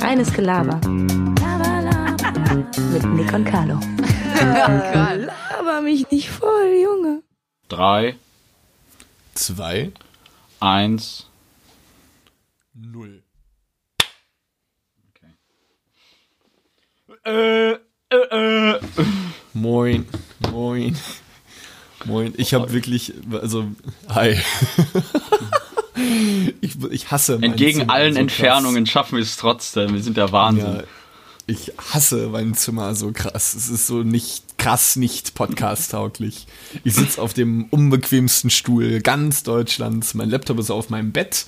Reines 0.00 0.32
Gelaber. 0.32 0.80
Mit 2.92 3.04
Nick 3.14 3.32
und 3.32 3.44
Carlo. 3.44 3.80
Laber 4.38 5.80
mich 5.80 6.10
nicht 6.10 6.28
voll, 6.28 6.74
Junge. 6.82 7.22
Drei, 7.68 8.16
Zwei, 9.34 9.92
eins. 10.60 11.26
null. 12.74 13.22
Äh, 17.24 17.72
äh, 17.72 17.78
äh. 18.10 18.80
Moin, 19.54 20.06
moin, 20.52 20.96
moin. 22.04 22.34
Ich 22.36 22.52
habe 22.52 22.70
wirklich, 22.72 23.14
also, 23.32 23.68
hi. 24.08 24.38
ich, 26.60 26.76
ich 26.90 27.10
hasse 27.10 27.34
mein 27.34 27.50
Entgegen 27.52 27.80
Zimmer 27.80 27.92
allen 27.92 28.14
so. 28.14 28.20
Entfernungen 28.20 28.86
schaffen 28.86 29.16
wir 29.16 29.22
es 29.22 29.36
trotzdem. 29.36 29.94
Wir 29.94 30.02
sind 30.02 30.16
der 30.16 30.32
Wahnsinn. 30.32 30.76
Ja, 30.76 30.82
ich 31.46 31.72
hasse 31.92 32.28
mein 32.28 32.54
Zimmer 32.54 32.94
so 32.94 33.12
krass. 33.12 33.54
Es 33.54 33.68
ist 33.68 33.86
so 33.86 34.02
nicht 34.02 34.56
krass, 34.56 34.96
nicht 34.96 35.34
podcast-tauglich. 35.34 36.46
Ich 36.84 36.94
sitze 36.94 37.20
auf 37.20 37.34
dem 37.34 37.64
unbequemsten 37.64 38.48
Stuhl 38.48 39.00
ganz 39.00 39.42
Deutschlands. 39.42 40.14
Mein 40.14 40.30
Laptop 40.30 40.58
ist 40.58 40.70
auf 40.70 40.88
meinem 40.88 41.12
Bett. 41.12 41.46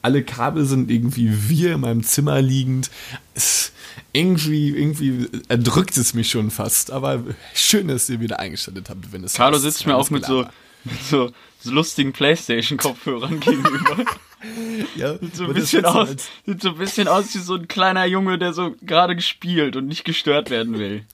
Alle 0.00 0.22
Kabel 0.22 0.64
sind 0.64 0.90
irgendwie 0.90 1.48
wir 1.48 1.74
in 1.74 1.80
meinem 1.80 2.04
Zimmer 2.04 2.40
liegend. 2.40 2.90
Es, 3.34 3.72
irgendwie, 4.12 4.70
irgendwie 4.70 5.28
erdrückt 5.48 5.96
es 5.96 6.14
mich 6.14 6.30
schon 6.30 6.52
fast. 6.52 6.92
Aber 6.92 7.24
schön, 7.54 7.88
dass 7.88 8.08
ihr 8.08 8.20
wieder 8.20 8.38
eingeschaltet 8.38 8.90
habt, 8.90 9.12
wenn 9.12 9.24
es 9.24 9.34
Carlo 9.34 9.58
sitzt 9.58 9.86
mir 9.86 9.96
auch 9.96 10.10
mit 10.10 10.24
so. 10.24 10.46
Mit 10.84 11.02
so, 11.02 11.30
so 11.60 11.70
lustigen 11.70 12.12
Playstation-Kopfhörern 12.12 13.40
gegenüber. 13.40 14.04
ja, 14.96 15.18
Sieht 15.18 15.36
so 15.36 15.44
ein 15.44 15.54
bisschen 15.54 15.84
aus, 15.84 16.08
sieht 16.46 16.62
so 16.62 16.70
ein 16.70 16.78
bisschen 16.78 17.08
aus 17.08 17.34
wie 17.34 17.38
so 17.38 17.54
ein 17.54 17.68
kleiner 17.68 18.04
Junge, 18.06 18.38
der 18.38 18.52
so 18.52 18.74
gerade 18.82 19.14
gespielt 19.16 19.76
und 19.76 19.86
nicht 19.86 20.04
gestört 20.04 20.50
werden 20.50 20.78
will. 20.78 21.04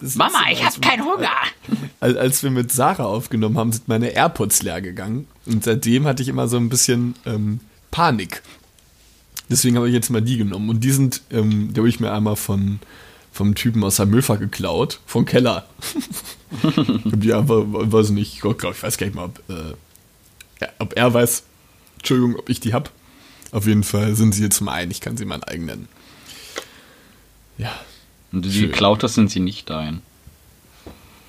das 0.00 0.14
Mama, 0.14 0.38
ich 0.50 0.64
als 0.64 0.76
hab 0.76 0.82
keinen 0.82 1.04
Hunger. 1.04 1.30
Als, 1.98 2.16
als 2.16 2.42
wir 2.42 2.50
mit 2.50 2.72
Sarah 2.72 3.04
aufgenommen 3.04 3.58
haben, 3.58 3.72
sind 3.72 3.88
meine 3.88 4.10
AirPods 4.10 4.62
leer 4.62 4.80
gegangen. 4.80 5.26
Und 5.46 5.64
seitdem 5.64 6.06
hatte 6.06 6.22
ich 6.22 6.28
immer 6.28 6.48
so 6.48 6.56
ein 6.56 6.68
bisschen 6.68 7.14
ähm, 7.26 7.60
Panik. 7.90 8.42
Deswegen 9.48 9.76
habe 9.76 9.88
ich 9.88 9.94
jetzt 9.94 10.10
mal 10.10 10.22
die 10.22 10.36
genommen. 10.36 10.70
Und 10.70 10.84
die 10.84 10.92
sind, 10.92 11.22
ähm, 11.32 11.72
die 11.72 11.80
habe 11.80 11.88
ich 11.88 11.98
mir 11.98 12.12
einmal 12.12 12.36
von 12.36 12.78
vom 13.32 13.54
Typen 13.54 13.84
aus 13.84 13.96
der 13.96 14.06
Müllfach 14.06 14.38
geklaut, 14.38 15.00
vom 15.06 15.24
Keller. 15.24 15.66
habe 16.62 17.16
die 17.16 17.32
einfach, 17.32 17.62
weiß 17.64 18.10
nicht, 18.10 18.34
ich 18.34 18.40
glaube, 18.40 18.56
ich 18.72 18.82
weiß 18.82 18.98
gar 18.98 19.06
nicht 19.06 19.16
mal, 19.16 19.26
ob, 19.26 19.42
äh, 19.48 20.66
ob 20.78 20.96
er 20.96 21.12
weiß, 21.12 21.44
Entschuldigung, 21.98 22.36
ob 22.36 22.48
ich 22.48 22.60
die 22.60 22.74
hab. 22.74 22.90
Auf 23.52 23.66
jeden 23.66 23.84
Fall 23.84 24.14
sind 24.14 24.32
sie 24.32 24.42
jetzt 24.42 24.60
mein, 24.60 24.90
ich 24.90 25.00
kann 25.00 25.16
sie 25.16 25.24
mein 25.24 25.42
eigen 25.42 25.66
nennen. 25.66 25.88
Ja, 27.58 27.78
Und 28.32 28.44
die 28.44 28.60
geklaut 28.60 29.02
hast, 29.02 29.14
sind 29.14 29.30
sie 29.30 29.40
nicht 29.40 29.68
dein. 29.70 30.02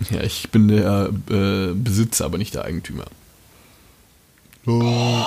Ja, 0.09 0.21
ich 0.21 0.49
bin 0.49 0.67
der 0.67 1.11
äh, 1.29 1.73
Besitzer, 1.73 2.25
aber 2.25 2.37
nicht 2.37 2.53
der 2.53 2.65
Eigentümer. 2.65 3.05
Oh. 4.65 5.23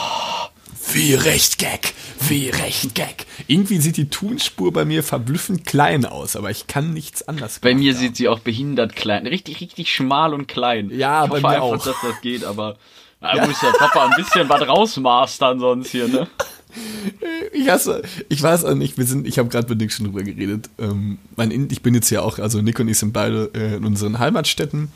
Wie 0.92 1.14
recht 1.14 1.58
Gag, 1.58 1.94
wie 2.28 2.50
recht 2.50 2.94
Gag. 2.94 3.26
Irgendwie 3.46 3.78
sieht 3.78 3.96
die 3.96 4.08
Tonspur 4.08 4.72
bei 4.72 4.84
mir 4.84 5.02
verblüffend 5.02 5.66
klein 5.66 6.04
aus, 6.04 6.36
aber 6.36 6.50
ich 6.50 6.66
kann 6.66 6.92
nichts 6.92 7.26
anderes 7.26 7.58
Bei 7.58 7.74
mir 7.74 7.92
haben. 7.92 7.98
sieht 8.00 8.16
sie 8.16 8.28
auch 8.28 8.40
behindert 8.40 8.94
klein, 8.94 9.26
richtig, 9.26 9.60
richtig 9.60 9.92
schmal 9.92 10.34
und 10.34 10.46
klein. 10.46 10.90
Ja, 10.90 11.24
ich 11.24 11.30
bei 11.30 11.36
hoffe 11.36 11.42
mir 11.42 11.48
einfach, 11.54 11.62
auch. 11.62 11.84
dass 11.84 11.96
das 12.02 12.20
geht, 12.20 12.44
aber 12.44 12.76
da 13.20 13.46
muss 13.46 13.58
der 13.60 13.72
Papa 13.72 14.06
ein 14.06 14.22
bisschen 14.22 14.48
was 14.48 14.68
rausmastern 14.68 15.58
sonst 15.60 15.90
hier, 15.90 16.08
ne? 16.08 16.26
Ich 17.52 17.68
hasse, 17.68 18.02
ich 18.28 18.42
weiß 18.42 18.64
auch 18.64 18.74
nicht, 18.74 18.98
wir 18.98 19.04
sind, 19.04 19.28
ich 19.28 19.38
habe 19.38 19.48
gerade 19.48 19.68
mit 19.68 19.78
Nick 19.78 19.92
schon 19.92 20.06
drüber 20.06 20.24
geredet. 20.24 20.68
Ähm, 20.80 21.18
mein 21.36 21.68
ich 21.70 21.82
bin 21.82 21.94
jetzt 21.94 22.10
ja 22.10 22.22
auch, 22.22 22.40
also 22.40 22.60
Nick 22.62 22.80
und 22.80 22.88
ich 22.88 22.98
sind 22.98 23.12
beide 23.12 23.48
äh, 23.54 23.76
in 23.76 23.84
unseren 23.84 24.18
Heimatstädten. 24.18 24.90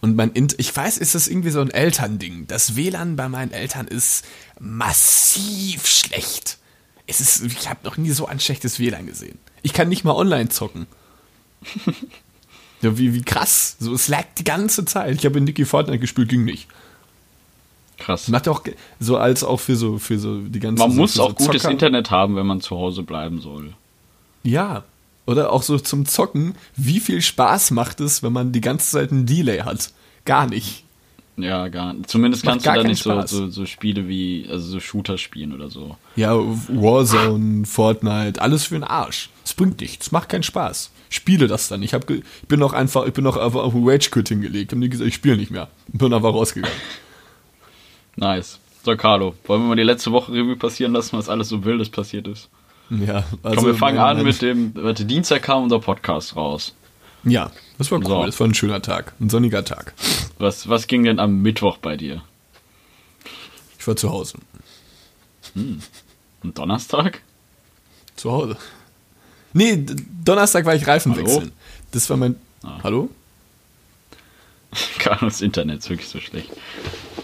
Und 0.00 0.16
mein 0.16 0.32
Int, 0.32 0.54
ich 0.58 0.74
weiß, 0.74 0.98
ist 0.98 1.14
das 1.14 1.28
irgendwie 1.28 1.50
so 1.50 1.60
ein 1.60 1.70
Elternding. 1.70 2.46
Das 2.46 2.76
WLAN 2.76 3.16
bei 3.16 3.28
meinen 3.28 3.52
Eltern 3.52 3.86
ist 3.86 4.24
massiv 4.58 5.86
schlecht. 5.86 6.58
Es 7.06 7.20
ist, 7.20 7.42
ich 7.44 7.68
habe 7.68 7.80
noch 7.84 7.96
nie 7.96 8.10
so 8.10 8.26
ein 8.26 8.40
schlechtes 8.40 8.78
WLAN 8.78 9.06
gesehen. 9.06 9.38
Ich 9.62 9.72
kann 9.72 9.88
nicht 9.88 10.04
mal 10.04 10.14
online 10.14 10.48
zocken. 10.48 10.86
ja, 12.82 12.96
wie, 12.96 13.14
wie 13.14 13.22
krass. 13.22 13.76
So, 13.80 13.92
es 13.92 14.08
lag 14.08 14.24
die 14.38 14.44
ganze 14.44 14.84
Zeit. 14.84 15.16
Ich 15.16 15.26
habe 15.26 15.38
in 15.38 15.44
Nicky 15.44 15.64
Fortnite 15.64 15.98
gespielt, 15.98 16.28
ging 16.28 16.44
nicht. 16.44 16.68
Krass. 17.98 18.28
Macht 18.28 18.48
auch 18.48 18.62
so 18.98 19.18
als 19.18 19.44
auch 19.44 19.60
für 19.60 19.76
so 19.76 19.98
für 19.98 20.18
so 20.18 20.40
die 20.40 20.58
ganze 20.58 20.82
Man 20.82 20.92
so 20.92 20.96
muss 21.00 21.20
auch 21.20 21.34
so 21.38 21.46
gutes. 21.46 21.64
Internet 21.64 22.10
haben, 22.10 22.34
wenn 22.34 22.46
man 22.46 22.60
zu 22.60 22.76
Hause 22.76 23.02
bleiben 23.02 23.40
soll. 23.40 23.74
Ja. 24.42 24.84
Oder 25.30 25.52
auch 25.52 25.62
so 25.62 25.78
zum 25.78 26.06
Zocken. 26.06 26.56
Wie 26.74 26.98
viel 26.98 27.22
Spaß 27.22 27.70
macht 27.70 28.00
es, 28.00 28.24
wenn 28.24 28.32
man 28.32 28.50
die 28.50 28.60
ganze 28.60 28.90
Zeit 28.90 29.12
einen 29.12 29.26
Delay 29.26 29.60
hat? 29.60 29.92
Gar 30.24 30.48
nicht. 30.48 30.82
Ja, 31.36 31.68
gar 31.68 31.94
Zumindest 32.08 32.44
Macht 32.44 32.54
kannst 32.54 32.66
gar 32.66 32.74
du 32.74 32.82
da 32.82 32.88
nicht 32.88 33.00
so, 33.00 33.26
so, 33.26 33.48
so 33.48 33.64
Spiele 33.64 34.08
wie, 34.08 34.48
also 34.50 34.66
so 34.66 34.80
Shooter 34.80 35.18
spielen 35.18 35.54
oder 35.54 35.70
so. 35.70 35.96
Ja, 36.16 36.34
Warzone, 36.34 37.64
Fortnite, 37.64 38.42
alles 38.42 38.64
für 38.64 38.74
den 38.74 38.82
Arsch. 38.82 39.30
Es 39.44 39.54
bringt 39.54 39.80
nichts, 39.80 40.10
macht 40.10 40.30
keinen 40.30 40.42
Spaß. 40.42 40.90
Spiele 41.10 41.46
das 41.46 41.68
dann. 41.68 41.84
Ich, 41.84 41.94
hab 41.94 42.10
ich 42.10 42.24
bin 42.48 42.60
auch 42.64 42.72
einfach, 42.72 43.06
ich 43.06 43.12
bin 43.12 43.24
auch 43.28 43.36
einfach 43.36 43.62
auf 43.62 43.72
Rage 43.76 44.10
Quit 44.10 44.30
hingelegt. 44.30 44.72
Hab 44.72 44.80
nie 44.80 44.88
gesagt, 44.88 45.06
ich 45.06 45.14
spiele 45.14 45.36
nicht 45.36 45.52
mehr. 45.52 45.68
Bin 45.86 46.12
einfach 46.12 46.34
rausgegangen. 46.34 46.76
Nice. 48.16 48.58
So, 48.84 48.96
Carlo, 48.96 49.36
wollen 49.46 49.62
wir 49.62 49.68
mal 49.68 49.76
die 49.76 49.84
letzte 49.84 50.10
Woche 50.10 50.32
Revue 50.32 50.56
passieren 50.56 50.92
lassen, 50.92 51.16
was 51.16 51.28
alles 51.28 51.48
so 51.48 51.64
Wildes 51.64 51.88
passiert 51.88 52.26
ist? 52.26 52.48
Ja, 53.06 53.24
also 53.44 53.56
Komm, 53.56 53.66
wir 53.66 53.74
fangen 53.76 53.98
an 53.98 54.22
mit 54.24 54.42
dem, 54.42 54.74
warte, 54.74 55.04
Dienstag 55.04 55.42
kam 55.42 55.62
unser 55.62 55.78
Podcast 55.78 56.34
raus. 56.34 56.74
Ja, 57.22 57.52
das 57.78 57.90
war 57.92 57.98
cool. 58.00 58.06
So. 58.06 58.26
Das 58.26 58.40
war 58.40 58.48
ein 58.48 58.54
schöner 58.54 58.82
Tag. 58.82 59.12
Ein 59.20 59.30
sonniger 59.30 59.64
Tag. 59.64 59.94
Was, 60.38 60.68
was 60.68 60.86
ging 60.86 61.04
denn 61.04 61.18
am 61.20 61.40
Mittwoch 61.42 61.78
bei 61.78 61.96
dir? 61.96 62.22
Ich 63.78 63.86
war 63.86 63.94
zu 63.94 64.10
Hause. 64.10 64.38
Und 65.54 66.58
Donnerstag? 66.58 67.22
Zu 68.16 68.32
Hause. 68.32 68.56
Nee, 69.52 69.84
Donnerstag 70.24 70.64
war 70.64 70.74
ich 70.74 70.86
Reifen 70.86 71.12
Hallo? 71.12 71.26
wechseln. 71.26 71.52
Das 71.92 72.08
war 72.10 72.16
mein. 72.16 72.36
Ah. 72.62 72.80
Hallo? 72.82 73.10
Carlos 74.98 75.40
Internet 75.40 75.80
ist 75.80 75.90
wirklich 75.90 76.08
so 76.08 76.20
schlecht. 76.20 76.50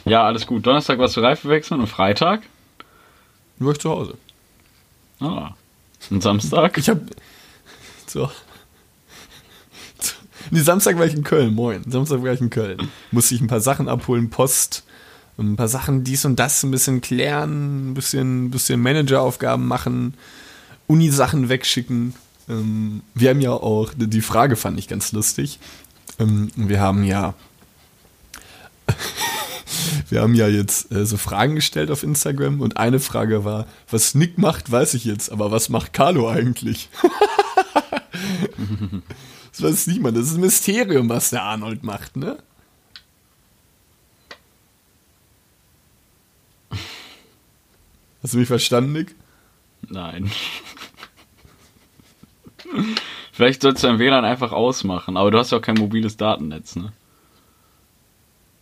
Ja, 0.04 0.24
alles 0.24 0.46
gut. 0.46 0.66
Donnerstag 0.66 0.98
warst 0.98 1.16
du 1.16 1.20
Reifen 1.20 1.50
wechseln 1.50 1.80
und 1.80 1.86
Freitag? 1.86 2.42
War 3.58 3.72
ich 3.72 3.78
zu 3.78 3.90
Hause. 3.90 4.16
Ah. 5.20 5.54
Und 6.10 6.22
Samstag? 6.22 6.78
Ich 6.78 6.88
hab. 6.88 7.00
So. 8.06 8.30
so. 10.00 10.14
Nee, 10.50 10.60
Samstag 10.60 10.98
war 10.98 11.06
ich 11.06 11.14
in 11.14 11.24
Köln, 11.24 11.54
moin. 11.54 11.82
Samstag 11.88 12.22
war 12.22 12.32
ich 12.32 12.40
in 12.40 12.50
Köln. 12.50 12.88
Musste 13.10 13.34
ich 13.34 13.40
ein 13.40 13.48
paar 13.48 13.60
Sachen 13.60 13.88
abholen, 13.88 14.30
Post, 14.30 14.84
ein 15.38 15.56
paar 15.56 15.68
Sachen 15.68 16.04
dies 16.04 16.24
und 16.24 16.36
das 16.36 16.62
ein 16.62 16.70
bisschen 16.70 17.00
klären, 17.00 17.90
ein 17.90 17.94
bisschen, 17.94 18.50
bisschen 18.50 18.80
Manageraufgaben 18.80 19.66
machen, 19.66 20.14
Uni-Sachen 20.86 21.48
wegschicken. 21.48 22.14
Ähm, 22.48 23.02
wir 23.14 23.30
haben 23.30 23.40
ja 23.40 23.52
auch, 23.52 23.92
die 23.96 24.20
Frage 24.20 24.56
fand 24.56 24.78
ich 24.78 24.88
ganz 24.88 25.12
lustig. 25.12 25.58
Ähm, 26.18 26.50
wir 26.54 26.80
haben 26.80 27.04
ja. 27.04 27.34
Wir 30.08 30.22
haben 30.22 30.34
ja 30.34 30.46
jetzt 30.46 30.92
äh, 30.92 31.04
so 31.04 31.16
Fragen 31.16 31.56
gestellt 31.56 31.90
auf 31.90 32.04
Instagram 32.04 32.60
und 32.60 32.76
eine 32.76 33.00
Frage 33.00 33.44
war, 33.44 33.66
was 33.90 34.14
Nick 34.14 34.38
macht, 34.38 34.70
weiß 34.70 34.94
ich 34.94 35.04
jetzt, 35.04 35.32
aber 35.32 35.50
was 35.50 35.68
macht 35.68 35.92
Carlo 35.92 36.28
eigentlich? 36.28 36.88
das 39.50 39.62
weiß 39.62 39.86
niemand, 39.88 40.16
das 40.16 40.28
ist 40.28 40.34
ein 40.34 40.40
Mysterium, 40.40 41.08
was 41.08 41.30
der 41.30 41.42
Arnold 41.42 41.82
macht, 41.82 42.16
ne? 42.16 42.38
Hast 48.22 48.34
du 48.34 48.38
mich 48.38 48.48
verstanden, 48.48 48.92
Nick? 48.92 49.16
Nein. 49.88 50.30
Vielleicht 53.32 53.62
sollst 53.62 53.82
du 53.82 53.88
dein 53.88 53.98
WLAN 53.98 54.24
einfach 54.24 54.52
ausmachen, 54.52 55.16
aber 55.16 55.30
du 55.30 55.38
hast 55.38 55.52
ja 55.52 55.58
auch 55.58 55.62
kein 55.62 55.76
mobiles 55.76 56.16
Datennetz, 56.16 56.76
ne? 56.76 56.92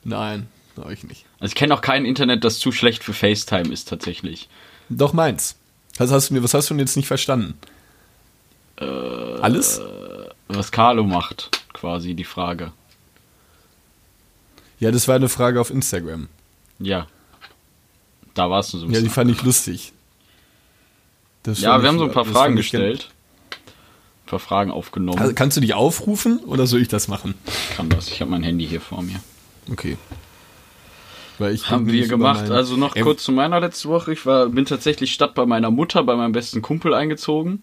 Nein, 0.03 0.49
habe 0.83 0.93
ich 0.95 1.05
nicht. 1.05 1.25
Also 1.39 1.53
ich 1.53 1.55
kenne 1.55 1.75
auch 1.75 1.81
kein 1.81 2.05
Internet, 2.05 2.45
das 2.45 2.59
zu 2.59 2.73
schlecht 2.73 3.05
für 3.05 3.13
FaceTime 3.13 3.73
ist 3.73 3.89
tatsächlich. 3.89 4.49
Doch 4.89 5.13
meins. 5.13 5.57
Was 5.97 6.11
hast 6.11 6.31
du 6.31 6.35
mir, 6.35 6.43
was 6.43 6.55
hast 6.55 6.71
du 6.71 6.75
denn 6.75 6.81
jetzt 6.81 6.97
nicht 6.97 7.07
verstanden? 7.07 7.55
Alles? 8.77 9.81
Was 10.49 10.73
Carlo 10.73 11.05
macht, 11.05 11.63
quasi 11.73 12.15
die 12.15 12.25
Frage. 12.25 12.73
Ja, 14.81 14.91
das 14.91 15.07
war 15.07 15.15
eine 15.15 15.29
Frage 15.29 15.61
auf 15.61 15.71
Instagram. 15.71 16.29
Ja. 16.81 17.07
Da 18.35 18.51
warst 18.51 18.73
du 18.75 18.79
so 18.79 18.87
ein 18.87 18.91
Ja, 18.91 18.99
die 18.99 19.05
bisschen. 19.05 19.15
fand 19.15 19.31
ich 19.31 19.43
lustig. 19.43 19.93
Das 21.45 21.61
Ja, 21.61 21.81
wir 21.81 21.89
haben 21.89 21.99
so 21.99 22.05
ein 22.05 22.11
paar 22.13 22.25
Fragen 22.25 22.57
gestellt. 22.57 23.11
Ein 23.53 24.29
paar 24.31 24.39
Fragen 24.41 24.71
aufgenommen. 24.73 25.19
Also, 25.21 25.35
kannst 25.35 25.57
du 25.57 25.61
die 25.61 25.75
aufrufen 25.75 26.39
oder 26.41 26.67
soll 26.67 26.81
ich 26.83 26.89
das 26.89 27.07
machen? 27.07 27.35
Ich 27.47 27.77
kann 27.77 27.89
das. 27.91 28.09
Ich 28.09 28.21
habe 28.21 28.31
mein 28.33 28.43
Handy 28.43 28.67
hier 28.67 28.81
vor 28.81 29.03
mir. 29.03 29.21
Okay. 29.71 29.97
Haben 31.39 31.87
wir 31.87 32.07
gemacht. 32.09 32.51
Also 32.51 32.77
noch 32.77 32.95
kurz 32.95 33.25
zu 33.25 33.33
meiner 33.33 33.61
letzte 33.61 33.89
Woche. 33.89 34.13
Ich 34.13 34.25
war, 34.27 34.49
bin 34.49 34.65
tatsächlich 34.65 35.13
statt 35.13 35.35
bei 35.35 35.47
meiner 35.47 35.71
Mutter, 35.71 36.03
bei 36.05 36.17
meinem 36.17 36.33
besten 36.33 36.63
Kumpel 36.63 36.95
eingezogen. 36.95 37.63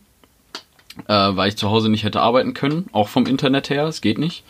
Äh, 1.07 1.13
weil 1.13 1.49
ich 1.49 1.57
zu 1.57 1.69
Hause 1.69 1.89
nicht 1.89 2.03
hätte 2.03 2.21
arbeiten 2.21 2.53
können. 2.53 2.87
Auch 2.91 3.07
vom 3.07 3.25
Internet 3.25 3.69
her. 3.69 3.85
Es 3.85 4.01
geht 4.01 4.17
nicht. 4.17 4.43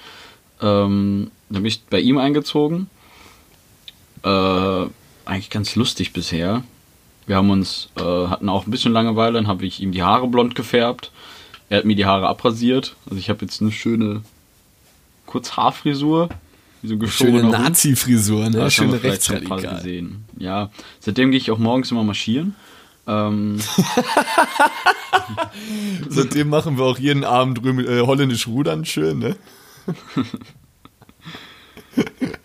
Ähm, 0.62 1.30
dann 1.50 1.62
bin 1.62 1.68
ich 1.68 1.84
bei 1.84 2.00
ihm 2.00 2.18
eingezogen. 2.18 2.90
Äh, 4.24 4.86
eigentlich 5.26 5.50
ganz 5.50 5.76
lustig 5.76 6.14
bisher. 6.14 6.64
Wir 7.28 7.36
haben 7.36 7.52
uns, 7.52 7.90
äh, 7.98 8.02
hatten 8.02 8.50
auch 8.50 8.66
ein 8.66 8.72
bisschen 8.72 8.92
Langeweile. 8.92 9.34
Dann 9.34 9.48
habe 9.48 9.66
ich 9.66 9.82
ihm 9.82 9.92
die 9.92 10.04
Haare 10.04 10.28
blond 10.28 10.56
gefärbt. 10.56 11.12
Er 11.70 11.80
hat 11.80 11.86
mir 11.86 11.96
die 11.96 12.06
Haare 12.06 12.28
abrasiert. 12.28 12.96
Also 13.06 13.18
ich 13.18 13.30
habe 13.30 13.46
jetzt 13.46 13.62
eine 13.62 13.72
schöne 13.72 14.24
Kurzhaarfrisur. 15.28 16.30
Wie 16.82 16.88
so 16.88 17.08
Schöne. 17.08 17.44
Nazi-Frisur, 17.44 18.50
ne? 18.50 18.58
Das 18.58 18.74
Schöne 18.74 19.02
Rechtsradikal. 19.04 19.62
gesehen. 19.78 20.26
Ja, 20.38 20.72
seitdem 21.00 21.32
gehe 21.32 21.40
ich 21.40 21.52
auch 21.52 21.60
morgens 21.60 21.92
immer 21.92 22.04
marschieren. 22.04 22.56
Ähm, 23.08 23.60
Seitdem 26.10 26.50
machen 26.50 26.78
wir 26.78 26.84
auch 26.86 27.00
jeden 27.00 27.24
Abend 27.24 27.60
römi- 27.62 27.88
äh, 27.88 28.02
holländisch 28.06 28.48
rudern 28.48 28.86
schön, 28.86 29.20
ne? 29.20 29.36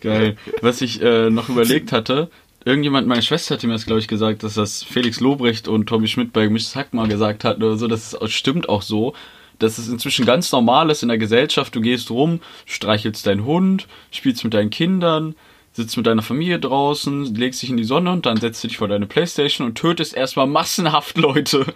geil. 0.01 0.37
Was 0.61 0.81
ich 0.81 1.01
äh, 1.01 1.29
noch 1.29 1.49
überlegt 1.49 1.91
hatte, 1.91 2.29
irgendjemand, 2.65 3.07
meine 3.07 3.21
Schwester 3.21 3.55
hatte 3.55 3.67
mir 3.67 3.73
das, 3.73 3.85
glaube 3.85 3.99
ich, 3.99 4.07
gesagt, 4.07 4.43
dass 4.43 4.55
das 4.55 4.83
Felix 4.83 5.19
Lobrecht 5.19 5.67
und 5.67 5.87
Tommy 5.87 6.07
Schmidt 6.07 6.33
bei 6.33 6.45
Gemischtes 6.45 6.75
Hack 6.75 6.93
mal 6.93 7.07
gesagt 7.07 7.43
hatten 7.43 7.63
oder 7.63 7.77
so. 7.77 7.87
Das 7.87 8.17
stimmt 8.25 8.69
auch 8.69 8.81
so. 8.81 9.13
Dass 9.59 9.77
es 9.79 9.87
inzwischen 9.87 10.25
ganz 10.25 10.51
normal 10.51 10.89
ist 10.91 11.01
in 11.01 11.09
der 11.09 11.17
Gesellschaft. 11.17 11.75
Du 11.75 11.81
gehst 11.81 12.11
rum, 12.11 12.41
streichelst 12.65 13.25
deinen 13.25 13.45
Hund, 13.45 13.87
spielst 14.11 14.43
mit 14.43 14.53
deinen 14.53 14.69
Kindern, 14.69 15.35
sitzt 15.73 15.97
mit 15.97 16.05
deiner 16.05 16.21
Familie 16.21 16.59
draußen, 16.59 17.33
legst 17.35 17.61
dich 17.63 17.69
in 17.71 17.77
die 17.77 17.83
Sonne 17.83 18.11
und 18.11 18.25
dann 18.25 18.37
setzt 18.37 18.63
du 18.63 18.67
dich 18.67 18.77
vor 18.77 18.87
deine 18.87 19.07
Playstation 19.07 19.67
und 19.67 19.75
tötest 19.75 20.13
erstmal 20.15 20.47
massenhaft 20.47 21.17
Leute. 21.17 21.65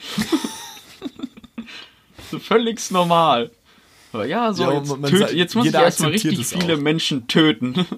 so 2.31 2.39
völlig 2.39 2.91
normal. 2.91 3.49
Aber 4.13 4.25
ja, 4.25 4.53
so, 4.53 4.63
Ja, 4.63 4.73
jetzt, 4.73 4.89
man- 4.89 5.01
man 5.01 5.17
sagt- 5.17 5.33
jetzt 5.33 5.55
muss 5.55 5.65
ich 5.67 5.73
erstmal 5.73 6.11
richtig 6.11 6.45
viele 6.45 6.75
auch. 6.75 6.79
Menschen 6.81 7.27
töten. 7.27 7.85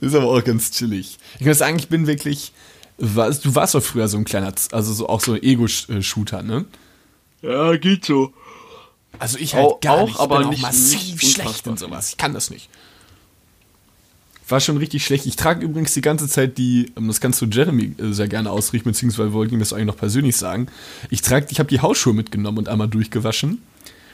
Ist 0.00 0.14
aber 0.14 0.26
auch 0.26 0.44
ganz 0.44 0.70
chillig. 0.72 1.18
Ich 1.38 1.46
muss 1.46 1.58
sagen, 1.58 1.78
ich 1.78 1.88
bin 1.88 2.06
wirklich. 2.06 2.52
Was, 2.98 3.40
du 3.40 3.54
warst 3.54 3.74
doch 3.74 3.82
früher 3.82 4.06
so 4.08 4.16
ein 4.18 4.24
kleiner, 4.24 4.52
also 4.72 4.92
so, 4.92 5.08
auch 5.08 5.20
so 5.20 5.32
ein 5.32 5.42
Ego-Shooter, 5.42 6.42
ne? 6.42 6.64
Ja, 7.42 7.76
geht 7.76 8.04
so. 8.04 8.32
Also 9.18 9.38
ich 9.38 9.54
halt 9.54 9.66
Auch- 9.66 9.80
gar 9.80 9.94
auch, 9.98 10.06
nicht. 10.06 10.14
Ich 10.14 10.20
aber 10.20 10.38
bin 10.38 10.46
auch 10.46 10.50
nicht- 10.50 10.62
massiv 10.62 11.22
nicht 11.22 11.32
schlecht 11.34 11.66
und 11.66 11.78
sowas. 11.78 12.10
Ich 12.10 12.16
kann 12.16 12.32
das 12.34 12.50
nicht. 12.50 12.68
War 14.48 14.60
schon 14.60 14.76
richtig 14.76 15.04
schlecht. 15.04 15.24
Ich 15.26 15.36
trage 15.36 15.64
übrigens 15.64 15.94
die 15.94 16.00
ganze 16.02 16.28
Zeit 16.28 16.58
die, 16.58 16.92
ähm, 16.96 17.08
das 17.08 17.20
kannst 17.20 17.40
du 17.40 17.46
Jeremy 17.46 17.94
äh, 17.98 18.12
sehr 18.12 18.28
gerne 18.28 18.50
ausrichten, 18.50 18.90
beziehungsweise 18.90 19.32
wollte 19.32 19.48
ich 19.48 19.52
ihm 19.54 19.60
das 19.60 19.72
eigentlich 19.72 19.86
noch 19.86 19.96
persönlich 19.96 20.36
sagen. 20.36 20.66
Ich 21.10 21.22
trage, 21.22 21.46
ich 21.50 21.58
habe 21.58 21.68
die 21.68 21.80
Hausschuhe 21.80 22.12
mitgenommen 22.12 22.58
und 22.58 22.68
einmal 22.68 22.88
durchgewaschen. 22.88 23.62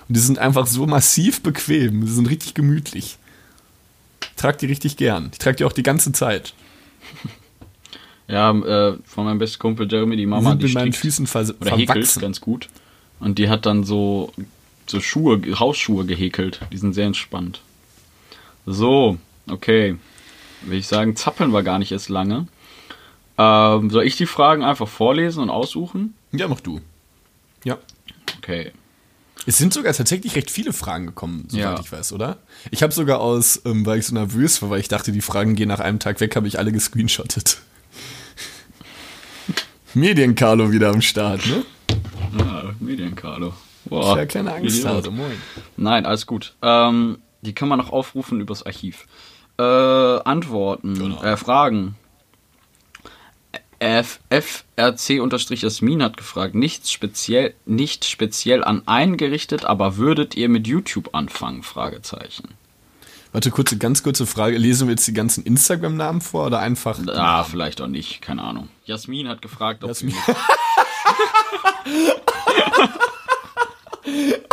Und 0.08 0.16
die 0.16 0.20
sind 0.20 0.38
einfach 0.38 0.66
so 0.66 0.86
massiv 0.86 1.42
bequem. 1.42 2.06
Die 2.06 2.12
sind 2.12 2.28
richtig 2.30 2.54
gemütlich. 2.54 3.18
Ich 4.22 4.36
trage 4.36 4.58
die 4.58 4.66
richtig 4.66 4.96
gern. 4.96 5.28
Ich 5.32 5.38
trage 5.38 5.56
die 5.56 5.64
auch 5.64 5.72
die 5.72 5.82
ganze 5.82 6.12
Zeit. 6.12 6.54
Ja, 8.28 8.50
äh, 8.50 8.98
von 9.04 9.24
meinem 9.24 9.38
besten 9.38 9.58
Kumpel 9.58 9.90
Jeremy, 9.90 10.14
die 10.16 10.22
Die 10.22 10.26
Mama, 10.26 10.50
sind 10.50 10.62
die 10.62 10.66
mit 10.66 10.74
meinen 10.74 10.92
Füßen 10.92 11.26
vers 11.26 11.54
oder 11.60 11.70
häkelt 11.72 11.88
verwachsen. 11.88 12.20
ganz 12.20 12.40
gut. 12.40 12.68
Und 13.20 13.38
die 13.38 13.48
hat 13.48 13.64
dann 13.66 13.84
so, 13.84 14.32
so 14.86 15.00
Schuhe, 15.00 15.40
Hausschuhe 15.58 16.04
gehäkelt. 16.04 16.60
Die 16.70 16.76
sind 16.76 16.92
sehr 16.92 17.06
entspannt. 17.06 17.60
So, 18.66 19.16
okay. 19.50 19.96
Will 20.62 20.78
ich 20.78 20.86
sagen, 20.86 21.16
zappeln 21.16 21.52
wir 21.52 21.62
gar 21.62 21.78
nicht 21.78 21.92
erst 21.92 22.08
lange. 22.10 22.46
Ähm, 23.38 23.90
soll 23.90 24.04
ich 24.04 24.16
die 24.16 24.26
Fragen 24.26 24.62
einfach 24.62 24.88
vorlesen 24.88 25.40
und 25.42 25.50
aussuchen? 25.50 26.14
Ja, 26.32 26.48
mach 26.48 26.60
du. 26.60 26.80
Ja. 27.64 27.78
Okay. 28.38 28.72
Es 29.46 29.56
sind 29.56 29.72
sogar 29.72 29.92
tatsächlich 29.94 30.34
recht 30.34 30.50
viele 30.50 30.72
Fragen 30.72 31.06
gekommen, 31.06 31.46
soweit 31.48 31.62
Ja. 31.62 31.80
ich 31.80 31.90
weiß, 31.90 32.12
oder? 32.12 32.38
Ich 32.70 32.82
habe 32.82 32.92
sogar 32.92 33.20
aus, 33.20 33.62
ähm, 33.64 33.86
weil 33.86 34.00
ich 34.00 34.06
so 34.06 34.14
nervös 34.14 34.60
war, 34.60 34.70
weil 34.70 34.80
ich 34.80 34.88
dachte, 34.88 35.12
die 35.12 35.20
Fragen 35.22 35.54
gehen 35.54 35.68
nach 35.68 35.80
einem 35.80 35.98
Tag 36.00 36.20
weg, 36.20 36.36
habe 36.36 36.46
ich 36.48 36.58
alle 36.58 36.72
gescreenshottet. 36.72 37.58
Medien-Carlo 39.98 40.70
wieder 40.72 40.90
am 40.90 41.02
Start, 41.02 41.44
ne? 41.46 41.64
Ah, 42.38 42.70
Medien-Carlo. 42.80 43.52
Boah. 43.86 44.16
Ja, 44.16 44.26
kleine 44.26 44.54
Angst 44.54 44.84
hatte, 44.86 45.10
moin. 45.10 45.32
Nein, 45.76 46.06
alles 46.06 46.26
gut. 46.26 46.54
Ähm, 46.62 47.18
die 47.42 47.52
kann 47.54 47.68
man 47.68 47.78
noch 47.78 47.90
aufrufen 47.90 48.40
übers 48.40 48.64
Archiv. 48.64 49.06
Äh, 49.58 49.62
Antworten, 49.62 50.94
Genau. 50.94 51.22
äh, 51.22 51.36
Fragen. 51.36 51.96
FRC-Jasmin 53.80 56.02
hat 56.02 56.16
gefragt, 56.16 56.54
nichts 56.54 56.90
speziell, 56.90 57.54
nicht 57.64 58.04
speziell 58.04 58.64
an 58.64 58.82
einen 58.86 59.16
gerichtet, 59.16 59.64
aber 59.64 59.96
würdet 59.96 60.36
ihr 60.36 60.48
mit 60.48 60.66
YouTube 60.66 61.10
anfangen? 61.14 61.62
Fragezeichen. 61.62 62.48
Warte, 63.32 63.50
kurze, 63.50 63.76
ganz 63.76 64.02
kurze 64.02 64.26
Frage. 64.26 64.56
Lesen 64.56 64.88
wir 64.88 64.92
jetzt 64.92 65.06
die 65.06 65.12
ganzen 65.12 65.44
Instagram-Namen 65.44 66.20
vor 66.20 66.46
oder 66.46 66.60
einfach. 66.60 66.98
Ah, 67.08 67.44
vielleicht 67.44 67.80
auch 67.80 67.86
nicht, 67.86 68.22
keine 68.22 68.42
Ahnung. 68.42 68.68
Jasmin 68.84 69.28
hat 69.28 69.42
gefragt, 69.42 69.84
ob 69.84 69.88
Jasmin. 69.88 70.14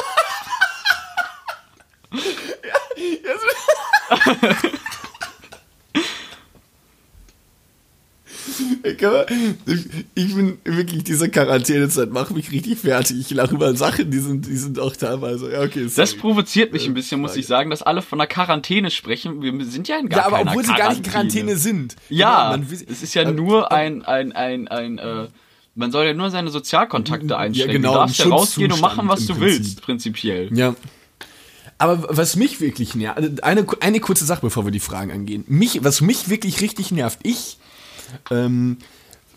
Ich 10.15 10.35
bin 10.35 10.57
wirklich, 10.63 11.03
diese 11.03 11.29
Quarantänezeit 11.29 12.11
macht 12.11 12.31
mich 12.31 12.51
richtig 12.51 12.79
fertig. 12.79 13.19
Ich 13.19 13.31
lache 13.31 13.55
über 13.55 13.75
Sachen, 13.75 14.11
die 14.11 14.19
sind, 14.19 14.45
die 14.45 14.55
sind 14.57 14.79
auch 14.79 14.95
teilweise. 14.95 15.51
Ja, 15.51 15.61
okay, 15.61 15.87
Das 15.95 16.15
provoziert 16.15 16.73
mich 16.73 16.85
ein 16.87 16.93
bisschen, 16.93 17.21
muss 17.21 17.35
ich 17.35 17.47
sagen, 17.47 17.69
dass 17.69 17.81
alle 17.81 18.01
von 18.01 18.17
der 18.17 18.27
Quarantäne 18.27 18.91
sprechen. 18.91 19.41
Wir 19.41 19.65
sind 19.65 19.87
ja 19.87 19.97
in 19.97 20.09
gar 20.09 20.19
Ja, 20.19 20.25
aber 20.27 20.41
obwohl 20.41 20.63
sie 20.65 20.73
gar 20.73 20.89
nicht 20.89 21.05
in 21.05 21.11
Quarantäne 21.11 21.55
sind. 21.57 21.95
Ja, 22.09 22.55
Genau, 22.55 22.65
man 22.65 22.67
es 22.71 23.03
ist 23.03 23.13
ja 23.13 23.23
äh, 23.23 23.31
nur 23.31 23.71
äh, 23.71 23.75
ein, 23.75 24.05
ein, 24.05 24.31
ein, 24.31 24.67
ein, 24.67 24.97
äh, 24.97 25.27
man 25.75 25.91
soll 25.91 26.05
ja 26.05 26.13
nur 26.13 26.29
seine 26.29 26.49
Sozialkontakte 26.49 27.37
einschränken. 27.37 27.81
genau, 27.81 27.93
du 27.93 27.99
darfst 27.99 28.19
ja 28.19 28.27
rausgehen 28.27 28.71
und 28.71 28.81
machen, 28.81 29.07
was 29.07 29.25
du 29.25 29.33
im 29.33 29.41
willst, 29.41 29.81
prinzipiell. 29.81 30.49
Ja. 30.57 30.75
Aber 31.77 32.07
was 32.09 32.37
mich 32.37 32.61
wirklich 32.61 32.95
nervt, 32.95 33.43
eine, 33.43 33.65
eine 33.81 33.99
kurze 33.99 34.23
Sache, 34.25 34.41
bevor 34.41 34.63
wir 34.65 34.71
die 34.71 34.79
Fragen 34.79 35.11
angehen. 35.11 35.43
Mich, 35.47 35.83
was 35.83 35.99
mich 35.99 36.29
wirklich 36.29 36.61
richtig 36.61 36.91
nervt, 36.91 37.19
ich 37.23 37.57
ähm, 38.31 38.77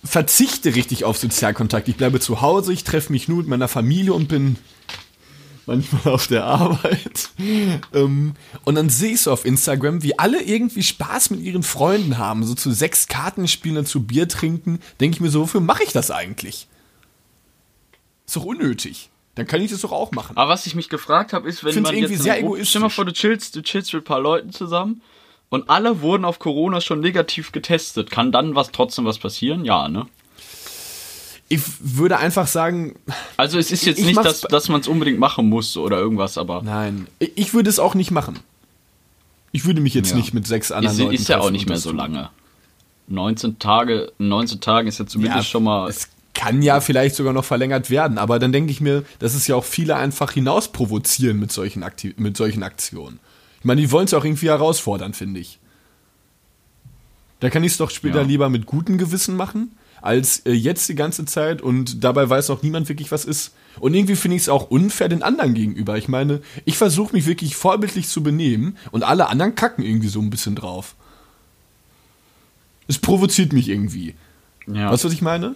verzichte 0.05 0.75
richtig 0.75 1.05
auf 1.05 1.19
Sozialkontakt. 1.19 1.89
Ich 1.89 1.97
bleibe 1.97 2.21
zu 2.21 2.41
Hause, 2.41 2.73
ich 2.73 2.85
treffe 2.85 3.13
mich 3.13 3.29
nur 3.29 3.39
mit 3.39 3.49
meiner 3.49 3.69
Familie 3.69 4.13
und 4.13 4.29
bin 4.29 4.57
manchmal 5.67 6.15
auf 6.15 6.27
der 6.27 6.45
Arbeit. 6.45 7.31
ähm, 7.93 8.35
und 8.65 8.75
dann 8.75 8.89
sehe 8.89 9.13
ich 9.13 9.21
so 9.21 9.33
auf 9.33 9.45
Instagram, 9.45 10.03
wie 10.03 10.19
alle 10.19 10.43
irgendwie 10.43 10.83
Spaß 10.83 11.31
mit 11.31 11.41
ihren 11.41 11.63
Freunden 11.63 12.19
haben, 12.19 12.45
so 12.45 12.55
zu 12.55 12.73
sechs 12.73 13.07
Karten 13.07 13.47
spielen, 13.49 13.77
dazu 13.77 14.03
Bier 14.03 14.29
trinken. 14.29 14.81
Denke 15.01 15.17
ich 15.17 15.21
mir 15.21 15.31
so, 15.31 15.43
wofür 15.43 15.61
mache 15.61 15.85
ich 15.85 15.93
das 15.93 16.11
eigentlich? 16.11 16.69
Ist 18.27 18.37
doch 18.37 18.45
unnötig. 18.45 19.11
Dann 19.35 19.47
kann 19.47 19.61
ich 19.61 19.71
das 19.71 19.83
doch 19.83 19.93
auch 19.93 20.11
machen. 20.11 20.37
Aber 20.37 20.51
was 20.51 20.67
ich 20.67 20.75
mich 20.75 20.89
gefragt 20.89 21.33
habe, 21.33 21.49
ist, 21.49 21.63
wenn 21.63 21.73
Find's 21.73 21.91
man 21.91 21.97
irgendwie 21.97 22.15
jetzt 22.15 22.25
sehr 22.25 22.41
egoistisch. 22.41 22.71
Stell 22.71 22.83
mal 22.83 22.89
vor, 22.89 23.05
du 23.05 23.13
chillst, 23.13 23.55
du 23.55 23.63
chillst 23.63 23.93
mit 23.95 24.03
ein 24.03 24.05
paar 24.05 24.21
Leuten 24.21 24.53
zusammen 24.53 25.01
und 25.51 25.71
alle 25.71 26.01
wurden 26.03 26.25
auf 26.25 26.39
Corona 26.39 26.81
schon 26.81 27.01
negativ 27.01 27.53
getestet. 27.53 28.11
Kann 28.11 28.33
dann 28.33 28.55
was 28.55 28.71
trotzdem 28.73 29.05
was 29.05 29.19
passieren? 29.19 29.65
Ja, 29.65 29.89
ne? 29.89 30.07
Ich 31.51 31.63
würde 31.81 32.19
einfach 32.19 32.47
sagen, 32.47 32.95
Also 33.39 33.59
es 33.59 33.71
ist 33.71 33.87
jetzt 33.87 33.99
Ich 33.99 34.07
nicht, 34.07 34.23
dass, 34.23 34.43
dass 34.43 34.69
man 34.69 34.81
es 34.83 34.89
unbedingt 34.89 35.19
machen 35.19 35.49
muss 35.49 35.77
oder 35.79 35.97
irgendwas, 35.97 36.37
aber 36.37 36.63
nein, 36.63 37.09
ich 37.19 37.55
würde 37.55 37.71
es 37.71 37.79
auch 37.79 37.95
nicht 37.95 38.11
machen. 38.11 38.39
Ich 39.53 39.65
würde 39.65 39.81
mich 39.81 39.95
jetzt 39.95 40.11
Ja. 40.11 40.17
nicht 40.17 40.35
mit 40.35 40.47
sechs 40.47 40.71
anderen 40.71 40.95
ist, 40.95 41.03
Leuten 41.03 41.15
ist 41.15 41.29
ja 41.29 41.41
auch 41.41 41.51
nicht 41.51 41.67
mehr 41.67 41.79
so 41.79 41.91
lange. 41.91 42.29
19 43.07 43.59
Tage, 43.59 44.13
19 44.19 44.61
Tagen 44.61 44.89
ist 44.89 44.99
ja 44.99 45.07
zumindest 45.07 45.49
schon 45.49 45.65
mal 45.65 45.89
Es 45.89 46.09
kann 46.35 46.61
ja 46.61 46.81
vielleicht 46.83 47.17
sogar 47.17 47.33
noch 47.33 47.47
verlängert 47.47 47.89
werden, 47.89 48.19
aber 48.19 48.39
dann 48.39 48.53
denke 48.53 48.71
ich 48.71 48.83
mir, 48.83 49.05
dass 49.19 49.35
es 49.35 49.47
ja 49.47 49.57
auch 49.57 49.65
viele 49.65 49.97
einfach 49.97 50.33
hinaus 50.33 50.69
provozieren 50.69 51.41
mit 51.41 51.51
solchen, 51.51 51.83
Akti 51.83 52.15
mit 52.19 52.37
solchen 52.37 52.63
Aktionen. 52.63 53.19
Ich 53.59 53.65
meine, 53.65 53.81
die 53.81 53.91
wollen 53.91 54.05
es 54.07 54.15
auch 54.15 54.25
irgendwie 54.25 54.49
herausfordern, 54.49 55.15
finde 55.15 55.41
ich. 55.41 55.59
Da 57.41 57.51
kann 57.51 57.63
ich 57.65 57.73
es 57.73 57.79
doch 57.79 57.91
später 57.91 58.21
Ja. 58.23 58.27
lieber 58.27 58.49
mit 58.51 58.67
gutem 58.67 58.99
Gewissen 58.99 59.37
machen, 59.37 59.73
als 60.01 60.41
äh, 60.47 60.53
jetzt 60.53 60.89
die 60.89 60.95
ganze 60.95 61.25
Zeit 61.25 61.61
und 61.63 62.03
dabei 62.05 62.29
weiß 62.29 62.51
auch 62.51 62.63
niemand 62.63 62.89
wirklich, 62.89 63.11
was 63.13 63.25
ist. 63.25 63.55
Und 63.81 63.95
irgendwie 63.95 64.17
finde 64.17 64.37
ich 64.37 64.43
es 64.43 64.49
auch 64.49 64.71
unfair 64.71 65.09
den 65.09 65.23
anderen 65.23 65.55
gegenüber. 65.55 65.97
Ich 65.99 66.09
meine, 66.09 66.41
ich 66.65 66.77
versuche 66.79 67.13
mich 67.15 67.27
wirklich 67.27 67.55
vorbildlich 67.57 68.09
zu 68.09 68.23
benehmen 68.23 68.77
und 68.91 69.03
alle 69.05 69.29
anderen 69.29 69.55
kacken 69.55 69.85
irgendwie 69.85 70.09
so 70.09 70.21
ein 70.21 70.31
bisschen 70.31 70.55
drauf. 70.57 70.95
Es 72.89 72.99
provoziert 72.99 73.53
mich 73.53 73.69
irgendwie. 73.69 74.15
ja. 74.67 74.91
Weißt 74.91 75.05
du, 75.05 75.09
was 75.09 75.15
ich 75.15 75.23
meine? 75.23 75.55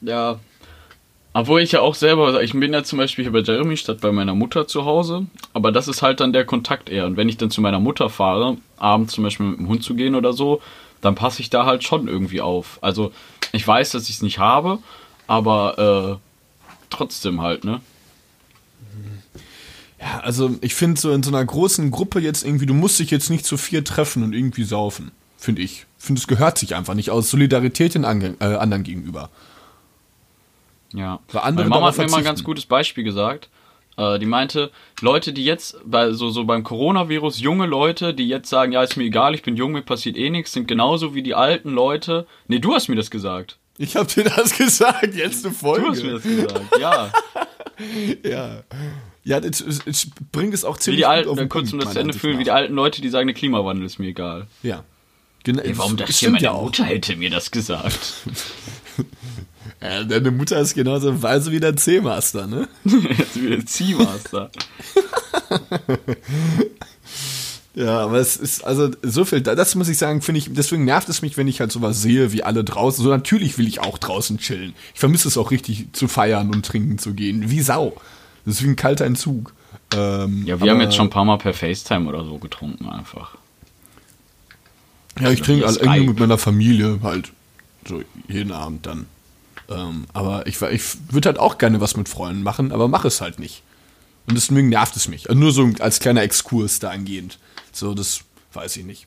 Ja. 0.00 0.40
Obwohl 1.34 1.62
ich 1.62 1.72
ja 1.72 1.80
auch 1.80 1.94
selber, 1.94 2.42
ich 2.42 2.52
bin 2.52 2.74
ja 2.74 2.84
zum 2.84 2.98
Beispiel 2.98 3.24
hier 3.24 3.32
bei 3.32 3.40
Jeremy 3.40 3.76
statt 3.76 4.00
bei 4.02 4.12
meiner 4.12 4.34
Mutter 4.34 4.66
zu 4.66 4.84
Hause, 4.84 5.26
aber 5.54 5.72
das 5.72 5.88
ist 5.88 6.02
halt 6.02 6.20
dann 6.20 6.34
der 6.34 6.44
Kontakt 6.44 6.90
eher. 6.90 7.06
Und 7.06 7.16
wenn 7.16 7.28
ich 7.28 7.38
dann 7.38 7.50
zu 7.50 7.62
meiner 7.62 7.80
Mutter 7.80 8.10
fahre, 8.10 8.58
abends 8.76 9.14
zum 9.14 9.24
Beispiel 9.24 9.46
mit 9.46 9.58
dem 9.58 9.68
Hund 9.68 9.82
zu 9.82 9.94
gehen 9.94 10.14
oder 10.14 10.34
so, 10.34 10.60
dann 11.00 11.14
passe 11.14 11.40
ich 11.40 11.48
da 11.48 11.64
halt 11.64 11.84
schon 11.84 12.06
irgendwie 12.06 12.42
auf. 12.42 12.78
Also 12.82 13.12
ich 13.52 13.66
weiß, 13.66 13.90
dass 13.90 14.10
ich 14.10 14.16
es 14.16 14.22
nicht 14.22 14.38
habe, 14.38 14.78
aber 15.26 16.20
äh, 16.20 16.28
trotzdem 16.90 17.40
halt, 17.40 17.64
ne? 17.64 17.80
Ja, 19.98 20.20
also 20.20 20.54
ich 20.60 20.74
finde 20.74 21.00
so 21.00 21.12
in 21.12 21.22
so 21.22 21.30
einer 21.30 21.44
großen 21.44 21.90
Gruppe 21.90 22.20
jetzt 22.20 22.44
irgendwie, 22.44 22.66
du 22.66 22.74
musst 22.74 22.98
dich 22.98 23.10
jetzt 23.10 23.30
nicht 23.30 23.46
zu 23.46 23.56
viel 23.56 23.84
treffen 23.84 24.22
und 24.22 24.34
irgendwie 24.34 24.64
saufen, 24.64 25.12
finde 25.38 25.62
ich. 25.62 25.86
Finde, 25.96 26.20
es 26.20 26.26
gehört 26.26 26.58
sich 26.58 26.74
einfach 26.74 26.94
nicht 26.94 27.10
aus 27.10 27.30
Solidarität 27.30 27.94
den 27.94 28.04
äh, 28.04 28.44
anderen 28.44 28.82
gegenüber. 28.82 29.30
Ja. 30.92 31.20
Weil 31.30 31.42
andere 31.42 31.68
Meine 31.68 31.80
Mama 31.80 31.88
hat 31.88 31.98
mir 31.98 32.08
mal 32.10 32.18
ein 32.18 32.24
ganz 32.24 32.44
gutes 32.44 32.66
Beispiel 32.66 33.04
gesagt. 33.04 33.48
Äh, 33.96 34.18
die 34.18 34.26
meinte, 34.26 34.70
Leute, 35.00 35.32
die 35.32 35.44
jetzt, 35.44 35.78
bei, 35.84 36.12
so, 36.12 36.30
so 36.30 36.44
beim 36.44 36.62
Coronavirus, 36.62 37.40
junge 37.40 37.66
Leute, 37.66 38.14
die 38.14 38.28
jetzt 38.28 38.48
sagen, 38.48 38.72
ja, 38.72 38.82
ist 38.82 38.96
mir 38.96 39.04
egal, 39.04 39.34
ich 39.34 39.42
bin 39.42 39.56
jung, 39.56 39.72
mir 39.72 39.82
passiert 39.82 40.16
eh 40.16 40.30
nichts, 40.30 40.52
sind 40.52 40.66
genauso 40.66 41.14
wie 41.14 41.22
die 41.22 41.34
alten 41.34 41.70
Leute. 41.70 42.26
Nee, 42.48 42.58
du 42.58 42.74
hast 42.74 42.88
mir 42.88 42.96
das 42.96 43.10
gesagt. 43.10 43.58
Ich 43.78 43.96
habe 43.96 44.06
dir 44.06 44.24
das 44.24 44.56
gesagt, 44.56 45.14
jetzt 45.14 45.44
eine 45.44 45.54
Folge. 45.54 45.82
Du 45.82 45.90
hast 45.90 46.02
mir 46.02 46.12
das 46.12 46.22
gesagt, 46.22 46.78
ja. 46.80 47.12
Ja. 48.24 48.62
Ja, 49.24 49.40
das, 49.40 49.64
das, 49.64 49.84
das 49.84 50.06
bringt 50.30 50.52
es 50.52 50.64
auch 50.64 50.76
Wie 50.76 50.80
ziemlich 50.80 51.00
die 51.00 51.04
gut 51.04 51.12
alten, 51.12 51.28
auf 51.30 51.38
den 51.38 51.48
kurz 51.48 51.72
um 51.72 51.78
Punkt, 51.78 51.86
das 51.86 51.92
zu 51.94 52.00
Ende 52.00 52.14
fühlen, 52.14 52.38
wie 52.38 52.44
die 52.44 52.50
alten 52.50 52.74
Leute, 52.74 53.00
die 53.00 53.08
sagen, 53.08 53.26
der 53.26 53.34
Klimawandel 53.34 53.86
ist 53.86 53.98
mir 53.98 54.08
egal. 54.08 54.46
Ja. 54.62 54.84
Genau, 55.44 55.62
Ey, 55.62 55.76
warum 55.76 55.96
das 55.96 56.18
hier 56.18 56.30
meine 56.30 56.44
ja. 56.44 56.52
Mutter 56.52 56.84
hätte 56.84 57.16
mir 57.16 57.30
das 57.30 57.50
gesagt? 57.50 57.98
Ja, 59.82 60.04
deine 60.04 60.30
Mutter 60.30 60.60
ist 60.60 60.74
genauso 60.74 61.22
weise 61.22 61.50
wie 61.50 61.60
der 61.60 61.76
C-Master, 61.76 62.46
ne? 62.46 62.68
Jetzt 62.84 63.40
wieder 63.40 63.56
ein 63.56 63.66
Ziehmaster. 63.66 64.50
Ja, 67.74 68.00
aber 68.00 68.18
es 68.18 68.36
ist, 68.36 68.64
also 68.64 68.90
so 69.02 69.24
viel, 69.24 69.40
das 69.40 69.74
muss 69.76 69.88
ich 69.88 69.96
sagen, 69.96 70.20
finde 70.20 70.40
ich, 70.40 70.52
deswegen 70.52 70.84
nervt 70.84 71.08
es 71.08 71.22
mich, 71.22 71.38
wenn 71.38 71.48
ich 71.48 71.58
halt 71.60 71.72
sowas 71.72 72.02
sehe, 72.02 72.30
wie 72.32 72.42
alle 72.42 72.64
draußen. 72.64 73.02
So 73.02 73.08
natürlich 73.08 73.56
will 73.56 73.66
ich 73.66 73.80
auch 73.80 73.96
draußen 73.96 74.36
chillen. 74.38 74.74
Ich 74.92 75.00
vermisse 75.00 75.28
es 75.28 75.38
auch 75.38 75.50
richtig 75.50 75.86
zu 75.92 76.06
feiern 76.06 76.50
und 76.50 76.66
trinken 76.66 76.98
zu 76.98 77.14
gehen. 77.14 77.50
Wie 77.50 77.62
Sau. 77.62 77.94
Das 78.44 78.56
ist 78.56 78.62
wie 78.62 78.68
ein 78.68 78.76
kalter 78.76 79.06
Entzug. 79.06 79.54
Ähm, 79.94 80.44
Ja, 80.46 80.60
wir 80.60 80.70
haben 80.70 80.82
jetzt 80.82 80.96
schon 80.96 81.06
ein 81.06 81.10
paar 81.10 81.24
Mal 81.24 81.38
per 81.38 81.54
FaceTime 81.54 82.06
oder 82.08 82.24
so 82.24 82.36
getrunken 82.36 82.90
einfach. 82.90 83.36
Ja, 85.18 85.30
ich 85.30 85.40
trinke 85.40 85.62
via 85.62 85.68
halt 85.68 85.80
irgendwie 85.80 86.08
mit 86.08 86.20
meiner 86.20 86.38
Familie 86.38 86.98
halt 87.02 87.32
so 87.88 88.02
jeden 88.28 88.52
Abend 88.52 88.84
dann. 88.84 89.06
Ähm, 89.76 90.06
aber 90.12 90.46
ich, 90.46 90.60
ich 90.62 90.82
würde 91.10 91.28
halt 91.28 91.38
auch 91.38 91.58
gerne 91.58 91.80
was 91.80 91.96
mit 91.96 92.08
Freunden 92.08 92.42
machen, 92.42 92.72
aber 92.72 92.88
mache 92.88 93.08
es 93.08 93.20
halt 93.20 93.38
nicht. 93.38 93.62
Und 94.26 94.34
deswegen 94.36 94.68
nervt 94.68 94.96
es 94.96 95.08
mich. 95.08 95.28
Also 95.28 95.40
nur 95.40 95.52
so 95.52 95.70
als 95.80 96.00
kleiner 96.00 96.22
Exkurs 96.22 96.78
dahingehend. 96.78 97.38
So, 97.72 97.94
das 97.94 98.20
weiß 98.52 98.76
ich 98.76 98.84
nicht. 98.84 99.06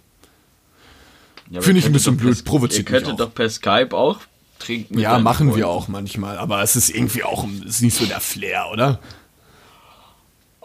Ja, 1.52 1.62
Finde 1.62 1.80
ich 1.80 1.86
ein 1.86 1.94
bisschen 1.94 2.18
blöd, 2.18 2.44
provoziert 2.44 2.90
Ihr 2.90 3.00
könntet 3.00 3.20
doch 3.20 3.34
per 3.34 3.50
Skype 3.50 3.90
auch 3.96 4.20
trinken. 4.60 4.98
Ja, 5.00 5.20
machen 5.20 5.48
wir 5.48 5.54
Freunden. 5.54 5.68
auch 5.70 5.88
manchmal, 5.88 6.38
aber 6.38 6.62
es 6.64 6.76
ist 6.76 6.90
irgendwie 6.90 7.24
auch 7.24 7.48
ist 7.66 7.82
nicht 7.82 7.96
so 7.96 8.06
der 8.06 8.20
Flair, 8.20 8.68
oder? 8.72 9.00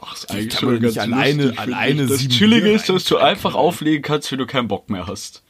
Ach, 0.00 0.14
ist 0.14 0.28
kann 0.28 0.36
eigentlich 0.38 0.62
man 0.62 0.72
schon 0.74 0.82
nicht 0.82 0.98
alleine- 0.98 1.42
lustig, 1.44 1.60
alleine. 1.60 2.06
Das 2.06 2.28
Chillige 2.28 2.72
ist, 2.72 2.88
dass 2.88 3.04
du 3.04 3.18
einfach 3.18 3.54
auflegen 3.54 4.02
kannst, 4.02 4.32
wenn 4.32 4.38
du 4.38 4.46
keinen 4.46 4.68
Bock 4.68 4.88
mehr 4.88 5.06
hast. 5.06 5.42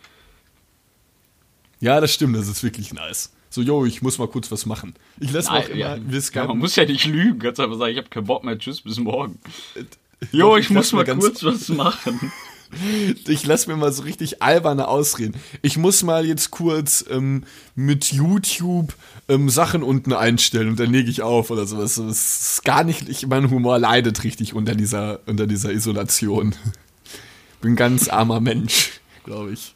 Ja, 1.78 2.00
das 2.00 2.12
stimmt, 2.12 2.36
das 2.36 2.48
ist 2.48 2.62
wirklich 2.64 2.92
nice. 2.92 3.30
So, 3.52 3.62
yo, 3.62 3.84
ich 3.84 4.00
muss 4.00 4.18
mal 4.18 4.28
kurz 4.28 4.50
was 4.52 4.64
machen. 4.64 4.94
Ich 5.18 5.32
lasse 5.32 5.48
immer, 5.48 5.74
ja, 5.74 5.96
ja, 5.96 6.46
man 6.46 6.58
muss 6.58 6.76
ja 6.76 6.84
nicht 6.84 7.04
lügen. 7.06 7.40
Kannst 7.40 7.58
einfach 7.58 7.78
sagen, 7.78 7.90
ich 7.90 7.98
habe 7.98 8.08
keinen 8.08 8.26
Bock 8.26 8.44
mehr. 8.44 8.56
Tschüss, 8.56 8.80
bis 8.80 8.98
morgen. 9.00 9.40
Jo, 10.30 10.50
Doch, 10.50 10.58
ich, 10.58 10.70
muss 10.70 10.92
mal 10.92 11.04
kurz 11.04 11.42
was 11.44 11.68
machen. 11.68 12.32
Ich 13.26 13.44
lass 13.44 13.66
mir 13.66 13.74
mal 13.74 13.92
so 13.92 14.04
richtig 14.04 14.44
alberne 14.44 14.86
Ausreden. 14.86 15.34
Ich 15.60 15.76
muss 15.76 16.04
mal 16.04 16.24
jetzt 16.24 16.52
kurz 16.52 17.04
ähm, 17.10 17.42
mit 17.74 18.12
YouTube 18.12 18.94
ähm, 19.28 19.48
Sachen 19.48 19.82
unten 19.82 20.12
einstellen 20.12 20.68
und 20.68 20.78
dann 20.78 20.92
lege 20.92 21.10
ich 21.10 21.22
auf 21.22 21.50
oder 21.50 21.66
sowas. 21.66 21.96
Das 21.96 22.06
ist 22.06 22.64
gar 22.64 22.84
nicht, 22.84 23.08
ich, 23.08 23.26
mein 23.26 23.50
Humor 23.50 23.80
leidet 23.80 24.22
richtig 24.22 24.54
unter 24.54 24.76
dieser, 24.76 25.18
unter 25.26 25.48
dieser 25.48 25.72
Isolation. 25.72 26.54
Bin 27.60 27.72
ein 27.72 27.76
ganz 27.76 28.08
armer 28.08 28.38
Mensch, 28.38 29.00
glaube 29.24 29.52
ich. 29.52 29.74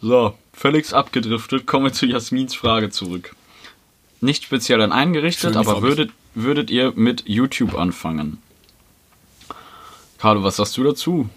So, 0.00 0.34
völlig 0.56 0.92
abgedriftet. 0.92 1.66
Kommen 1.66 1.84
wir 1.84 1.92
zu 1.92 2.06
Jasmins 2.06 2.54
Frage 2.54 2.90
zurück. 2.90 3.36
Nicht 4.20 4.44
speziell 4.44 4.80
an 4.80 4.92
eingerichtet, 4.92 5.52
Schön, 5.52 5.56
aber 5.56 5.82
würdet, 5.82 6.10
würdet 6.34 6.70
ihr 6.70 6.92
mit 6.96 7.24
YouTube 7.26 7.74
anfangen? 7.74 8.38
Carlo, 10.18 10.42
was 10.42 10.56
sagst 10.56 10.76
du 10.78 10.82
dazu? 10.82 11.28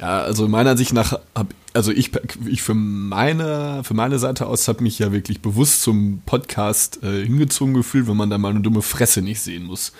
Ja, 0.00 0.20
also 0.20 0.48
meiner 0.48 0.76
Sicht 0.76 0.92
nach, 0.92 1.18
hab, 1.34 1.52
also 1.74 1.92
ich, 1.92 2.12
ich 2.46 2.62
für 2.62 2.74
meine, 2.74 3.82
für 3.84 3.94
meine 3.94 4.18
Seite 4.18 4.46
aus 4.46 4.68
habe 4.68 4.82
mich 4.82 4.98
ja 4.98 5.12
wirklich 5.12 5.42
bewusst 5.42 5.82
zum 5.82 6.22
Podcast 6.24 7.02
äh, 7.02 7.24
hingezogen 7.24 7.74
gefühlt, 7.74 8.08
wenn 8.08 8.16
man 8.16 8.30
da 8.30 8.38
mal 8.38 8.50
eine 8.50 8.60
dumme 8.60 8.82
Fresse 8.82 9.20
nicht 9.20 9.40
sehen 9.40 9.64
muss. 9.64 9.92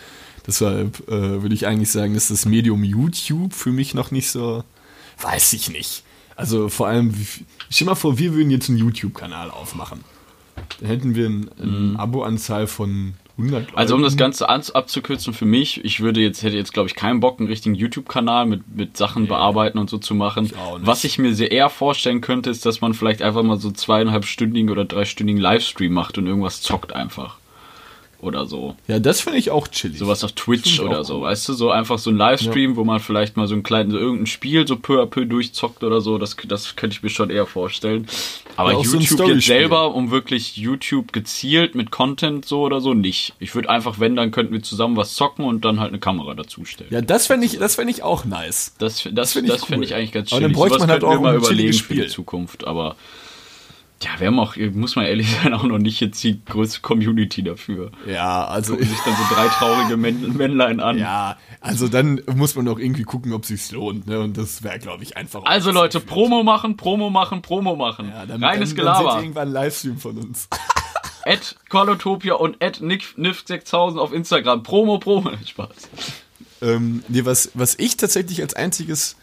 Deshalb 0.46 1.06
äh, 1.08 1.42
würde 1.42 1.54
ich 1.54 1.66
eigentlich 1.66 1.90
sagen, 1.90 2.14
ist 2.14 2.30
das 2.30 2.46
Medium 2.46 2.82
YouTube 2.84 3.52
für 3.52 3.70
mich 3.70 3.92
noch 3.92 4.10
nicht 4.10 4.30
so, 4.30 4.64
weiß 5.20 5.52
ich 5.52 5.68
nicht. 5.68 6.04
Also 6.38 6.68
vor 6.68 6.87
allem, 6.87 7.12
stell 7.68 7.87
mal 7.87 7.97
vor, 7.97 8.16
wir 8.16 8.33
würden 8.33 8.50
jetzt 8.50 8.68
einen 8.68 8.78
YouTube-Kanal 8.78 9.50
aufmachen. 9.50 10.04
Da 10.80 10.87
hätten 10.87 11.16
wir 11.16 11.26
ein, 11.26 11.50
eine 11.61 11.99
Abo-Anzahl 11.99 12.68
von 12.68 13.14
100 13.38 13.62
Leuten. 13.62 13.76
Also 13.76 13.97
um 13.97 14.02
das 14.02 14.16
Ganze 14.16 14.49
an, 14.49 14.62
abzukürzen 14.73 15.35
für 15.35 15.47
mich, 15.47 15.85
ich 15.85 15.99
würde 15.99 16.21
jetzt, 16.21 16.45
hätte 16.45 16.57
jetzt 16.57 16.73
glaube 16.73 16.88
ich 16.88 16.95
keinen 16.95 17.18
Bock, 17.18 17.40
einen 17.40 17.49
richtigen 17.49 17.75
YouTube-Kanal 17.75 18.47
mit, 18.47 18.73
mit 18.73 18.97
Sachen 18.97 19.26
bearbeiten 19.26 19.78
und 19.78 19.90
so 19.90 19.99
zu 19.99 20.14
machen. 20.14 20.45
nicht. 20.45 20.87
Was 20.87 21.02
ich 21.02 21.18
mir 21.18 21.35
sehr 21.35 21.50
eher 21.50 21.71
vorstellen 21.71 22.21
könnte, 22.21 22.50
ist, 22.50 22.64
dass 22.64 22.80
man 22.80 22.95
vielleicht 22.95 23.21
einfach 23.21 23.42
mal 23.42 23.59
so 23.59 23.73
zweieinhalbstündigen 23.73 24.71
oder 24.71 24.85
dreistündigen 24.85 25.42
Livestream 25.42 25.92
macht 25.92 26.18
und 26.18 26.28
irgendwas 26.28 26.62
zockt 26.62 26.92
einfach. 26.92 27.38
Oder 28.20 28.46
so. 28.46 28.75
Ja, 28.88 28.98
das 28.98 29.20
finde 29.20 29.38
ich 29.38 29.52
auch 29.52 29.68
chillig. 29.68 29.98
Sowas 29.98 30.25
auf 30.25 30.32
Twitch 30.32 30.76
Finde 30.76 30.90
oder 30.90 31.04
so, 31.04 31.18
cool. 31.18 31.22
weißt 31.22 31.48
du? 31.48 31.52
So 31.52 31.70
einfach 31.70 32.00
so 32.00 32.10
ein 32.10 32.16
Livestream, 32.16 32.75
wo 32.75 32.82
man 32.82 32.98
vielleicht 32.98 33.37
mal 33.37 33.46
so 33.46 33.54
ein 33.54 33.62
kleines, 33.62 33.92
so 33.92 33.98
irgendein 33.98 34.26
Spiel 34.26 34.66
so 34.66 34.75
peu 34.75 35.00
à 35.00 35.06
peu 35.06 35.25
durchzockt 35.25 35.84
oder 35.84 36.00
so. 36.00 36.18
Das, 36.18 36.37
das 36.48 36.75
könnte 36.75 36.96
ich 36.96 37.02
mir 37.04 37.10
schon 37.10 37.30
eher 37.30 37.46
vorstellen. 37.46 38.08
Aber 38.56 38.72
Ja, 38.72 38.78
auch 38.78 38.84
so 38.84 38.98
YouTube 38.98 39.28
jetzt 39.28 39.46
selber, 39.46 39.94
um 39.94 40.10
wirklich 40.10 40.56
YouTube 40.56 41.12
gezielt 41.12 41.76
mit 41.76 41.92
Content 41.92 42.44
so 42.44 42.62
oder 42.62 42.80
so, 42.80 42.92
nicht. 42.92 43.34
Ich 43.38 43.54
würde 43.54 43.70
einfach, 43.70 44.00
wenn, 44.00 44.16
dann 44.16 44.32
könnten 44.32 44.52
wir 44.52 44.64
zusammen 44.64 44.96
was 44.96 45.14
zocken 45.14 45.44
und 45.44 45.64
dann 45.64 45.78
halt 45.78 45.90
eine 45.90 46.00
Kamera 46.00 46.34
dazustellen. 46.34 46.92
Ja, 46.92 47.00
das 47.00 47.28
fände 47.28 47.46
ich, 47.46 47.58
das 47.58 47.78
ich 47.78 48.02
auch 48.02 48.25
nice. 48.25 48.75
Das, 48.78 49.04
das, 49.04 49.14
das, 49.14 49.32
find 49.34 49.46
ich 49.46 49.52
das 49.52 49.64
finde 49.64 49.78
cool. 49.78 49.84
ich 49.84 49.94
eigentlich 49.94 50.12
ganz 50.12 50.32
Aber 50.32 50.40
chillig. 50.40 50.52
dann 50.54 50.60
bräuchte 50.60 50.75
Sowas 50.75 50.88
man 50.88 50.90
halt 50.90 51.04
auch 51.04 51.20
mal 51.20 51.37
überlegen 51.37 51.72
für 51.72 51.94
die 51.94 52.00
Spiel. 52.00 52.06
Zukunft, 52.08 52.66
aber 52.66 52.96
ja, 54.02 54.11
wir 54.19 54.28
haben 54.28 54.38
auch, 54.38 54.57
muss 54.57 54.97
man 54.97 55.07
ehrlich 55.07 55.31
sein, 55.43 55.52
auch 55.55 55.64
noch 55.64 55.78
nicht 55.78 56.00
jetzt 56.00 56.23
die 56.23 56.45
größte 56.45 56.81
Community 56.81 57.43
dafür. 57.43 57.90
Ja, 58.07 58.47
also 58.47 58.75
Gucken 58.75 58.88
sich 58.88 58.99
dann 59.05 59.14
so 59.14 59.35
drei 59.35 59.49
traurige 59.49 59.97
Männ 59.97 60.37
Männlein 60.37 60.81
an. 60.81 60.99
Ja, 60.99 61.37
also 61.61 61.88
dann 61.88 62.21
muss 62.35 62.55
man 62.55 62.69
auch 62.69 62.78
irgendwie 62.78 63.02
gucken, 63.02 63.33
ob 63.33 63.45
sich's 63.45 63.73
lohnt, 63.73 64.07
ne? 64.07 64.21
Und 64.21 64.37
das 64.37 64.62
wäre, 64.62 64.78
glaube 64.78 65.02
ich, 65.02 65.17
einfach. 65.17 65.45
Also 65.45 65.73
Leute, 65.73 66.00
viel. 66.00 66.09
Promo 66.09 66.43
machen, 66.43 66.76
Promo 66.76 67.11
machen, 67.11 67.43
Promo 67.43 67.75
machen. 67.76 68.09
Ja, 68.09 68.26
dann, 68.26 68.43
Reines 68.43 68.75
dann, 68.75 68.85
dann 68.85 68.97
seht 68.97 69.05
Gelaber. 69.05 69.21
irgendwann 69.21 69.43
einen 69.49 69.52
Livestream 69.52 69.99
von 69.99 70.19
uns. 70.19 70.49
At 71.25 71.57
Callotopia 71.69 72.35
und 72.35 72.62
at 72.62 72.78
Nick6000 72.78 73.99
auf 73.99 74.12
Instagram. 74.12 74.62
Promo, 74.62 74.99
Promo. 74.99 75.31
Spaß. 75.45 75.69
ähm, 76.62 77.02
nee, 77.09 77.25
was, 77.25 77.50
was 77.55 77.75
ich 77.78 77.97
tatsächlich 77.97 78.40
als 78.40 78.55
einziges, 78.55 79.17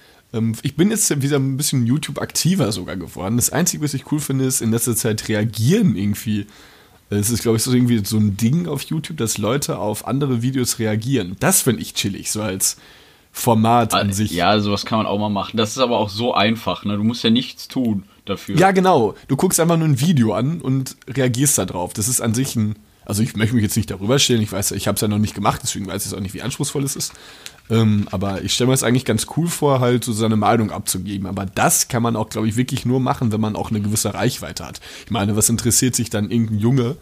ich 0.64 0.76
bin 0.76 0.90
jetzt 0.90 1.22
wieder 1.22 1.38
ein 1.38 1.58
bisschen 1.58 1.86
YouTube 1.86 2.20
aktiver 2.20 2.72
sogar 2.72 2.98
geworden. 2.98 3.38
Das 3.38 3.52
Einzige, 3.52 3.84
was 3.84 3.94
ich 3.94 4.12
cool 4.12 4.20
finde, 4.20 4.46
ist 4.46 4.62
in 4.62 4.72
letzter 4.72 4.96
Zeit 4.96 5.28
reagieren 5.28 5.96
irgendwie. 5.96 6.48
Es 7.10 7.30
ist, 7.30 7.44
glaube 7.44 7.58
ich, 7.58 7.64
so 7.64 7.72
irgendwie 7.72 8.04
so 8.04 8.18
ein 8.18 8.36
Ding 8.36 8.68
auf 8.68 8.82
YouTube, 8.84 9.18
dass 9.18 9.38
Leute 9.38 9.78
auf 9.78 10.08
andere 10.08 10.42
Videos 10.42 10.80
reagieren. 10.80 11.36
Das 11.40 11.62
finde 11.62 11.82
ich 11.82 11.94
chillig, 11.94 12.32
so 12.32 12.42
als 12.42 12.78
Format 13.32 13.94
an 13.94 14.14
sich. 14.14 14.32
Ja, 14.32 14.60
sowas 14.60 14.86
kann 14.86 15.00
man 15.00 15.06
auch 15.06 15.20
mal 15.20 15.30
machen. 15.30 15.58
Das 15.58 15.72
ist 15.72 15.78
aber 15.78 16.00
auch 16.00 16.10
so 16.10 16.34
einfach. 16.34 16.86
Ne? 16.86 16.96
Du 16.98 17.04
musst 17.04 17.24
ja 17.24 17.30
nichts 17.30 17.68
tun 17.68 18.04
dafür. 18.24 18.58
Ja, 18.58 18.72
genau. 18.72 19.14
Du 19.28 19.36
guckst 19.36 19.60
einfach 19.60 19.78
nur 19.78 19.88
ein 19.88 20.00
Video 20.00 20.34
an 20.34 20.62
und 20.62 20.96
reagierst 21.08 21.58
da 21.58 21.66
drauf. 21.66 21.94
Das 21.94 22.08
ist 22.08 22.22
an 22.22 22.34
sich 22.34 22.56
ein. 22.56 22.76
Also 23.06 23.22
ich 23.22 23.36
möchte 23.36 23.54
mich 23.54 23.64
jetzt 23.64 23.76
nicht 23.78 23.92
darüber 23.92 24.18
stellen. 24.18 24.42
Ich 24.42 24.52
weiß, 24.52 24.72
ich 24.72 24.88
habe 24.88 24.96
es 24.96 25.02
ja 25.02 25.08
noch 25.08 25.20
nicht 25.20 25.36
gemacht, 25.36 25.62
deswegen 25.62 25.86
weiß 25.86 26.08
ich 26.08 26.14
auch 26.16 26.22
nicht, 26.22 26.34
wie 26.34 26.42
anspruchsvoll 26.42 26.84
es 26.84 26.96
ist. 26.96 27.14
Ähm, 27.70 28.08
aber 28.12 28.44
ich 28.44 28.54
stelle 28.54 28.68
mir 28.68 28.74
es 28.74 28.84
eigentlich 28.84 29.06
ganz 29.06 29.28
cool 29.36 29.48
vor, 29.48 29.80
halt 29.80 30.04
so 30.04 30.14
seine 30.14 30.36
Meinung 30.36 30.72
abzugeben. 30.72 31.28
Aber 31.28 31.46
das 31.46 31.88
kann 31.88 32.04
man 32.04 32.16
auch, 32.16 32.30
glaube 32.30 32.48
ich, 32.48 32.58
wirklich 32.58 32.86
nur 32.86 33.00
machen, 33.00 33.32
wenn 33.32 33.42
man 33.42 33.56
auch 33.56 33.72
eine 33.72 33.82
gewisse 33.82 34.14
Reichweite 34.14 34.66
hat. 34.66 34.82
Ich 35.06 35.12
meine, 35.12 35.36
was 35.36 35.50
interessiert 35.50 35.96
sich 35.96 36.10
dann 36.10 36.30
irgendein 36.30 36.60
Junge, 36.60 36.96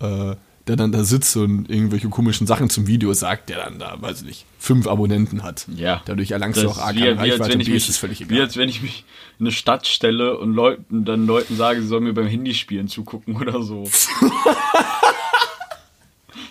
äh, 0.00 0.34
der 0.66 0.76
dann 0.76 0.92
da 0.92 1.04
sitzt 1.04 1.36
und 1.36 1.70
irgendwelche 1.70 2.08
komischen 2.08 2.46
Sachen 2.46 2.70
zum 2.70 2.86
Video 2.86 3.12
sagt, 3.12 3.48
der 3.48 3.58
dann 3.58 3.78
da, 3.78 3.96
weiß 4.00 4.20
ich 4.20 4.26
nicht, 4.26 4.46
fünf 4.58 4.86
Abonnenten 4.86 5.42
hat. 5.42 5.66
Ja. 5.74 6.02
Dadurch 6.04 6.32
erlangst 6.32 6.62
du 6.62 6.68
auch 6.68 6.88
ist 6.88 6.94
wie, 6.94 7.02
wie, 7.02 7.08
als 7.08 7.18
Reichweite, 7.18 7.52
wenn 7.52 7.60
ich 7.60 7.68
mir 7.68 7.74
mich, 7.74 7.82
ist 7.84 7.90
es 7.90 7.96
völlig 7.96 8.20
wie 8.20 8.34
egal. 8.34 8.42
als 8.42 8.56
wenn 8.56 8.68
ich 8.68 8.82
mich 8.82 9.04
in 9.38 9.46
eine 9.46 9.52
Stadt 9.52 9.86
stelle 9.86 10.36
und 10.38 10.54
Leuten, 10.54 11.04
dann 11.04 11.26
Leuten 11.26 11.56
sage, 11.56 11.80
sie 11.80 11.88
sollen 11.88 12.04
mir 12.04 12.12
beim 12.12 12.26
Handyspielen 12.26 12.88
zugucken 12.88 13.36
oder 13.36 13.62
so. 13.62 13.84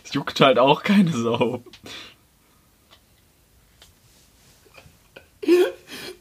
Es 0.10 0.16
juckt 0.16 0.42
halt 0.42 0.58
auch 0.58 0.82
keine 0.82 1.12
Sau. 1.12 1.64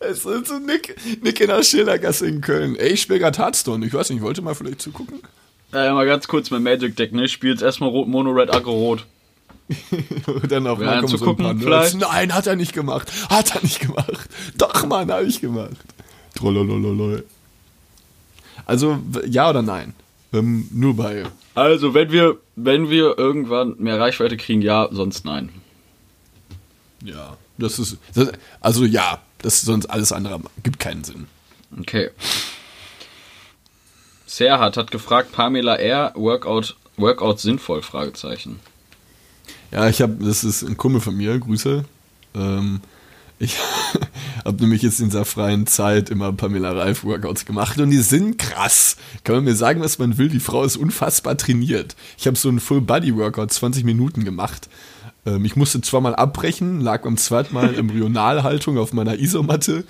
Es 0.01 0.25
ist 0.25 0.47
so 0.47 0.59
Nick, 0.59 0.97
Nick 1.23 1.41
in 1.41 1.49
der 1.49 1.63
Schildergasse 1.63 2.27
in 2.27 2.41
Köln. 2.41 2.77
Ey, 2.77 2.91
ich 2.91 3.03
spiele 3.03 3.19
gerade 3.19 3.39
Hearthstone. 3.39 3.85
Ich 3.85 3.93
weiß 3.93 4.11
nicht, 4.11 4.23
wollte 4.23 4.43
mal 4.43 4.55
vielleicht 4.55 4.81
zugucken? 4.81 5.21
Äh, 5.73 5.91
mal 5.93 6.07
ganz 6.07 6.29
kurz 6.29 6.51
mein 6.51 6.63
Magic 6.63 6.97
Deck, 6.97 7.13
ne? 7.13 7.29
Spielt's 7.29 7.63
erstmal 7.63 7.91
Rot, 7.91 8.09
Mono, 8.09 8.31
Red, 8.31 8.55
Aggro, 8.55 8.73
Rot. 8.73 9.07
Und 10.27 10.51
dann 10.51 10.67
auf 10.67 10.79
einmal 10.79 11.03
kommen 11.03 11.19
so 11.19 11.31
ein 11.31 11.37
paar 11.37 11.53
Nerds. 11.53 11.65
vielleicht? 11.65 11.95
Nein, 11.97 12.35
hat 12.35 12.47
er 12.47 12.57
nicht 12.57 12.73
gemacht. 12.73 13.11
Hat 13.29 13.55
er 13.55 13.63
nicht 13.63 13.81
gemacht. 13.81 14.29
Doch, 14.57 14.87
Mann, 14.87 15.11
habe 15.11 15.25
ich 15.25 15.41
gemacht. 15.41 15.77
Trollolololol. 16.37 17.25
Also, 18.65 18.99
ja 19.27 19.51
oder 19.51 19.63
nein? 19.63 19.95
Ähm, 20.33 20.69
nur 20.73 20.97
bei. 20.97 21.25
Also, 21.55 21.93
wenn 21.93 22.13
wir, 22.13 22.39
wenn 22.57 22.89
wir 22.89 23.19
irgendwann 23.19 23.75
mehr 23.79 23.99
Reichweite 23.99 24.37
kriegen, 24.37 24.63
ja, 24.63 24.89
sonst 24.91 25.25
nein. 25.25 25.51
Ja. 27.05 27.37
Das 27.59 27.79
ist. 27.79 27.99
Das, 28.15 28.33
also, 28.61 28.85
ja. 28.85 29.21
Das 29.41 29.55
ist 29.55 29.67
sonst 29.67 29.87
alles 29.87 30.11
andere 30.11 30.41
gibt 30.65 30.81
keinen 30.81 31.05
Sinn. 31.05 31.29
Okay. 31.79 32.11
Serhat 34.27 34.77
hat 34.77 34.91
gefragt, 34.91 35.33
Pamela 35.33 35.77
R. 35.77 36.13
Workout, 36.17 36.77
Workout 36.97 37.39
sinnvoll? 37.39 37.83
Fragezeichen. 37.83 38.59
Ja, 39.71 39.89
ich 39.89 40.03
habe, 40.03 40.25
das 40.25 40.45
ist 40.45 40.63
ein 40.63 40.77
Kumpel 40.77 41.01
von 41.01 41.17
mir, 41.17 41.39
Grüße. 41.39 41.85
Ähm, 42.35 42.81
ich 43.39 43.57
habe 44.45 44.61
nämlich 44.61 44.83
jetzt 44.83 45.01
in 45.01 45.07
dieser 45.07 45.25
freien 45.25 45.67
Zeit 45.67 46.11
immer 46.11 46.33
Pamela 46.33 46.73
Reif 46.73 47.05
Workouts 47.05 47.45
gemacht 47.45 47.79
und 47.79 47.91
die 47.91 47.99
sind 47.99 48.39
krass. 48.39 48.97
Kann 49.25 49.37
man 49.37 49.45
mir 49.45 49.55
sagen, 49.55 49.81
was 49.81 49.99
man 49.99 50.19
will? 50.19 50.29
Die 50.29 50.41
Frau 50.41 50.65
ist 50.65 50.77
unfassbar 50.77 51.37
trainiert. 51.37 51.95
Ich 52.19 52.27
habe 52.27 52.37
so 52.37 52.49
einen 52.49 52.61
Full 52.61 52.81
Body 52.81 53.15
Workout 53.17 53.53
20 53.53 53.85
Minuten 53.85 54.25
gemacht. 54.25 54.69
Ähm, 55.35 55.45
ich 55.45 55.57
musste 55.57 55.81
zweimal 55.81 56.15
abbrechen, 56.15 56.81
lag 56.81 57.03
beim 57.03 57.17
zweiten 57.17 57.55
Mal 57.55 57.71
in 57.71 57.75
Embryonalhaltung 57.81 58.79
auf 58.79 58.93
meiner 58.93 59.19
Isomatte 59.19 59.85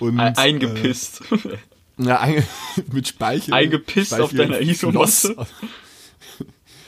und 0.00 0.18
Ein, 0.18 0.36
eingepisst. 0.36 1.22
Äh, 1.32 1.58
ja, 2.04 2.20
ein, 2.20 2.44
mit 2.92 3.08
Speichel. 3.08 3.52
Eingepisst 3.54 4.14
auf 4.14 4.30
Speichel- 4.30 4.36
deiner 4.48 4.60
Isomatte? 4.60 5.36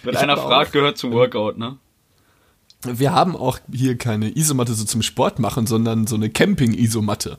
Wenn 0.02 0.14
Ich 0.14 0.21
einer 0.21 0.37
fragt, 0.37 0.69
auch- 0.69 0.73
gehört 0.73 0.99
zum 0.99 1.12
Workout, 1.12 1.59
ne? 1.59 1.76
Wir 2.83 3.12
haben 3.12 3.37
auch 3.37 3.59
hier 3.71 3.99
keine 3.99 4.35
Isomatte 4.35 4.73
so 4.73 4.85
zum 4.85 5.02
Sport 5.02 5.38
machen, 5.38 5.66
sondern 5.66 6.07
so 6.07 6.14
eine 6.16 6.30
Camping-Isomatte, 6.30 7.37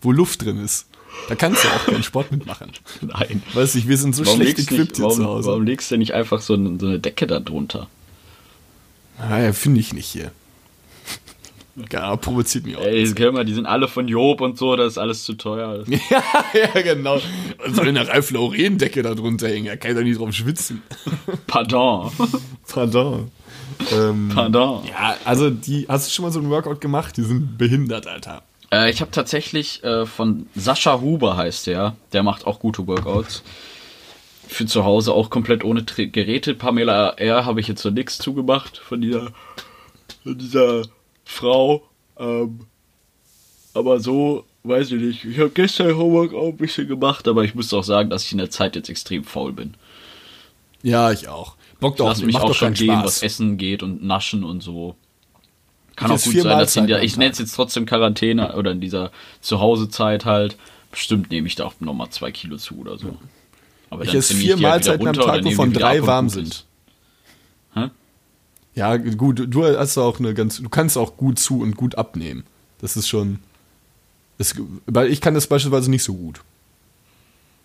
wo 0.00 0.10
Luft 0.10 0.42
drin 0.42 0.58
ist. 0.58 0.86
Da 1.28 1.34
kannst 1.34 1.62
du 1.62 1.68
auch 1.68 1.84
keinen 1.84 2.02
Sport 2.02 2.32
mitmachen. 2.32 2.72
Nein. 3.02 3.42
Weiß 3.52 3.74
ich, 3.74 3.86
wir 3.88 3.98
sind 3.98 4.16
so 4.16 4.24
Warum 4.24 4.40
schlecht 4.40 4.58
equipped 4.60 4.80
nicht, 4.80 4.96
hier 4.96 5.04
warum, 5.04 5.16
zu 5.18 5.24
Hause. 5.26 5.48
warum 5.48 5.64
legst 5.64 5.90
du 5.90 5.98
nicht 5.98 6.14
einfach 6.14 6.40
so 6.40 6.54
eine, 6.54 6.78
so 6.80 6.86
eine 6.86 6.98
Decke 6.98 7.26
da 7.26 7.40
drunter? 7.40 7.88
Naja, 9.18 9.52
finde 9.52 9.80
ich 9.80 9.92
nicht 9.92 10.06
hier. 10.06 10.30
Ja, 11.90 12.14
provoziert 12.14 12.66
mich 12.66 12.76
auch. 12.76 12.82
Ey, 12.82 13.04
hör 13.04 13.32
mal, 13.32 13.44
die 13.44 13.52
sind 13.52 13.66
alle 13.66 13.88
von 13.88 14.06
Job 14.06 14.40
und 14.40 14.56
so, 14.56 14.76
das 14.76 14.92
ist 14.92 14.98
alles 14.98 15.24
zu 15.24 15.34
teuer. 15.34 15.84
Ja, 16.10 16.22
ja, 16.52 16.82
genau. 16.82 17.20
Und 17.66 17.74
soll 17.74 17.88
eine 17.88 18.06
Ralf 18.06 18.30
Lauren-Decke 18.30 19.02
da 19.02 19.16
drunter 19.16 19.48
hängen? 19.48 19.66
Da 19.66 19.76
kann 19.76 19.90
ich 19.90 19.96
doch 19.96 20.04
nicht 20.04 20.20
drauf 20.20 20.32
schwitzen. 20.32 20.82
Pardon. 21.48 22.12
Pardon. 22.68 23.32
Ähm, 23.92 24.30
Pardon. 24.32 24.84
ja, 24.88 25.16
also 25.24 25.50
die, 25.50 25.86
hast 25.88 26.06
du 26.06 26.12
schon 26.12 26.24
mal 26.24 26.30
so 26.30 26.38
einen 26.38 26.48
Workout 26.50 26.80
gemacht? 26.80 27.16
Die 27.16 27.22
sind 27.22 27.58
behindert, 27.58 28.06
Alter. 28.06 28.42
Äh, 28.70 28.90
ich 28.90 29.00
habe 29.00 29.10
tatsächlich 29.10 29.82
äh, 29.82 30.06
von 30.06 30.46
Sascha 30.54 31.00
Huber 31.00 31.36
heißt 31.36 31.66
der, 31.66 31.96
der 32.12 32.22
macht 32.22 32.46
auch 32.46 32.60
gute 32.60 32.86
Workouts. 32.86 33.42
Für 34.46 34.66
zu 34.66 34.84
Hause 34.84 35.12
auch 35.12 35.30
komplett 35.30 35.64
ohne 35.64 35.84
Tri 35.86 36.08
Geräte. 36.08 36.54
Pamela 36.54 37.10
R. 37.10 37.44
habe 37.44 37.60
ich 37.60 37.68
jetzt 37.68 37.82
so 37.82 37.90
nichts 37.90 38.18
zugemacht 38.18 38.78
von 38.78 39.00
dieser, 39.00 39.32
von 40.22 40.38
dieser 40.38 40.82
Frau. 41.24 41.82
Ähm, 42.18 42.60
aber 43.72 44.00
so, 44.00 44.44
weiß 44.62 44.92
ich 44.92 45.00
nicht. 45.00 45.24
Ich 45.24 45.38
habe 45.38 45.50
gestern 45.50 45.96
Homework 45.96 46.32
auch 46.34 46.48
ein 46.48 46.56
bisschen 46.56 46.86
gemacht, 46.86 47.26
aber 47.26 47.44
ich 47.44 47.54
muss 47.54 47.72
auch 47.74 47.82
sagen, 47.84 48.10
dass 48.10 48.24
ich 48.24 48.32
in 48.32 48.38
der 48.38 48.50
Zeit 48.50 48.76
jetzt 48.76 48.88
extrem 48.88 49.24
faul 49.24 49.52
bin. 49.52 49.74
Ja, 50.82 51.10
ich 51.10 51.28
auch. 51.28 51.56
Bockt 51.80 51.98
Ich 51.98 52.02
auch 52.02 52.08
lasse 52.08 52.26
mich 52.26 52.36
auch 52.36 52.48
doch 52.48 52.54
schon 52.54 52.74
gehen, 52.74 52.92
Spaß. 52.92 53.04
was 53.04 53.22
Essen 53.22 53.56
geht 53.58 53.82
und 53.82 54.04
Naschen 54.04 54.44
und 54.44 54.62
so. 54.62 54.96
Kann 55.96 56.10
Ich 56.10 56.20
auch 56.20 56.24
gut 56.24 56.42
sein, 56.42 56.58
dass 56.58 56.76
in 56.76 56.86
der, 56.86 57.02
ich 57.02 57.16
nenne 57.16 57.32
es 57.32 57.38
jetzt 57.38 57.54
trotzdem 57.54 57.86
Quarantäne 57.86 58.56
oder 58.56 58.72
in 58.72 58.80
dieser 58.80 59.10
Zuhausezeit 59.40 60.24
halt. 60.24 60.56
Bestimmt 60.90 61.30
nehme 61.30 61.46
ich 61.46 61.54
da 61.54 61.64
auch 61.64 61.74
nochmal 61.80 62.10
zwei 62.10 62.30
Kilo 62.32 62.56
zu 62.56 62.78
oder 62.78 62.98
so. 62.98 63.16
Aber 63.94 64.04
Ich 64.04 64.14
esse 64.14 64.34
vier 64.34 64.56
die 64.56 64.64
halt 64.64 64.84
Mahlzeiten 64.84 65.08
am 65.08 65.14
Tag, 65.14 65.44
wovon 65.44 65.72
drei 65.72 66.06
warm 66.06 66.28
sind. 66.28 66.64
Hä? 67.74 67.90
Ja, 68.74 68.96
gut, 68.96 69.42
du 69.46 69.64
hast 69.64 69.98
auch 69.98 70.18
eine 70.18 70.34
ganz, 70.34 70.58
du 70.60 70.68
kannst 70.68 70.98
auch 70.98 71.16
gut 71.16 71.38
zu 71.38 71.60
und 71.60 71.76
gut 71.76 71.96
abnehmen. 71.96 72.44
Das 72.80 72.96
ist 72.96 73.08
schon, 73.08 73.38
das, 74.38 74.54
weil 74.86 75.10
ich 75.10 75.20
kann 75.20 75.34
das 75.34 75.46
beispielsweise 75.46 75.90
nicht 75.90 76.02
so 76.02 76.14
gut. 76.14 76.40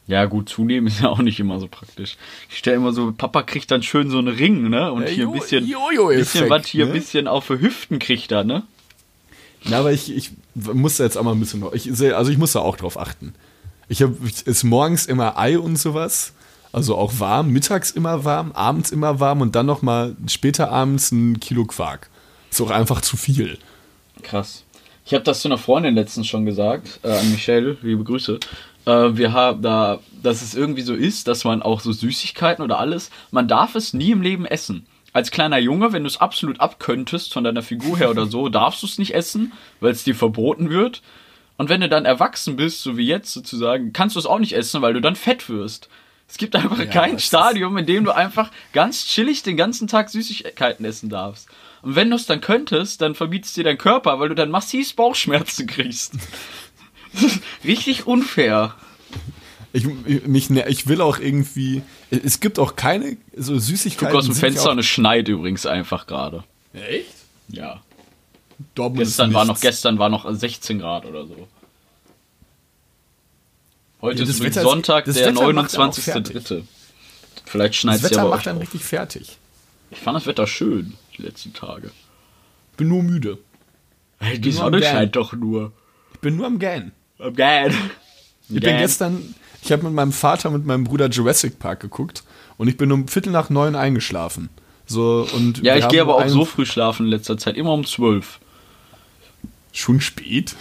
Ja, 0.08 0.26
gut, 0.26 0.50
zunehmen 0.50 0.88
ist 0.88 1.02
ja 1.02 1.10
auch 1.10 1.20
nicht 1.20 1.40
immer 1.40 1.60
so 1.60 1.68
praktisch. 1.68 2.18
Ich 2.50 2.58
stelle 2.58 2.78
immer 2.78 2.94
so, 2.94 3.12
Papa 3.12 3.44
kriegt 3.44 3.70
dann 3.72 3.84
schön 3.84 4.10
so 4.10 4.18
einen 4.18 4.28
Ring, 4.28 4.70
ne? 4.70 4.92
Und 4.92 5.04
Ja, 5.04 5.08
hier 5.10 5.28
ein 5.28 5.34
bisschen, 5.34 5.66
bisschen 5.68 6.50
was 6.50 6.68
hier 6.68 6.86
ein 6.86 6.94
ne? 6.94 7.00
bisschen 7.00 7.28
auf 7.28 7.48
die 7.48 7.60
Hüften 7.60 8.00
kriegt 8.00 8.32
er, 8.32 8.44
ne? 8.44 8.64
Ja, 9.64 9.80
aber 9.80 9.92
ich, 9.92 10.16
ich 10.16 10.32
muss 10.56 10.98
da 10.98 11.04
jetzt 11.04 11.18
auch 11.18 11.24
mal 11.24 11.34
ein 11.34 11.40
bisschen, 11.40 11.64
ich 11.74 11.90
also 12.16 12.32
ich 12.32 12.38
muss 12.38 12.54
da 12.54 12.60
auch 12.60 12.78
drauf 12.78 12.98
achten. 12.98 13.34
Ich 13.90 14.04
habe 14.04 14.16
morgens 14.64 15.08
immer 15.08 15.38
Ei 15.38 15.58
und 15.58 15.78
sowas, 15.78 16.34
also 16.72 16.96
auch 16.96 17.14
warm, 17.20 17.50
mittags 17.50 17.90
immer 17.90 18.24
warm, 18.24 18.52
abends 18.52 18.92
immer 18.92 19.20
warm 19.20 19.42
und 19.42 19.56
dann 19.56 19.66
noch 19.66 19.82
mal 19.82 20.16
später 20.28 20.72
abends 20.72 21.12
ein 21.12 21.40
Kilo 21.40 21.66
Quark. 21.66 22.08
Ist 22.52 22.62
auch 22.62 22.70
einfach 22.70 23.02
zu 23.02 23.18
viel. 23.18 23.58
Krass. 24.22 24.64
Ich 25.06 25.14
habe 25.16 25.24
das 25.24 25.42
zu 25.42 25.48
einer 25.48 25.58
Freundin 25.58 25.96
letztens 25.96 26.28
schon 26.28 26.46
gesagt, 26.46 27.00
äh, 27.02 27.10
an 27.10 27.32
Michelle, 27.32 27.78
liebe 27.82 28.04
Grüße. 28.04 28.40
Äh, 28.86 28.92
wir 29.18 29.34
haben 29.34 29.64
da, 29.64 30.00
dass 30.22 30.44
es 30.44 30.54
irgendwie 30.54 30.84
so 30.84 30.94
ist, 30.94 31.28
dass 31.28 31.44
man 31.44 31.64
auch 31.64 31.82
so 31.82 31.92
Süßigkeiten 31.92 32.64
oder 32.64 32.78
alles, 32.78 33.10
man 33.32 33.48
darf 33.48 33.74
es 33.74 33.94
nie 33.94 34.12
im 34.12 34.22
Leben 34.22 34.46
essen. 34.46 34.86
Als 35.12 35.32
kleiner 35.32 35.58
Junge, 35.58 35.94
wenn 35.94 36.04
du 36.04 36.08
es 36.08 36.22
absolut 36.22 36.60
abkönntest 36.60 37.34
von 37.34 37.44
deiner 37.44 37.64
Figur 37.64 37.98
her 37.98 38.12
oder 38.12 38.28
so, 38.28 38.50
darfst 38.50 38.84
du 38.84 38.86
es 38.86 39.00
nicht 39.00 39.16
essen, 39.16 39.54
weil 39.80 39.94
es 39.94 40.04
dir 40.04 40.14
verboten 40.14 40.70
wird. 40.70 41.02
Und 41.60 41.68
wenn 41.70 41.82
du 41.82 41.90
dann 41.90 42.06
erwachsen 42.06 42.56
bist, 42.56 42.82
so 42.82 42.96
wie 42.98 43.06
jetzt 43.06 43.34
sozusagen, 43.34 43.92
kannst 43.94 44.16
du 44.16 44.20
es 44.20 44.26
auch 44.26 44.40
nicht 44.40 44.54
essen, 44.54 44.82
weil 44.82 44.94
du 44.94 45.02
dann 45.02 45.16
fett 45.18 45.50
wirst. 45.50 45.90
Es 46.28 46.38
gibt 46.38 46.56
einfach 46.56 46.78
kein 46.90 47.14
das 47.14 47.24
ist- 47.24 47.28
Stadium, 47.28 47.76
in 47.78 47.86
dem 47.86 48.06
du 48.06 48.12
einfach 48.16 48.50
ganz 48.72 49.06
chillig 49.06 49.44
den 49.44 49.58
ganzen 49.58 49.88
Tag 49.88 50.10
Süßigkeiten 50.10 50.86
essen 50.86 51.10
darfst. 51.10 51.50
Und 51.82 51.96
wenn 51.96 52.10
du 52.10 52.16
es 52.16 52.26
dann 52.26 52.40
könntest, 52.40 53.02
dann 53.02 53.14
verbietet 53.14 53.56
dir 53.58 53.64
dein 53.66 53.78
Körper, 53.78 54.20
weil 54.20 54.30
du 54.30 54.36
dann 54.36 54.50
massiv 54.52 54.96
Bauchschmerzen 54.96 55.68
kriegst. 55.68 56.14
Richtig 57.66 58.08
unfair. 58.08 58.74
Ich, 59.74 59.86
mich, 60.26 60.50
ich 60.50 60.88
will 60.88 61.02
auch 61.02 61.20
irgendwie, 61.20 61.82
es 62.10 62.40
gibt 62.40 62.58
auch 62.58 62.76
keine 62.76 63.18
so 63.36 63.56
Ich 63.56 63.64
Süßigkeiten. 63.64 64.08
gucke 64.08 64.18
aus 64.20 64.26
dem 64.26 64.34
ja 64.34 64.40
Fenster 64.40 64.72
und 64.72 64.80
es 64.80 64.86
schneit 64.86 65.28
übrigens 65.28 65.66
einfach 65.66 66.08
gerade. 66.08 66.44
Echt? 66.74 67.14
Ja. 67.50 67.82
Dortmund 68.76 69.06
Gestern 69.06 69.34
war 69.34 69.46
noch 69.46 69.60
gestern 69.60 70.00
war 70.00 70.10
noch 70.10 70.30
16 70.30 70.80
Grad 70.80 71.06
oder 71.06 71.26
so. 71.26 71.48
Heute 74.02 74.24
Ja, 74.24 74.30
ist 74.30 74.42
Wetter 74.42 74.62
Sonntag, 74.62 75.06
das 75.06 75.16
der 75.16 75.28
Wetter 75.28 75.54
macht 75.54 75.78
einen 75.78 75.90
auch 75.90 75.96
29.3. 75.96 76.64
Vielleicht 77.46 77.76
schneit 77.76 77.98
es 77.98 78.02
ja 78.04 78.10
Wetter 78.10 78.22
aber 78.22 78.30
macht 78.32 78.46
dann 78.46 78.58
richtig 78.58 78.84
fertig. 78.84 79.38
Ich 79.92 80.00
fand 80.00 80.16
das 80.16 80.26
Wetter 80.26 80.48
schön, 80.48 80.94
die 81.18 81.24
letzten 81.24 81.54
Tage. 81.54 81.92
Bin 82.78 82.88
nur 82.88 83.04
müde. 83.04 83.40
Hey, 84.20 84.40
die 84.40 84.50
am 84.50 84.56
Sonne 84.56 84.82
scheint 84.82 85.16
doch 85.16 85.34
nur. 85.34 85.72
Ich 86.14 86.20
bin 86.20 86.38
nur 86.38 86.46
am 86.46 86.60
Gähnen. 86.60 86.92
Oh 87.18 87.32
God. 87.32 87.74
Ich 88.50 88.62
bin 88.62 88.78
gestern, 88.78 89.36
ich 89.62 89.72
habe 89.72 89.84
mit 89.84 89.94
meinem 89.94 90.12
Vater 90.12 90.50
und 90.50 90.66
meinem 90.66 90.84
Bruder 90.84 91.10
Jurassic 91.10 91.60
Park 91.60 91.82
geguckt 91.82 92.24
und 92.58 92.68
ich 92.68 92.78
bin 92.78 92.92
um 92.92 93.08
Viertel 93.08 93.32
nach 93.32 93.50
neun 93.50 93.76
eingeschlafen. 93.76 94.50
So, 94.86 95.28
und 95.34 95.64
Ja, 95.64 95.76
ich 95.76 95.88
gehe 95.88 96.02
aber 96.02 96.16
auch 96.16 96.28
so 96.28 96.46
früh 96.46 96.66
schlafen 96.66 97.06
in 97.06 97.12
letzter 97.12 97.38
Zeit, 97.38 97.58
immer 97.58 97.74
um 97.74 97.86
12. 97.86 98.40
Schon 99.72 100.02
spät? 100.02 100.56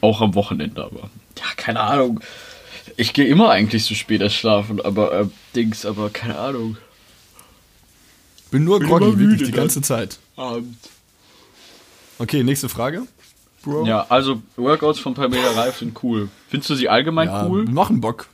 Auch 0.00 0.20
am 0.20 0.34
Wochenende, 0.34 0.84
aber. 0.84 1.10
Ja, 1.38 1.44
keine 1.56 1.80
Ahnung. 1.80 2.20
Ich 2.96 3.12
gehe 3.12 3.26
immer 3.26 3.50
eigentlich 3.50 3.84
so 3.84 3.94
spät 3.94 4.20
erst 4.20 4.36
schlafen, 4.36 4.80
aber 4.80 5.12
äh, 5.12 5.26
Dings, 5.56 5.84
aber 5.84 6.10
keine 6.10 6.38
Ahnung. 6.38 6.76
Bin 8.50 8.64
nur 8.64 8.78
Bin 8.78 8.88
groggy, 8.88 9.06
wirklich 9.06 9.28
müde 9.28 9.44
die 9.46 9.52
ganze 9.52 9.82
Zeit. 9.82 10.18
Abend. 10.36 10.76
Okay, 12.18 12.44
nächste 12.44 12.68
Frage. 12.68 13.02
Bro. 13.62 13.86
Ja, 13.86 14.06
also 14.08 14.42
Workouts 14.56 14.98
von 15.00 15.14
Pamela 15.14 15.50
Reif 15.52 15.78
sind 15.78 16.02
cool. 16.02 16.28
Findest 16.48 16.70
du 16.70 16.74
sie 16.74 16.88
allgemein 16.88 17.28
Ja, 17.28 17.46
cool? 17.46 17.64
Machen 17.64 18.00
Bock. 18.00 18.28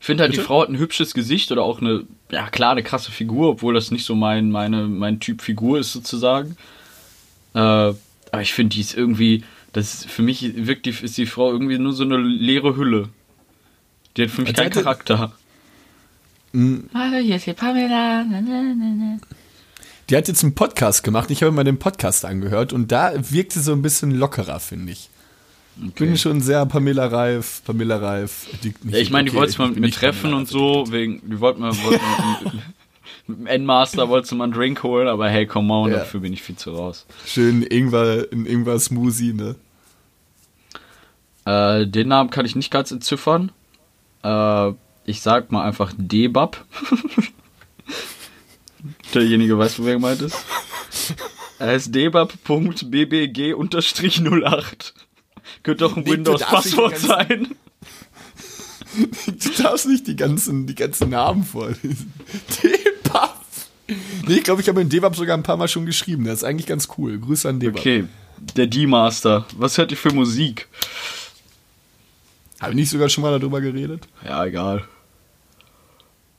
Ich 0.00 0.06
finde 0.06 0.22
halt, 0.22 0.32
Bitte? 0.32 0.42
die 0.42 0.46
Frau 0.46 0.62
hat 0.62 0.68
ein 0.68 0.78
hübsches 0.78 1.14
Gesicht 1.14 1.52
oder 1.52 1.62
auch 1.62 1.80
eine, 1.80 2.04
ja 2.30 2.48
klar, 2.50 2.72
eine 2.72 2.82
krasse 2.82 3.12
Figur, 3.12 3.50
obwohl 3.50 3.74
das 3.74 3.92
nicht 3.92 4.04
so 4.04 4.16
mein, 4.16 4.50
meine, 4.50 4.88
mein 4.88 5.20
Typ 5.20 5.42
Figur 5.42 5.78
ist 5.78 5.92
sozusagen. 5.92 6.56
Äh, 7.54 7.92
aber 8.32 8.42
ich 8.42 8.54
finde, 8.54 8.74
die 8.74 8.80
ist 8.80 8.96
irgendwie, 8.96 9.44
das 9.72 9.94
ist, 9.94 10.10
für 10.10 10.22
mich 10.22 10.66
wirkt 10.66 10.86
die, 10.86 10.90
ist 10.90 11.18
die 11.18 11.26
Frau 11.26 11.52
irgendwie 11.52 11.78
nur 11.78 11.92
so 11.92 12.02
eine 12.02 12.16
leere 12.16 12.76
Hülle. 12.76 13.10
Die 14.16 14.22
hat 14.22 14.30
für 14.30 14.40
mich 14.40 14.50
Als 14.50 14.58
keinen 14.58 14.72
Charakter. 14.72 15.32
Hallo, 16.54 17.16
hier 17.18 17.36
ist 17.36 17.46
die 17.46 17.54
hat 20.16 20.28
jetzt 20.28 20.42
einen 20.42 20.54
Podcast 20.54 21.04
gemacht. 21.04 21.30
Ich 21.30 21.42
habe 21.42 21.52
mal 21.52 21.64
den 21.64 21.78
Podcast 21.78 22.24
angehört 22.24 22.72
und 22.72 22.90
da 22.90 23.12
wirkte 23.30 23.58
sie 23.58 23.66
so 23.66 23.72
ein 23.72 23.82
bisschen 23.82 24.10
lockerer, 24.10 24.60
finde 24.60 24.92
ich. 24.92 25.10
Ich 25.86 25.94
bin 25.94 26.18
schon 26.18 26.40
sehr 26.40 26.66
Pamela 26.66 27.06
Reif, 27.06 27.62
Pamela 27.64 27.96
Reif. 27.96 28.46
Die, 28.62 28.74
Ja, 28.90 28.98
ich 28.98 29.10
meine, 29.10 29.24
die 29.24 29.30
okay, 29.30 29.38
wolltest 29.38 29.58
mal 29.58 29.68
mit 29.68 29.76
mir 29.76 29.86
nicht 29.86 29.98
treffen 29.98 30.22
Pamela 30.22 30.38
und 30.38 30.48
so, 30.48 30.84
wegen, 30.90 31.22
die 31.24 31.40
wollten 31.40 31.60
mal, 31.60 31.72
wollten 31.82 32.04
mal 32.04 32.40
mit 32.44 32.52
dem 32.52 32.62
Endmaster 33.46 34.08
wolltest 34.08 34.32
du 34.32 34.36
mal 34.36 34.44
einen 34.44 34.52
Drink 34.52 34.82
holen, 34.82 35.08
aber 35.08 35.28
hey, 35.28 35.46
come 35.46 35.72
on, 35.72 35.90
Ja. 35.90 35.98
dafür 35.98 36.20
bin 36.20 36.32
ich 36.32 36.42
viel 36.42 36.56
zu 36.56 36.72
raus. 36.72 37.06
Schön 37.26 37.62
Ingwer, 37.62 38.26
ein 38.32 38.46
Ingwer-Smoothie, 38.46 39.34
ne? 39.34 39.56
Äh, 41.44 41.86
den 41.86 42.08
Namen 42.08 42.30
kann 42.30 42.46
ich 42.46 42.56
nicht 42.56 42.70
ganz 42.70 42.90
entziffern. 42.90 43.52
Äh, 44.22 44.70
ich 45.04 45.20
sag 45.22 45.50
mal 45.52 45.64
einfach 45.64 45.92
Debab. 45.96 46.64
Derjenige 49.14 49.56
weiß, 49.58 49.78
wo 49.78 49.84
wer 49.84 49.94
gemeint 49.94 50.22
ist. 50.22 50.36
Er 51.58 51.74
ist 51.74 51.94
debab.bbg-08. 51.94 54.92
Könnte 55.62 55.84
doch 55.84 55.96
ein 55.96 56.06
Windows-Passwort 56.06 56.98
sein. 56.98 57.48
Du 59.26 59.48
darfst 59.62 59.86
nicht 59.88 60.06
die 60.06 60.16
ganzen, 60.16 60.66
die 60.66 60.74
ganzen 60.74 61.08
Namen 61.08 61.44
vorlesen. 61.44 62.12
Nee, 64.26 64.34
ich 64.36 64.44
glaube, 64.44 64.62
ich 64.62 64.68
habe 64.68 64.80
den 64.80 64.88
Debab 64.88 65.16
sogar 65.16 65.36
ein 65.36 65.42
paar 65.42 65.56
Mal 65.56 65.68
schon 65.68 65.86
geschrieben. 65.86 66.24
Das 66.24 66.38
ist 66.38 66.44
eigentlich 66.44 66.66
ganz 66.66 66.88
cool. 66.96 67.18
Grüße 67.18 67.48
an 67.48 67.60
Debab. 67.60 67.80
Okay, 67.80 68.04
der 68.56 68.66
D-Master. 68.66 69.46
Was 69.56 69.76
hört 69.78 69.90
ihr 69.90 69.96
für 69.96 70.12
Musik? 70.12 70.68
Habe 72.60 72.72
ich 72.72 72.76
nicht 72.76 72.90
sogar 72.90 73.08
schon 73.08 73.22
mal 73.22 73.38
darüber 73.38 73.60
geredet? 73.60 74.06
Ja, 74.24 74.44
egal. 74.44 74.84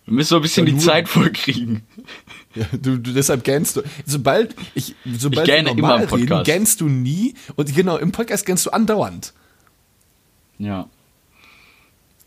Wir 0.05 0.13
müssen 0.15 0.29
so 0.29 0.35
ein 0.37 0.41
bisschen 0.41 0.65
Ja, 0.67 0.73
die 0.73 0.79
Zeit 0.79 1.07
vollkriegen. 1.09 1.83
Ja, 2.55 2.67
du, 2.71 2.97
du 2.99 3.13
deshalb 3.13 3.43
gähnst 3.43 3.77
du. 3.77 3.81
Sobald 4.05 4.53
ich, 4.75 4.93
sobald 5.17 5.47
Ich 5.47 5.53
wir 5.55 5.63
normal 5.63 5.75
immer 5.75 6.03
im 6.03 6.07
Podcast. 6.07 6.31
reden, 6.31 6.43
gähnst 6.43 6.81
du 6.81 6.85
nie. 6.87 7.33
Und 7.55 7.73
genau, 7.73 7.97
im 7.97 8.11
Podcast 8.11 8.45
gähnst 8.45 8.67
du 8.67 8.69
andauernd. 8.69 9.33
Ja. 10.59 10.87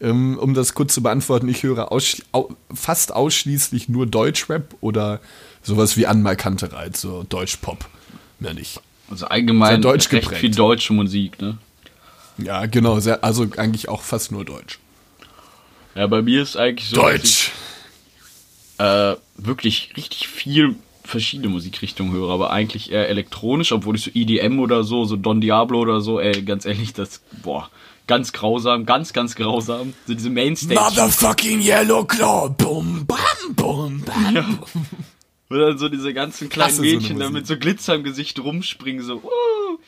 Ähm, 0.00 0.38
um 0.38 0.52
das 0.52 0.74
kurz 0.74 0.92
zu 0.92 1.02
beantworten, 1.02 1.48
ich 1.48 1.62
höre 1.62 1.90
ausschli- 1.90 2.22
au 2.32 2.50
fast 2.74 3.14
ausschließlich 3.14 3.88
nur 3.88 4.06
Deutschrap 4.06 4.74
oder 4.80 5.20
sowas 5.62 5.96
wie 5.96 6.06
Anmal 6.06 6.36
Kantereit, 6.36 6.96
so 6.96 7.24
Deutschpop. 7.28 7.86
Mehr 8.38 8.52
nicht. 8.54 8.80
Also 9.10 9.26
allgemein 9.26 9.80
Sehr 9.82 9.92
deutsch 9.92 10.12
recht 10.12 10.24
geprägt. 10.24 10.40
viel 10.40 10.50
deutsche 10.54 10.92
Musik, 10.92 11.40
ne? 11.40 11.58
Ja, 12.38 12.66
genau, 12.66 13.00
sehr, 13.00 13.24
also 13.24 13.46
eigentlich 13.56 13.88
auch 13.88 14.02
fast 14.02 14.32
nur 14.32 14.44
Deutsch. 14.44 14.78
Ja, 15.94 16.06
bei 16.06 16.20
mir 16.20 16.42
ist 16.42 16.56
eigentlich 16.56 16.90
so, 16.90 17.00
dass 17.00 17.22
ich 17.24 17.52
äh, 18.78 19.14
wirklich 19.36 19.94
richtig 19.96 20.28
viel 20.28 20.74
verschiedene 21.02 21.48
Musikrichtungen 21.48 22.12
höre, 22.12 22.30
aber 22.30 22.50
eigentlich 22.50 22.92
eher 22.92 23.08
elektronisch, 23.08 23.72
obwohl 23.72 23.96
ich 23.96 24.02
so 24.02 24.10
EDM 24.12 24.58
oder 24.58 24.84
so, 24.84 25.04
so 25.06 25.16
Don 25.16 25.40
Diablo 25.40 25.80
oder 25.80 26.00
so, 26.02 26.20
ey, 26.20 26.42
ganz 26.42 26.66
ehrlich, 26.66 26.92
das, 26.92 27.22
boah, 27.42 27.70
ganz 28.06 28.32
grausam, 28.32 28.86
ganz, 28.86 29.12
ganz 29.12 29.34
grausam. 29.34 29.92
So 30.06 30.14
diese 30.14 30.30
Mainstage. 30.30 30.78
Motherfucking 30.80 31.60
Yellow 31.60 32.04
Claw, 32.04 32.48
bum, 32.50 33.06
bam, 33.06 33.54
bum, 33.54 34.02
bam. 34.02 34.58
Wo 35.48 35.54
dann 35.56 35.78
so 35.78 35.88
diese 35.88 36.12
ganzen 36.12 36.48
kleinen 36.48 36.74
so 36.74 36.82
eine 36.82 36.92
Mädchen 36.92 37.18
da 37.18 37.26
Musik. 37.26 37.34
mit 37.34 37.46
so 37.46 37.56
Glitzer 37.56 37.94
im 37.94 38.02
Gesicht 38.04 38.38
rumspringen, 38.40 39.04
so, 39.04 39.16
uh, 39.16 39.78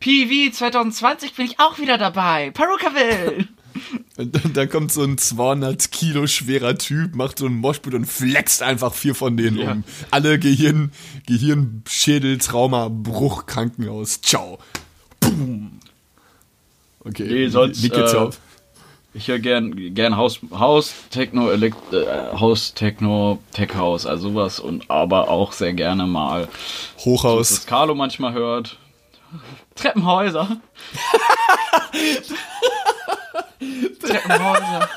PV 0.00 0.52
2020 0.52 1.34
bin 1.34 1.46
ich 1.46 1.60
auch 1.60 1.78
wieder 1.78 1.98
dabei. 1.98 2.50
Perukaville. 2.50 3.48
Und 4.16 4.32
dann, 4.36 4.52
dann 4.52 4.68
kommt 4.68 4.92
so 4.92 5.02
ein 5.02 5.18
200 5.18 5.90
Kilo 5.90 6.28
schwerer 6.28 6.78
Typ, 6.78 7.16
macht 7.16 7.40
so 7.40 7.46
einen 7.46 7.56
Moshpit 7.56 7.94
und 7.94 8.04
flext 8.06 8.62
einfach 8.62 8.94
vier 8.94 9.16
von 9.16 9.36
denen 9.36 9.58
Ja. 9.58 9.72
um. 9.72 9.84
Alle 10.12 10.38
Gehirn, 10.38 10.92
Gehirn, 11.26 11.82
Schädel, 11.88 12.38
Trauma, 12.38 12.88
Bruch, 12.88 13.46
Krankenhaus. 13.46 14.20
Ciao. 14.20 14.58
Boom. 15.18 15.53
Okay. 17.04 17.24
Nee, 17.28 17.48
sonst, 17.48 17.82
Wie 17.82 17.88
geht's 17.88 18.12
äh, 18.14 18.16
auf? 18.16 18.38
Ich 19.16 19.28
höre 19.28 19.38
gern, 19.38 19.94
gern 19.94 20.16
Haus, 20.16 20.40
Haus, 20.50 20.92
Techno, 21.10 21.48
Elekt, 21.50 21.92
äh, 21.92 22.04
Haus, 22.32 22.74
Techno, 22.74 23.38
Tech 23.52 23.74
House, 23.76 24.06
also 24.06 24.30
sowas 24.30 24.58
und 24.58 24.90
aber 24.90 25.28
auch 25.28 25.52
sehr 25.52 25.72
gerne 25.72 26.06
mal, 26.06 26.48
Hochhaus. 26.98 27.52
was 27.52 27.66
Carlo 27.66 27.94
manchmal 27.94 28.32
hört. 28.32 28.76
Treppenhäuser. 29.76 30.56
Treppenhäuser. 34.00 34.88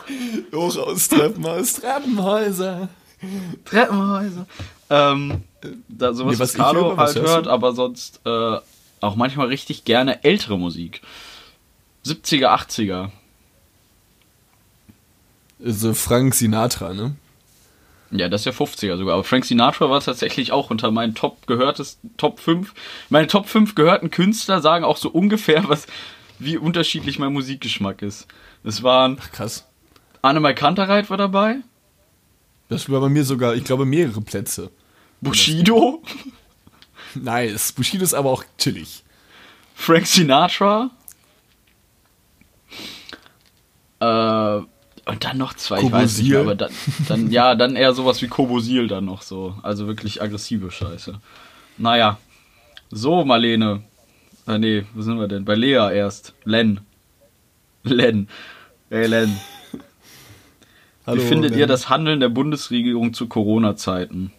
Hochhaus, 0.54 1.08
Treppenhaus, 1.10 1.74
Treppenhäuser. 1.76 2.90
Treppenhäuser. 3.66 4.46
Ähm, 4.90 5.44
da 5.88 6.14
sowas, 6.14 6.34
Nee, 6.34 6.40
was 6.40 6.54
Carlo 6.54 6.90
höre, 6.90 6.98
was 6.98 7.16
halt 7.16 7.28
hört, 7.28 7.48
aber 7.48 7.74
sonst 7.74 8.22
äh, 8.26 8.58
auch 9.02 9.16
manchmal 9.16 9.48
richtig 9.48 9.84
gerne 9.86 10.24
ältere 10.24 10.58
Musik. 10.58 11.02
70er, 12.08 12.48
80er. 12.48 13.12
Also 15.64 15.94
Frank 15.94 16.36
Sinatra, 16.36 16.94
ne? 16.94 17.16
Ja, 18.12 18.30
das 18.30 18.42
ist 18.42 18.46
ja 18.46 18.52
50er 18.52 18.98
sogar. 18.98 19.16
Aber 19.16 19.24
Frank 19.24 19.46
Sinatra 19.46 19.90
war 19.90 20.00
tatsächlich 20.00 20.52
auch 20.52 20.70
unter 20.70 20.92
meinen 20.92 21.14
top 21.16 21.46
gehörtesten 21.48 22.16
Top 22.18 22.40
5. 22.40 22.74
Meine 23.10 23.28
Top 23.28 23.50
5 23.50 23.76
gehörten 23.76 24.12
Künstler 24.12 24.62
sagen 24.62 24.86
auch 24.86 24.98
so 24.98 25.10
ungefähr, 25.12 25.68
was, 25.68 25.88
wie 26.40 26.58
unterschiedlich 26.58 27.20
mein 27.20 27.34
Musikgeschmack 27.34 28.02
ist. 28.02 28.28
Es 28.64 28.84
waren 28.84 29.18
Krass. 29.34 29.66
Annemai 30.22 30.54
Kantereit 30.54 31.10
war 31.10 31.18
dabei, 31.18 31.58
Das 32.70 32.90
war 32.90 33.00
bei 33.02 33.10
mir 33.10 33.24
sogar, 33.24 33.56
ich 33.56 33.64
glaube, 33.64 33.86
mehrere 33.86 34.22
Plätze. 34.22 34.72
Bushido, 35.22 36.02
Nice. 37.16 37.72
Bushido 37.72 38.04
ist 38.04 38.14
aber 38.14 38.30
auch 38.30 38.44
chillig. 38.58 39.04
Frank 39.76 40.06
Sinatra, 40.08 40.90
äh, 44.00 44.60
und 45.08 45.24
dann 45.24 45.38
noch 45.38 45.54
zwei, 45.54 45.82
ich 45.82 45.92
weiß 45.92 46.18
nicht 46.20 46.30
mehr, 46.30 46.40
Kobosil. 46.40 46.52
aber 46.52 46.56
dann, 46.56 46.72
dann, 47.08 47.32
ja, 47.32 47.56
dann 47.56 47.76
eher 47.76 47.94
sowas 47.94 48.22
wie 48.22 48.28
Kobosil 48.28 48.88
dann 48.88 49.06
noch 49.06 49.22
so. 49.22 49.56
Also 49.64 49.88
wirklich 49.88 50.22
aggressive 50.22 50.72
Scheiße. 50.72 51.20
Naja. 51.78 52.18
So, 52.90 53.26
Marlene. 53.26 53.84
Ah, 54.46 54.58
nee, 54.58 54.86
wo 54.94 55.02
sind 55.02 55.20
wir 55.20 55.28
denn? 55.28 55.46
Bei 55.46 55.56
Lea 55.56 55.94
erst. 55.94 56.34
Len. 56.46 56.80
Len. 57.84 58.30
Hey, 58.90 59.08
Len. 59.08 59.38
Hallo, 61.06 61.22
Wie 61.22 61.28
findet 61.28 61.52
Len. 61.52 61.60
ihr 61.60 61.68
das 61.68 61.90
Handeln 61.90 62.20
der 62.20 62.30
Bundesregierung 62.30 63.14
zu 63.14 63.28
Corona-Zeiten? 63.28 64.32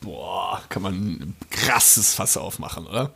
Boah, 0.00 0.60
kann 0.68 0.82
man 0.82 0.94
ein 0.94 1.36
krasses 1.50 2.14
Fass 2.14 2.36
aufmachen, 2.36 2.86
oder? 2.86 3.10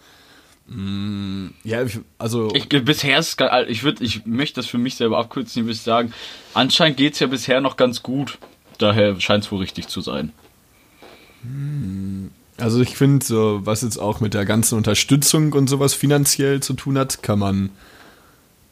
Ja, 1.64 1.83
ich, 1.83 1.98
also 2.16 2.50
Ich, 2.54 2.68
bisher 2.68 3.18
ist, 3.18 3.37
ga- 3.37 3.62
ich 3.66 3.83
würde, 3.83 4.04
ich 4.04 4.24
möchte 4.24 4.56
das 4.61 4.66
für 4.66 4.78
mich 4.78 4.94
selber 4.94 5.18
abkürzen, 5.18 5.62
ich 5.62 5.66
würde 5.66 5.76
sagen, 5.78 6.12
anscheinend 6.54 6.96
geht 6.96 7.14
es 7.14 7.18
ja 7.18 7.26
bisher 7.26 7.61
noch 7.61 7.76
ganz 7.76 8.02
gut. 8.04 8.38
Daher 8.78 9.20
scheint 9.20 9.44
es 9.44 9.50
wohl 9.50 9.59
richtig 9.59 9.88
zu 9.88 10.00
sein. 10.00 10.33
Also 12.56 12.80
ich 12.83 12.96
finde, 12.96 13.24
so, 13.24 13.61
was 13.64 13.83
jetzt 13.83 13.96
auch 13.98 14.20
mit 14.20 14.33
der 14.35 14.44
ganzen 14.44 14.76
Unterstützung 14.76 15.52
und 15.54 15.68
sowas 15.68 15.92
finanziell 15.94 16.61
zu 16.61 16.74
tun 16.74 16.98
hat, 16.98 17.22
kann 17.22 17.38
man 17.40 17.70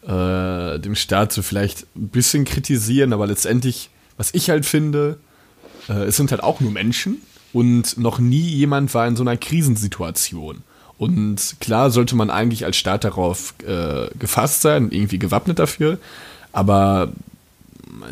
äh, 0.06 0.78
dem 0.78 0.94
Staat 0.94 1.32
so 1.32 1.42
vielleicht 1.42 1.82
ein 1.96 2.08
bisschen 2.08 2.44
kritisieren, 2.44 3.12
aber 3.12 3.26
letztendlich, 3.26 3.90
was 4.16 4.32
ich 4.34 4.50
halt 4.50 4.66
finde, 4.66 5.18
äh, 5.88 6.04
es 6.04 6.16
sind 6.16 6.30
halt 6.30 6.42
auch 6.42 6.61
nur 6.61 6.70
Menschen 6.70 7.18
und 7.52 7.98
noch 7.98 8.18
nie 8.18 8.46
jemand 8.48 8.94
war 8.94 9.06
in 9.08 9.16
so 9.16 9.22
einer 9.24 9.37
Krisensituation. 9.37 10.62
Und 10.98 11.56
klar 11.61 11.90
sollte 11.90 12.16
man 12.16 12.28
eigentlich 12.28 12.64
als 12.64 12.76
Staat 12.76 13.04
darauf 13.04 13.54
äh, 13.64 14.08
gefasst 14.18 14.62
sein, 14.62 14.90
irgendwie 14.90 15.18
gewappnet 15.18 15.58
dafür, 15.58 15.98
aber 16.52 17.12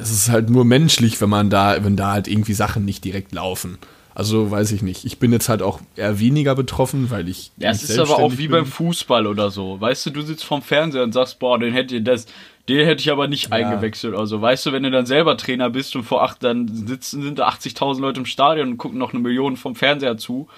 es 0.00 0.10
ist 0.10 0.30
halt 0.30 0.50
nur 0.50 0.64
menschlich, 0.64 1.20
wenn 1.20 1.28
man 1.28 1.50
da, 1.50 1.84
wenn 1.84 1.96
da 1.96 2.12
halt 2.12 2.28
irgendwie 2.28 2.54
Sachen 2.54 2.84
nicht 2.84 3.04
direkt 3.04 3.32
laufen. 3.32 3.78
Also 4.14 4.50
weiß 4.50 4.72
ich 4.72 4.80
nicht. 4.80 5.04
Ich 5.04 5.18
bin 5.18 5.30
jetzt 5.30 5.50
halt 5.50 5.60
auch 5.60 5.80
eher 5.94 6.18
weniger 6.18 6.54
betroffen, 6.54 7.10
weil 7.10 7.28
ich. 7.28 7.50
Ja, 7.58 7.70
es 7.70 7.82
ist 7.82 7.98
aber 7.98 8.18
auch 8.18 8.32
wie 8.32 8.48
bin. 8.48 8.52
beim 8.52 8.66
Fußball 8.66 9.26
oder 9.26 9.50
so. 9.50 9.78
Weißt 9.78 10.06
du, 10.06 10.10
du 10.10 10.22
sitzt 10.22 10.44
vorm 10.44 10.62
Fernseher 10.62 11.02
und 11.02 11.12
sagst, 11.12 11.38
boah, 11.38 11.58
den 11.58 11.74
hätte 11.74 12.00
das, 12.00 12.24
den 12.66 12.86
hätte 12.86 13.02
ich 13.02 13.10
aber 13.10 13.28
nicht 13.28 13.52
eingewechselt 13.52 14.14
oder 14.14 14.26
so. 14.26 14.40
Weißt 14.40 14.64
du, 14.64 14.72
wenn 14.72 14.84
du 14.84 14.90
dann 14.90 15.04
selber 15.04 15.36
Trainer 15.36 15.68
bist 15.68 15.94
und 15.96 16.04
vor 16.04 16.22
acht, 16.22 16.42
dann 16.42 16.66
sitzen, 16.86 17.20
sind 17.22 17.38
da 17.38 17.48
80.000 17.48 18.00
Leute 18.00 18.20
im 18.20 18.26
Stadion 18.26 18.70
und 18.70 18.78
gucken 18.78 18.98
noch 18.98 19.12
eine 19.12 19.20
Million 19.20 19.58
vom 19.58 19.76
Fernseher 19.76 20.16
zu. 20.16 20.48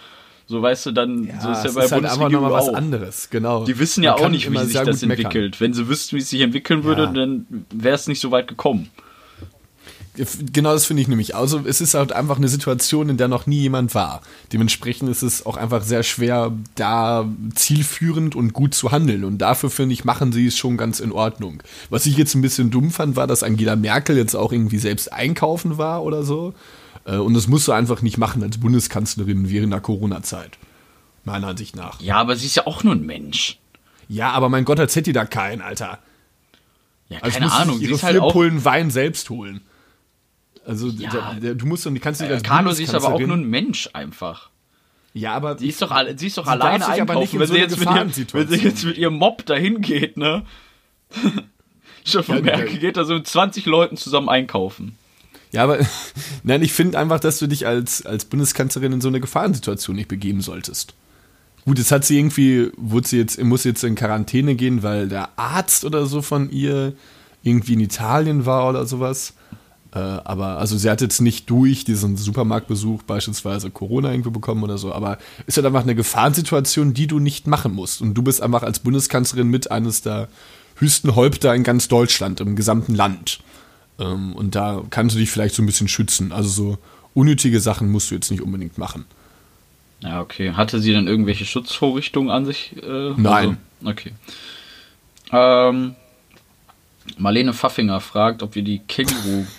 So, 0.51 0.63
weißt 0.63 0.87
du, 0.87 0.93
dann, 0.93 1.25
Ja, 1.27 1.41
so 1.43 1.51
ist 1.51 1.65
ja 1.65 1.71
bei 1.73 1.85
ist 1.85 1.93
halt 1.93 2.03
Bundesregierung 2.03 2.33
nochmal 2.45 2.53
was 2.53 2.69
auch. 2.71 2.75
anderes, 2.75 3.29
genau. 3.29 3.67
Die 3.67 3.79
wissen 3.79 4.03
ja 4.03 4.15
auch 4.15 4.31
nicht, 4.31 4.51
wie 4.51 4.59
sich 4.65 4.73
das 4.75 5.01
gut 5.01 5.09
meckern. 5.09 5.27
entwickelt. 5.27 5.61
Wenn 5.61 5.75
sie 5.75 5.89
wüssten, 5.89 6.17
wie 6.17 6.21
es 6.21 6.31
sich 6.31 6.41
entwickeln 6.41 6.85
würde, 6.85 7.03
Ja. 7.05 7.13
dann 7.13 7.47
wäre 7.71 7.95
es 7.95 8.07
nicht 8.09 8.21
so 8.21 8.31
weit 8.31 8.49
gekommen. 8.49 8.89
Genau 10.53 10.73
das 10.73 10.85
finde 10.87 11.01
ich 11.03 11.07
nämlich. 11.07 11.37
Also 11.37 11.61
es 11.65 11.81
ist 11.81 11.95
halt 11.95 12.13
einfach 12.13 12.39
eine 12.39 12.49
Situation, 12.49 13.09
in 13.09 13.19
der 13.19 13.29
noch 13.29 13.47
nie 13.47 13.61
jemand 13.61 13.95
war. 13.95 14.21
Dementsprechend 14.53 15.09
ist 15.11 15.23
es 15.23 15.47
auch 15.47 15.57
einfach 15.57 15.83
sehr 15.85 16.03
schwer, 16.03 16.51
da 16.75 17.25
zielführend 17.55 18.35
und 18.35 18.53
gut 18.53 18.75
zu 18.75 18.91
handeln. 18.91 19.23
Und 19.23 19.39
dafür 19.39 19.71
finde 19.71 19.93
ich, 19.93 20.05
machen 20.05 20.33
sie 20.33 20.47
es 20.47 20.57
schon 20.59 20.77
ganz 20.77 20.99
in 20.99 21.13
Ordnung. 21.13 21.63
Was 21.89 22.05
ich 22.07 22.17
jetzt 22.17 22.35
ein 22.35 22.43
bisschen 22.43 22.71
dumm 22.73 22.91
fand, 22.91 23.15
war, 23.15 23.29
dass 23.29 23.45
Angela 23.45 23.77
Merkel 23.77 24.17
jetzt 24.17 24.35
auch 24.35 24.51
irgendwie 24.51 24.79
selbst 24.79 25.13
einkaufen 25.13 25.79
war 25.79 26.03
oder 26.03 26.25
so. 26.25 26.53
Äh, 27.09 27.16
und 27.16 27.35
das 27.35 27.49
musst 27.49 27.66
du 27.66 27.73
einfach 27.73 28.03
nicht 28.03 28.18
machen 28.18 28.42
als 28.42 28.59
Bundeskanzlerin 28.59 29.49
während 29.51 29.73
der 29.73 29.81
Corona-Zeit. 29.81 30.59
Meiner 31.25 31.49
Ansicht 31.49 31.75
nach. 31.75 32.01
Ja, 32.01 32.16
aber 32.16 32.37
sie 32.37 32.47
ist 32.47 32.55
ja 32.57 32.66
auch 32.66 32.85
nur 32.85 32.94
ein 32.94 33.05
Mensch. 33.05 33.59
Ja, 34.09 34.31
aber 34.33 34.49
mein 34.49 34.64
Gott, 34.64 34.79
als 34.79 34.94
hätte 34.94 35.05
die 35.05 35.12
da 35.12 35.25
keinen, 35.25 35.61
Alter. 35.62 35.99
Ja, 37.09 37.18
Also 37.21 37.38
keine 37.38 37.51
sie 37.51 37.57
Ahnung. 37.57 37.75
sich 37.79 37.85
Sie 37.85 37.90
ihre 37.90 37.97
ist 37.97 38.03
halt 38.03 38.18
vier. 38.21 38.29
Pullen 38.29 38.64
Wein 38.64 38.90
selbst 38.90 39.31
holen. 39.31 39.62
Also 40.66 40.88
Ja. 40.88 41.35
du 41.40 41.66
musst 41.66 41.87
und 41.87 41.99
kannst 42.01 42.21
nicht 42.21 42.31
Äh, 42.31 42.35
als 42.35 42.42
Carlo, 42.42 42.73
sie 42.73 42.85
ist 42.85 42.94
aber 42.94 43.09
auch 43.14 43.21
nur 43.21 43.37
ein 43.37 43.44
Mensch 43.49 43.88
einfach. 43.94 44.51
Ja, 45.14 45.33
aber 45.35 45.59
Sie 45.59 45.68
ist 45.68 45.81
doch, 45.81 45.97
sie 46.16 46.27
ist 46.27 46.37
doch 46.38 46.44
Sie 46.44 46.51
alleine 46.51 46.85
sich 46.85 47.01
aber 47.01 47.14
nicht 47.16 47.33
einkaufen, 47.33 47.37
in 47.37 47.40
wenn, 47.40 47.47
so 47.49 47.55
sie 47.55 47.61
jetzt 47.61 47.79
mit 47.79 47.88
ihrem, 47.90 48.12
wenn 48.35 48.49
sie 48.49 48.64
jetzt 48.64 48.85
mit 48.85 48.99
ihrem 48.99 49.14
Mob 49.14 49.47
dahin 49.47 49.81
geht, 49.81 50.16
ne? 50.18 50.44
Stefan 52.05 52.37
Ja, 52.37 52.42
Merkel 52.42 52.79
geht 52.79 52.97
da 52.97 53.05
so 53.05 53.14
mit 53.14 53.27
20 53.27 53.64
Leuten 53.66 53.97
zusammen 53.97 54.29
einkaufen. 54.29 54.97
Ja, 55.53 55.65
aber 55.65 55.79
nein, 56.43 56.63
ich 56.63 56.73
finde 56.73 56.99
einfach, 56.99 57.21
dass 57.21 57.39
du 57.39 57.47
dich 57.47 57.67
als, 57.67 58.05
als 58.05 58.25
Bundeskanzlerin 58.25 58.93
in 58.93 59.01
so 59.01 59.09
eine 59.09 59.21
Gefahrensituation 59.21 59.97
nicht 59.97 60.09
begeben 60.09 60.41
solltest. 60.41 60.95
Gut, 61.65 61.79
jetzt 61.79 61.93
hat 61.93 62.05
sie 62.05 62.19
irgendwie, 62.19 62.71
wurde 62.77 63.09
sie 63.09 63.19
jetzt, 63.19 63.43
muss 63.43 63.65
jetzt 63.65 63.85
in 63.85 63.95
Quarantäne 63.95 64.55
gehen, 64.55 64.83
weil 64.83 65.09
der 65.09 65.39
Arzt 65.39 65.85
oder 65.85 66.07
so 66.07 66.23
von 66.23 66.51
ihr 66.51 66.95
irgendwie 67.43 67.75
in 67.75 67.81
Italien 67.81 68.47
war 68.47 68.69
oder 68.69 68.87
sowas. 68.87 69.35
Äh, 69.95 69.99
aber, 69.99 70.59
also 70.59 70.77
sie 70.77 70.89
hat 70.91 71.01
jetzt 71.01 71.21
nicht 71.21 71.49
durch 71.51 71.85
diesen 71.85 72.17
Supermarktbesuch 72.17 73.03
beispielsweise 73.03 73.71
Corona 73.71 74.11
irgendwie 74.11 74.31
bekommen 74.31 74.63
oder 74.63 74.79
so, 74.79 74.93
aber 74.93 75.19
ist 75.47 75.57
halt 75.57 75.67
einfach 75.67 75.83
eine 75.83 75.95
Gefahrensituation, 75.95 76.95
die 76.95 77.07
du 77.07 77.19
nicht 77.19 77.47
machen 77.47 77.75
musst. 77.75 78.03
Und 78.03 78.15
du 78.15 78.23
bist 78.23 78.43
einfach 78.43 78.63
als 78.63 78.81
Bundeskanzlerin 78.81 79.49
mit 79.49 79.71
eines 79.71 80.03
der 80.03 80.29
höchsten 80.77 81.17
Häupter 81.17 81.55
in 81.55 81.65
ganz 81.65 81.89
Deutschland, 81.89 82.41
im 82.41 82.55
gesamten 82.57 82.95
Land. 82.95 83.41
Ähm, 83.99 84.33
und 84.33 84.55
da 84.55 84.83
kannst 84.91 85.15
du 85.15 85.21
dich 85.21 85.31
vielleicht 85.31 85.55
so 85.55 85.63
ein 85.63 85.67
bisschen 85.67 85.89
schützen. 85.89 86.33
Also 86.33 86.49
so 86.49 86.79
unnötige 87.15 87.61
Sachen 87.61 87.91
musst 87.91 88.11
du 88.11 88.15
jetzt 88.15 88.31
nicht 88.31 88.43
unbedingt 88.43 88.79
machen. 88.79 89.07
Ja, 90.01 90.21
okay. 90.21 90.53
Hatte 90.53 90.81
sie 90.81 90.93
denn 90.93 91.09
irgendwelche 91.09 91.45
Schutzvorrichtungen 91.45 92.31
an 92.31 92.45
sich? 92.45 92.75
Äh, 92.83 93.15
Nein. 93.17 93.59
Also, 93.81 93.91
okay. 93.91 94.13
Ähm, 95.33 95.97
Marlene 97.17 97.53
Pfaffinger 97.53 98.01
fragt, 98.01 98.43
ob 98.43 98.55
wir 98.55 98.63
die 98.63 98.81
Känguru. 98.81 99.47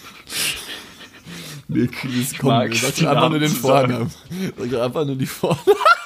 Nee, 1.72 1.88
das 2.02 2.36
komm, 2.36 2.50
mag's, 2.50 2.82
sag 2.82 3.08
einfach 3.08 3.30
nur 3.30 3.38
den. 3.38 3.48
Vornamen. 3.48 4.12
Sag 4.58 4.74
einfach 4.82 5.06
nur 5.06 5.16
die 5.16 5.28
Vornamen. 5.28 5.62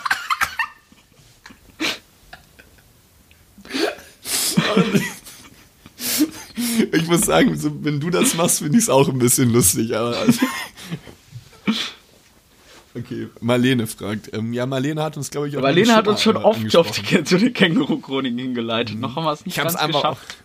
Ich 6.91 7.07
muss 7.07 7.21
sagen, 7.21 7.57
so, 7.57 7.71
wenn 7.83 7.99
du 7.99 8.09
das 8.09 8.36
machst, 8.36 8.59
finde 8.59 8.77
ich 8.77 8.83
es 8.83 8.89
auch 8.89 9.07
ein 9.09 9.19
bisschen 9.19 9.51
lustig. 9.51 9.95
Aber 9.95 10.15
okay, 12.95 13.27
Marlene 13.41 13.88
fragt. 13.88 14.33
Ähm, 14.33 14.53
ja, 14.53 14.65
Marlene 14.65 15.01
hat 15.01 15.17
uns, 15.17 15.29
glaube 15.29 15.49
ich, 15.49 15.57
auch 15.57 15.62
Marlene 15.62 15.95
hat 15.95 16.07
uns 16.07 16.21
schon 16.21 16.38
oft 16.38 16.75
auf 16.75 16.91
die, 16.91 17.23
zu 17.23 17.38
den 17.38 17.53
Känguru-Chroniken 17.53 18.38
hingeleitet. 18.38 18.99
Noch 18.99 19.15
haben 19.15 19.25
wir 19.25 19.33
es 19.33 19.45
nicht 19.45 19.57
Ich 19.57 19.63
hab's 19.63 19.73
ganz 19.75 19.83
einfach 19.83 20.17
geschafft. 20.17 20.38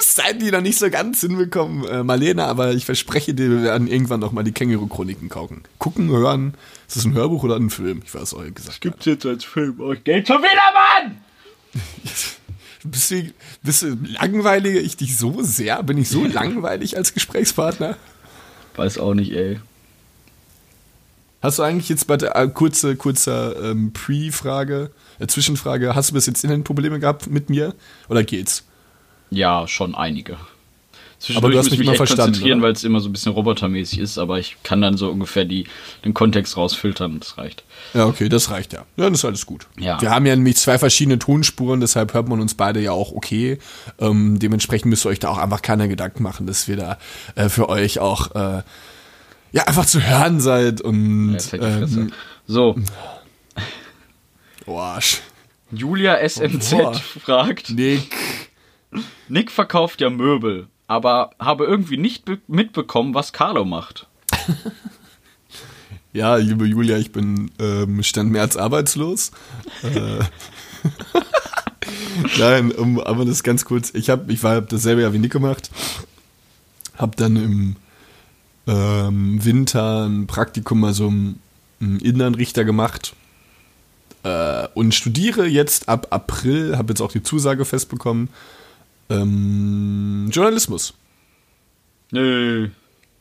Seid 0.00 0.40
die 0.42 0.50
noch 0.50 0.60
nicht 0.60 0.78
so 0.78 0.88
ganz 0.90 1.20
hinbekommen, 1.20 1.86
äh, 1.86 2.02
Marlene, 2.02 2.44
aber 2.44 2.72
ich 2.72 2.84
verspreche 2.84 3.34
dir, 3.34 3.50
wir 3.50 3.62
werden 3.62 3.86
irgendwann 3.86 4.20
noch 4.20 4.32
mal 4.32 4.44
die 4.44 4.52
Känguru-Chroniken 4.52 5.28
gucken. 5.28 5.62
Gucken, 5.78 6.08
hören. 6.08 6.54
Ist 6.88 6.96
das 6.96 7.04
ein 7.04 7.14
Hörbuch 7.14 7.42
oder 7.42 7.56
ein 7.56 7.70
Film? 7.70 8.02
Ich 8.04 8.14
weiß 8.14 8.34
auch 8.34 8.44
gesagt. 8.54 8.80
gar 8.80 8.92
Gibt's 8.92 9.06
jetzt 9.06 9.26
als 9.26 9.44
Film. 9.44 9.80
Oh, 9.80 9.94
Geld 10.04 10.28
schon 10.28 10.38
wieder, 10.38 11.04
Mann! 11.04 11.20
Bist 12.90 13.10
du, 13.10 13.32
bist 13.62 13.82
du 13.82 13.96
langweilige 14.18 14.80
ich 14.80 14.96
dich 14.96 15.16
so 15.16 15.42
sehr? 15.42 15.82
Bin 15.82 15.98
ich 15.98 16.08
so 16.08 16.24
langweilig 16.24 16.96
als 16.96 17.14
Gesprächspartner? 17.14 17.96
Weiß 18.76 18.98
auch 18.98 19.14
nicht, 19.14 19.32
ey. 19.32 19.60
Hast 21.42 21.58
du 21.58 21.62
eigentlich 21.62 21.88
jetzt 21.88 22.06
bei 22.06 22.16
der 22.16 22.34
äh, 22.34 22.48
kurze, 22.48 22.96
kurzer 22.96 23.70
ähm, 23.70 23.92
Pre-Frage, 23.92 24.90
äh, 25.18 25.26
Zwischenfrage, 25.26 25.94
hast 25.94 26.10
du 26.10 26.14
bis 26.14 26.26
jetzt 26.26 26.42
Internetprobleme 26.42 26.98
gehabt 26.98 27.28
mit 27.28 27.50
mir? 27.50 27.74
Oder 28.08 28.24
geht's? 28.24 28.64
Ja, 29.30 29.68
schon 29.68 29.94
einige. 29.94 30.38
Aber 31.34 31.50
du 31.50 31.58
hast 31.58 31.70
mich 31.70 31.80
mal 31.80 31.92
echt 31.92 31.96
verstanden, 31.96 32.32
konzentrieren, 32.32 32.62
weil 32.62 32.72
es 32.72 32.84
immer 32.84 33.00
so 33.00 33.08
ein 33.08 33.12
bisschen 33.12 33.32
robotermäßig 33.32 33.98
ist, 34.00 34.18
aber 34.18 34.38
ich 34.38 34.56
kann 34.62 34.80
dann 34.82 34.96
so 34.96 35.10
ungefähr 35.10 35.44
die, 35.44 35.66
den 36.04 36.14
Kontext 36.14 36.56
rausfiltern 36.56 37.14
und 37.14 37.20
das 37.24 37.38
reicht. 37.38 37.64
Ja, 37.94 38.06
okay, 38.06 38.28
das 38.28 38.50
reicht 38.50 38.72
ja. 38.74 38.84
Ja, 38.96 39.08
das 39.08 39.20
ist 39.20 39.24
alles 39.24 39.46
gut. 39.46 39.66
Ja. 39.78 40.00
Wir 40.00 40.10
haben 40.10 40.26
ja 40.26 40.36
nämlich 40.36 40.56
zwei 40.56 40.78
verschiedene 40.78 41.18
Tonspuren, 41.18 41.80
deshalb 41.80 42.12
hört 42.14 42.28
man 42.28 42.40
uns 42.40 42.54
beide 42.54 42.80
ja 42.80 42.92
auch 42.92 43.12
okay. 43.12 43.58
Ähm, 43.98 44.38
dementsprechend 44.38 44.90
müsst 44.90 45.06
ihr 45.06 45.10
euch 45.10 45.18
da 45.18 45.30
auch 45.30 45.38
einfach 45.38 45.62
keine 45.62 45.88
Gedanken 45.88 46.22
machen, 46.22 46.46
dass 46.46 46.68
wir 46.68 46.76
da 46.76 46.98
äh, 47.34 47.48
für 47.48 47.68
euch 47.68 47.98
auch 47.98 48.34
äh, 48.34 48.62
ja 49.52 49.64
einfach 49.64 49.86
zu 49.86 50.02
hören 50.02 50.40
seid 50.40 50.80
und 50.82 51.38
Ja, 51.52 51.78
ähm, 51.80 52.12
So, 52.46 52.76
oh, 54.66 54.78
Arsch. 54.78 55.22
Julia 55.72 56.18
SMZ 56.28 56.70
Boah. 56.70 56.94
fragt, 56.94 57.70
Nick. 57.70 58.14
Nick 59.28 59.50
verkauft 59.50 60.00
ja 60.00 60.10
Möbel, 60.10 60.68
aber 60.86 61.30
habe 61.38 61.64
irgendwie 61.64 61.96
nicht 61.96 62.24
be- 62.24 62.38
mitbekommen, 62.46 63.14
was 63.14 63.32
Carlo 63.32 63.64
macht. 63.64 64.06
Ja, 66.12 66.36
liebe 66.36 66.64
Julia, 66.64 66.96
ich 66.96 67.12
bin 67.12 67.50
ähm, 67.58 68.02
Stand 68.02 68.32
März 68.32 68.56
arbeitslos. 68.56 69.32
Äh, 69.82 70.24
Nein, 72.38 72.72
um, 72.72 72.98
aber 73.00 73.26
das 73.26 73.42
ganz 73.42 73.66
kurz. 73.66 73.90
Ich 73.94 74.08
habe, 74.08 74.32
ich 74.32 74.42
war 74.42 74.62
dasselbe 74.62 75.02
ja 75.02 75.12
wie 75.12 75.18
Nick 75.18 75.32
gemacht. 75.32 75.70
Hab 76.96 77.16
dann 77.16 77.36
im 77.36 77.76
ähm, 78.66 79.44
Winter 79.44 80.06
ein 80.06 80.26
Praktikum 80.26 80.80
mal 80.80 80.94
so 80.94 81.08
im 81.08 81.38
Innenrichter 81.78 82.64
gemacht 82.64 83.14
äh, 84.22 84.68
und 84.74 84.94
studiere 84.94 85.46
jetzt 85.46 85.88
ab 85.88 86.06
April. 86.10 86.78
Habe 86.78 86.92
jetzt 86.92 87.02
auch 87.02 87.12
die 87.12 87.22
Zusage 87.22 87.66
festbekommen. 87.66 88.30
Ähm, 89.08 90.28
Journalismus 90.32 90.94
Nö. 92.10 92.68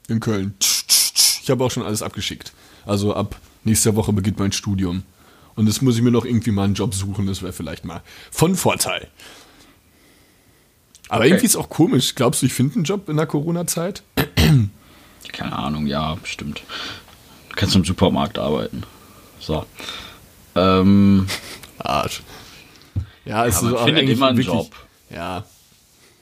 in 0.07 0.19
Köln. 0.19 0.55
Ich 0.59 1.49
habe 1.49 1.63
auch 1.63 1.71
schon 1.71 1.83
alles 1.83 2.01
abgeschickt. 2.01 2.53
Also 2.85 3.13
ab 3.15 3.39
nächster 3.63 3.95
Woche 3.95 4.13
beginnt 4.13 4.39
mein 4.39 4.51
Studium. 4.51 5.03
Und 5.55 5.67
jetzt 5.67 5.81
muss 5.81 5.95
ich 5.95 6.01
mir 6.01 6.11
noch 6.11 6.25
irgendwie 6.25 6.51
mal 6.51 6.63
einen 6.63 6.73
Job 6.73 6.93
suchen. 6.93 7.27
Das 7.27 7.41
wäre 7.41 7.53
vielleicht 7.53 7.85
mal 7.85 8.01
von 8.31 8.55
Vorteil. 8.55 9.07
Aber 11.07 11.19
Okay. 11.21 11.29
irgendwie 11.29 11.45
ist 11.45 11.55
auch 11.55 11.69
komisch. 11.69 12.15
Glaubst 12.15 12.41
du, 12.41 12.47
ich 12.47 12.53
finde 12.53 12.75
einen 12.75 12.83
Job 12.83 13.07
in 13.09 13.17
der 13.17 13.27
Corona-Zeit? 13.27 14.03
Keine 15.31 15.53
Ahnung, 15.57 15.87
ja, 15.87 16.15
bestimmt. 16.15 16.63
Du 17.49 17.55
kannst 17.55 17.75
im 17.75 17.85
Supermarkt 17.85 18.37
arbeiten. 18.39 18.83
So. 19.39 19.65
Ähm, 20.55 21.27
Arsch. 21.77 22.21
Ja, 23.23 23.45
es 23.45 23.61
Ja, 23.61 23.69
ist 23.69 23.75
auch 23.75 23.85
findet 23.85 24.09
immer 24.09 24.27
einen 24.29 24.37
wirklich, 24.37 24.53
Job. 24.53 24.75
Ja. 25.09 25.43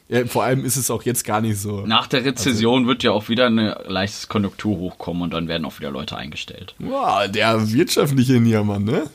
Ja. 0.09 0.25
Vor 0.25 0.43
allem 0.43 0.65
ist 0.65 0.75
es 0.77 0.91
auch 0.91 1.03
jetzt 1.03 1.23
gar 1.25 1.41
nicht 1.41 1.57
so. 1.57 1.85
nach 1.85 2.07
der 2.07 2.25
Rezession 2.25 2.87
wird 2.87 3.03
ja 3.03 3.11
auch 3.11 3.29
wieder 3.29 3.47
ein 3.47 3.73
leichtes 3.87 4.27
Konjunkturhoch 4.27 4.97
kommen 4.97 5.21
und 5.21 5.33
dann 5.33 5.47
werden 5.47 5.65
auch 5.65 5.79
wieder 5.79 5.91
Leute 5.91 6.17
eingestellt. 6.17 6.75
Wow, 6.79 7.29
der 7.29 7.71
wirtschaftliche 7.71 8.33
Niermann, 8.33 8.83
ne? 8.83 9.09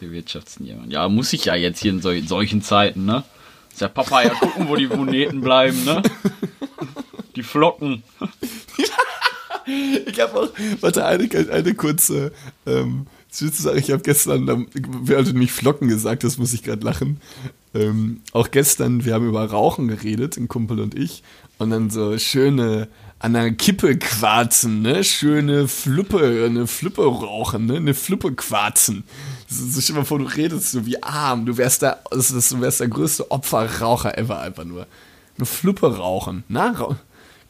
Der 0.00 0.12
Wirtschaftsniemand. 0.12 0.92
Ja, 0.92 1.08
muss 1.08 1.32
ich 1.32 1.44
ja 1.44 1.54
jetzt 1.54 1.80
hier 1.80 1.90
in 1.92 2.00
sol 2.00 2.22
solchen 2.22 2.62
Zeiten, 2.62 3.04
ne? 3.04 3.22
Ist 3.70 3.80
ja 3.82 3.88
Papa 3.88 4.22
ja 4.22 4.30
gucken, 4.30 4.68
wo 4.68 4.76
die 4.76 4.86
Moneten 4.86 5.40
bleiben, 5.42 5.84
ne? 5.84 6.02
Die 7.36 7.42
Flocken. 7.42 8.02
Ich 10.06 10.20
habe 10.20 10.40
auch, 10.40 10.48
warte, 10.80 11.04
eine, 11.04 11.28
eine 11.52 11.74
kurze 11.74 12.32
ähm. 12.66 13.06
Ich 13.32 13.90
habe 13.92 14.02
gestern, 14.02 14.48
ähm, 14.48 14.66
wer 14.74 15.18
hatte 15.18 15.30
nämlich 15.30 15.52
Flocken 15.52 15.86
gesagt, 15.86 16.24
das 16.24 16.36
muss 16.36 16.52
ich 16.52 16.64
gerade 16.64 16.84
lachen. 16.84 17.20
Ähm, 17.74 18.22
auch 18.32 18.50
gestern, 18.50 19.04
wir 19.04 19.14
haben 19.14 19.28
über 19.28 19.44
Rauchen 19.44 19.88
geredet, 19.88 20.36
ein 20.36 20.48
Kumpel 20.48 20.80
und 20.80 20.94
ich. 20.94 21.22
Und 21.58 21.70
dann 21.70 21.90
so 21.90 22.18
schöne 22.18 22.88
an 23.18 23.34
der 23.34 23.52
Kippe 23.52 23.98
quarzen, 23.98 24.80
ne? 24.80 25.04
Schöne 25.04 25.68
Fluppe, 25.68 26.46
eine 26.46 26.66
Fluppe 26.66 27.04
rauchen, 27.04 27.66
ne? 27.66 27.76
Eine 27.76 27.94
Fluppe 27.94 28.32
quarzen. 28.32 29.04
So, 29.46 29.80
stell 29.80 29.96
mal 29.96 30.04
vor, 30.04 30.18
du 30.18 30.24
redest 30.24 30.72
so 30.72 30.86
wie 30.86 31.02
arm. 31.02 31.44
Du 31.44 31.56
wärst 31.56 31.82
der, 31.82 32.02
du 32.10 32.60
wärst 32.60 32.80
der 32.80 32.88
größte 32.88 33.30
Opferraucher 33.30 34.16
ever 34.16 34.40
einfach 34.40 34.64
nur. 34.64 34.86
Eine 35.36 35.46
Fluppe 35.46 35.96
rauchen. 35.96 36.44
Na, 36.48 36.70
Rau 36.70 36.96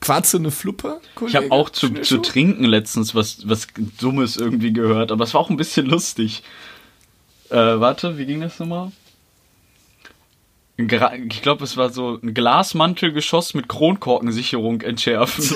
Quarze 0.01 0.39
eine 0.39 0.51
Fluppe? 0.51 1.01
Ich 1.27 1.37
habe 1.37 1.53
auch 1.53 1.69
zu, 1.69 1.93
zu 1.93 2.19
trinken 2.19 2.65
letztens 2.65 3.15
was, 3.15 3.47
was 3.47 3.69
Dummes 4.01 4.39
irgendwie 4.39 4.73
gehört, 4.73 5.13
aber 5.13 5.25
es 5.25 5.35
war 5.35 5.43
auch 5.43 5.51
ein 5.51 5.59
bisschen 5.59 5.87
lustig. 5.87 6.43
Äh, 7.51 7.57
warte, 7.57 8.17
wie 8.17 8.25
ging 8.25 8.41
das 8.41 8.59
nochmal? 8.59 8.93
Ich 11.29 11.43
glaube, 11.43 11.65
es 11.65 11.77
war 11.77 11.91
so 11.91 12.19
ein 12.23 12.35
Glasmantelgeschoss 12.35 13.55
mit 13.55 13.69
Kronkorkensicherung 13.69 14.83
entschärfen. 14.83 15.45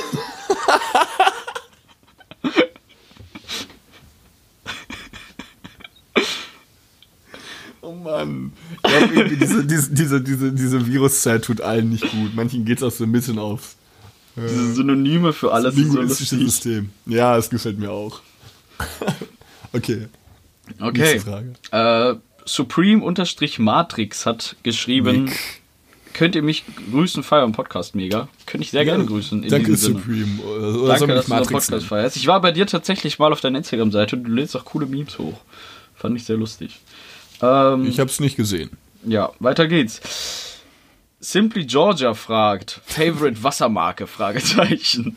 Oh 7.81 7.93
Mann. 7.93 8.53
Ich 8.73 8.83
glaub, 8.83 9.13
irgendwie 9.13 9.37
diese, 9.37 9.65
diese, 9.67 9.91
diese, 9.93 10.21
diese, 10.23 10.53
diese 10.53 10.87
Viruszeit 10.87 11.45
tut 11.45 11.61
allen 11.61 11.91
nicht 11.91 12.11
gut. 12.11 12.35
Manchen 12.35 12.65
geht's 12.65 12.83
auch 12.83 12.91
so 12.91 13.05
ein 13.05 13.13
bisschen 13.13 13.39
auf. 13.39 13.77
Diese 14.37 14.75
Synonyme 14.75 15.33
für 15.35 15.53
alles 15.53 15.75
so 15.75 15.81
linguistische 15.81 16.37
lustig. 16.37 16.53
System. 16.55 16.91
Ja, 17.07 17.37
es 17.37 17.51
gefällt 17.51 17.79
mir 17.79 17.91
auch. 17.91 18.21
okay. 19.75 20.09
Okay. 20.81 20.99
Nächste 20.99 21.21
Frage. 21.21 21.53
Äh, 21.71 22.19
Supreme-Matrix 22.45 24.27
hat 24.27 24.57
geschrieben, 24.63 25.25
Nick. 25.25 25.39
könnt 26.13 26.35
ihr 26.35 26.43
mich 26.43 26.65
grüßen, 26.91 27.23
feiern 27.23 27.53
Podcast 27.53 27.95
mega. 27.95 28.29
Könnte 28.47 28.65
ich 28.65 28.71
sehr 28.71 28.85
gerne 28.85 29.05
grüßen. 29.05 29.43
In 29.43 29.51
Danke. 29.51 29.77
Supreme. 29.77 30.41
Oder, 30.43 30.99
Danke, 30.99 31.07
dass 31.15 31.17
mich 31.17 31.25
du 31.27 31.31
Matrix 31.31 31.51
Podcast 31.69 31.87
feierst. 31.87 32.17
Ich 32.17 32.27
war 32.27 32.41
bei 32.41 32.53
dir 32.53 32.67
tatsächlich 32.67 33.19
mal 33.19 33.33
auf 33.33 33.41
deiner 33.41 33.59
Instagram-Seite 33.59 34.17
und 34.17 34.25
du 34.25 34.31
lädst 34.31 34.57
auch 34.57 34.65
coole 34.65 34.87
Memes 34.87 35.19
hoch. 35.19 35.41
Fand 35.95 36.17
ich 36.17 36.25
sehr 36.25 36.37
lustig. 36.37 36.81
Ähm, 37.43 37.87
Ich 37.87 37.99
hab's 38.01 38.21
nicht 38.21 38.37
gesehen. 38.37 38.71
ja, 39.05 39.33
weiter 39.41 39.67
geht's. 39.67 40.61
Simply 41.21 41.65
Georgia 41.65 42.13
fragt, 42.15 42.81
Favorite 42.85 43.43
Wassermarke? 43.43 44.07
Fragezeichen. 44.07 45.17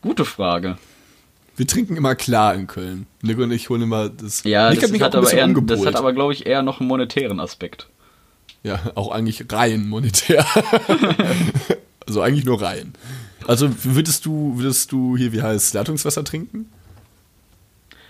Gute 0.00 0.24
Frage. 0.24 0.78
Wir 1.58 1.66
trinken 1.66 1.96
immer 1.96 2.14
klar 2.14 2.54
in 2.54 2.68
Köln. 2.68 3.08
Nico 3.20 3.42
und 3.42 3.50
ich 3.50 3.68
holen 3.68 3.82
immer 3.82 4.08
das. 4.08 4.44
Ja, 4.44 4.70
Nick 4.70 4.80
das 4.80 4.92
mich 4.92 5.02
hat, 5.02 5.16
ein 5.16 5.18
aber 5.18 5.32
eher, 5.32 5.48
das 5.48 5.84
hat 5.84 5.96
aber, 5.96 6.12
glaube 6.12 6.32
ich, 6.32 6.46
eher 6.46 6.62
noch 6.62 6.78
einen 6.78 6.88
monetären 6.88 7.40
Aspekt. 7.40 7.88
Ja, 8.62 8.78
auch 8.94 9.10
eigentlich 9.10 9.44
rein 9.50 9.88
monetär. 9.88 10.46
also 12.06 12.22
eigentlich 12.22 12.44
nur 12.44 12.62
rein. 12.62 12.92
Also 13.48 13.68
würdest 13.82 14.24
du, 14.24 14.52
würdest 14.56 14.92
du 14.92 15.16
hier, 15.16 15.32
wie 15.32 15.42
heißt 15.42 15.74
Leitungswasser 15.74 16.22
trinken? 16.22 16.70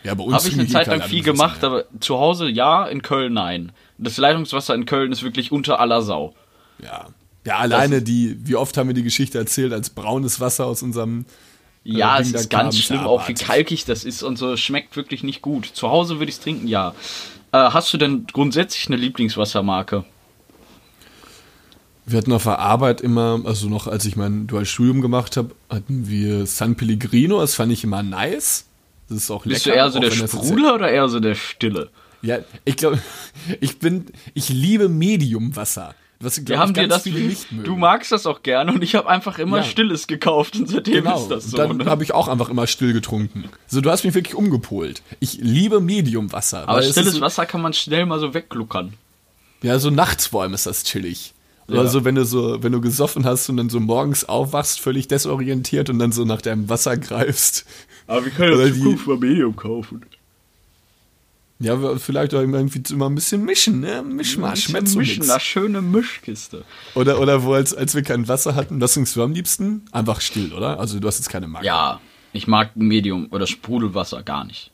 Ja, 0.04 0.12
bei 0.12 0.24
uns 0.24 0.34
Habe 0.34 0.48
ich 0.48 0.54
eine 0.54 0.68
Zeit 0.68 0.86
lang 0.86 1.00
viel 1.00 1.22
gemacht, 1.22 1.64
aber 1.64 1.86
zu 2.00 2.18
Hause 2.18 2.50
ja, 2.50 2.84
in 2.86 3.00
Köln 3.00 3.32
nein. 3.32 3.72
Das 3.96 4.18
Leitungswasser 4.18 4.74
in 4.74 4.84
Köln 4.84 5.10
ist 5.10 5.22
wirklich 5.22 5.52
unter 5.52 5.80
aller 5.80 6.02
Sau. 6.02 6.34
mehr. 6.78 6.90
Ja. 6.90 7.06
Ja, 7.46 7.56
alleine 7.56 8.02
die, 8.02 8.36
wie 8.42 8.56
oft 8.56 8.76
haben 8.76 8.88
wir 8.88 8.94
die 8.94 9.02
Geschichte 9.02 9.38
erzählt, 9.38 9.72
als 9.72 9.88
braunes 9.88 10.38
Wasser 10.38 10.66
aus 10.66 10.82
unserem 10.82 11.24
Ja, 11.90 12.18
äh, 12.18 12.20
es 12.20 12.26
Ding 12.26 12.32
da 12.34 12.40
ist 12.40 12.50
ganz 12.50 12.78
schlimm, 12.78 13.00
auch 13.00 13.28
wie 13.28 13.34
kalkig 13.34 13.84
das 13.84 14.04
ist 14.04 14.22
und 14.22 14.36
so. 14.36 14.52
Es 14.52 14.60
Schmeckt 14.60 14.96
wirklich 14.96 15.22
nicht 15.22 15.40
gut. 15.40 15.66
Zu 15.66 15.88
Hause 15.88 16.18
würde 16.18 16.28
ich 16.28 16.36
es 16.36 16.40
trinken, 16.40 16.68
ja. 16.68 16.94
Äh, 17.52 17.58
hast 17.58 17.92
du 17.92 17.96
denn 17.96 18.26
grundsätzlich 18.30 18.88
eine 18.88 18.96
Lieblingswassermarke? 18.96 20.04
Wir 22.04 22.18
hatten 22.18 22.32
auf 22.32 22.44
der 22.44 22.58
Arbeit 22.58 23.00
immer, 23.00 23.40
also 23.44 23.68
noch 23.68 23.86
als 23.86 24.04
ich 24.04 24.16
mein 24.16 24.46
duales 24.46 24.68
Studium 24.68 25.00
gemacht 25.00 25.36
habe, 25.36 25.54
hatten 25.68 26.08
wir 26.08 26.46
San 26.46 26.74
Pellegrino, 26.74 27.40
das 27.40 27.54
fand 27.54 27.72
ich 27.72 27.84
immer 27.84 28.02
nice. 28.02 28.66
Das 29.08 29.18
ist 29.18 29.30
auch 29.30 29.46
lecker. 29.46 29.54
Bist 29.54 29.66
du 29.66 29.70
eher 29.70 29.90
so 29.90 29.98
der 29.98 30.10
Sprudler 30.10 30.74
oder 30.74 30.90
eher 30.90 31.08
so 31.08 31.20
der 31.20 31.34
Stille? 31.34 31.90
Ja, 32.20 32.38
ich 32.64 32.76
glaube, 32.76 32.98
ich 33.60 33.78
bin, 33.78 34.06
ich 34.34 34.50
liebe 34.50 34.88
Mediumwasser. 34.88 35.94
Was 36.20 36.44
Wir 36.46 36.58
haben 36.58 36.74
dir 36.74 36.88
das. 36.88 37.04
nicht 37.06 37.52
mögen. 37.52 37.64
Du 37.64 37.76
magst 37.76 38.10
das 38.10 38.26
auch 38.26 38.42
gerne 38.42 38.72
und 38.72 38.82
ich 38.82 38.96
habe 38.96 39.08
einfach 39.08 39.38
immer 39.38 39.58
Ja. 39.58 39.62
Stilles 39.64 40.08
gekauft 40.08 40.56
und 40.56 40.68
seitdem 40.68 40.94
Genau, 41.04 41.16
ist 41.20 41.28
das 41.28 41.44
so. 41.50 41.56
dann 41.56 41.76
ne? 41.76 41.84
habe 41.86 42.02
ich 42.02 42.12
auch 42.12 42.26
einfach 42.26 42.48
immer 42.48 42.66
still 42.66 42.92
getrunken. 42.92 43.44
So, 43.68 43.80
du 43.80 43.88
hast 43.90 44.04
mich 44.04 44.14
wirklich 44.14 44.34
umgepolt. 44.34 45.02
Ich 45.20 45.34
liebe 45.40 45.80
Mediumwasser. 45.80 46.68
Aber 46.68 46.82
stilles 46.82 47.14
so, 47.14 47.20
Wasser 47.20 47.46
kann 47.46 47.62
man 47.62 47.72
schnell 47.72 48.04
mal 48.04 48.18
so 48.18 48.34
weggluckern. 48.34 48.94
Ja, 49.62 49.78
so 49.78 49.90
nachts 49.90 50.26
vor 50.26 50.42
allem 50.42 50.54
ist 50.54 50.66
das 50.66 50.82
chillig. 50.82 51.34
Oder 51.68 51.82
Ja. 51.84 51.88
so, 51.88 52.04
wenn 52.04 52.14
du 52.16 52.24
so, 52.24 52.62
wenn 52.62 52.72
du 52.72 52.80
gesoffen 52.80 53.24
hast 53.24 53.48
und 53.48 53.56
dann 53.58 53.68
so 53.70 53.78
morgens 53.78 54.24
aufwachst, 54.28 54.80
völlig 54.80 55.06
desorientiert 55.06 55.88
und 55.90 55.98
dann 56.00 56.10
so 56.12 56.24
nach 56.24 56.40
deinem 56.42 56.68
Wasser 56.68 56.96
greifst. 56.96 57.64
Aber 58.08 58.24
wir 58.24 58.32
können 58.32 58.58
ja 58.58 58.72
Zukunft 58.74 59.06
mal 59.06 59.18
Medium 59.18 59.54
kaufen. 59.54 60.02
Ja, 61.60 61.96
vielleicht 61.98 62.34
auch 62.34 62.40
irgendwie 62.40 62.80
immer 62.92 63.10
ein 63.10 63.16
bisschen 63.16 63.44
mischen, 63.44 63.80
ne? 63.80 64.02
Mischmasch, 64.02 64.64
schmeckt 64.64 64.88
so 64.88 64.98
mischen, 64.98 65.28
eine 65.28 65.40
schöne 65.40 65.82
Mischkiste. 65.82 66.64
Oder, 66.94 67.20
oder 67.20 67.42
wo, 67.42 67.52
als, 67.52 67.74
als 67.74 67.96
wir 67.96 68.02
kein 68.02 68.28
Wasser 68.28 68.54
hatten, 68.54 68.80
was 68.80 68.94
trinkst 68.94 69.16
du 69.16 69.22
am 69.24 69.32
liebsten? 69.32 69.84
Einfach 69.90 70.20
still, 70.20 70.52
oder? 70.52 70.78
Also 70.78 71.00
du 71.00 71.08
hast 71.08 71.18
jetzt 71.18 71.30
keine 71.30 71.48
Marke. 71.48 71.66
Ja, 71.66 72.00
ich 72.32 72.46
mag 72.46 72.76
Medium 72.76 73.26
oder 73.32 73.48
Sprudelwasser 73.48 74.22
gar 74.22 74.44
nicht. 74.44 74.70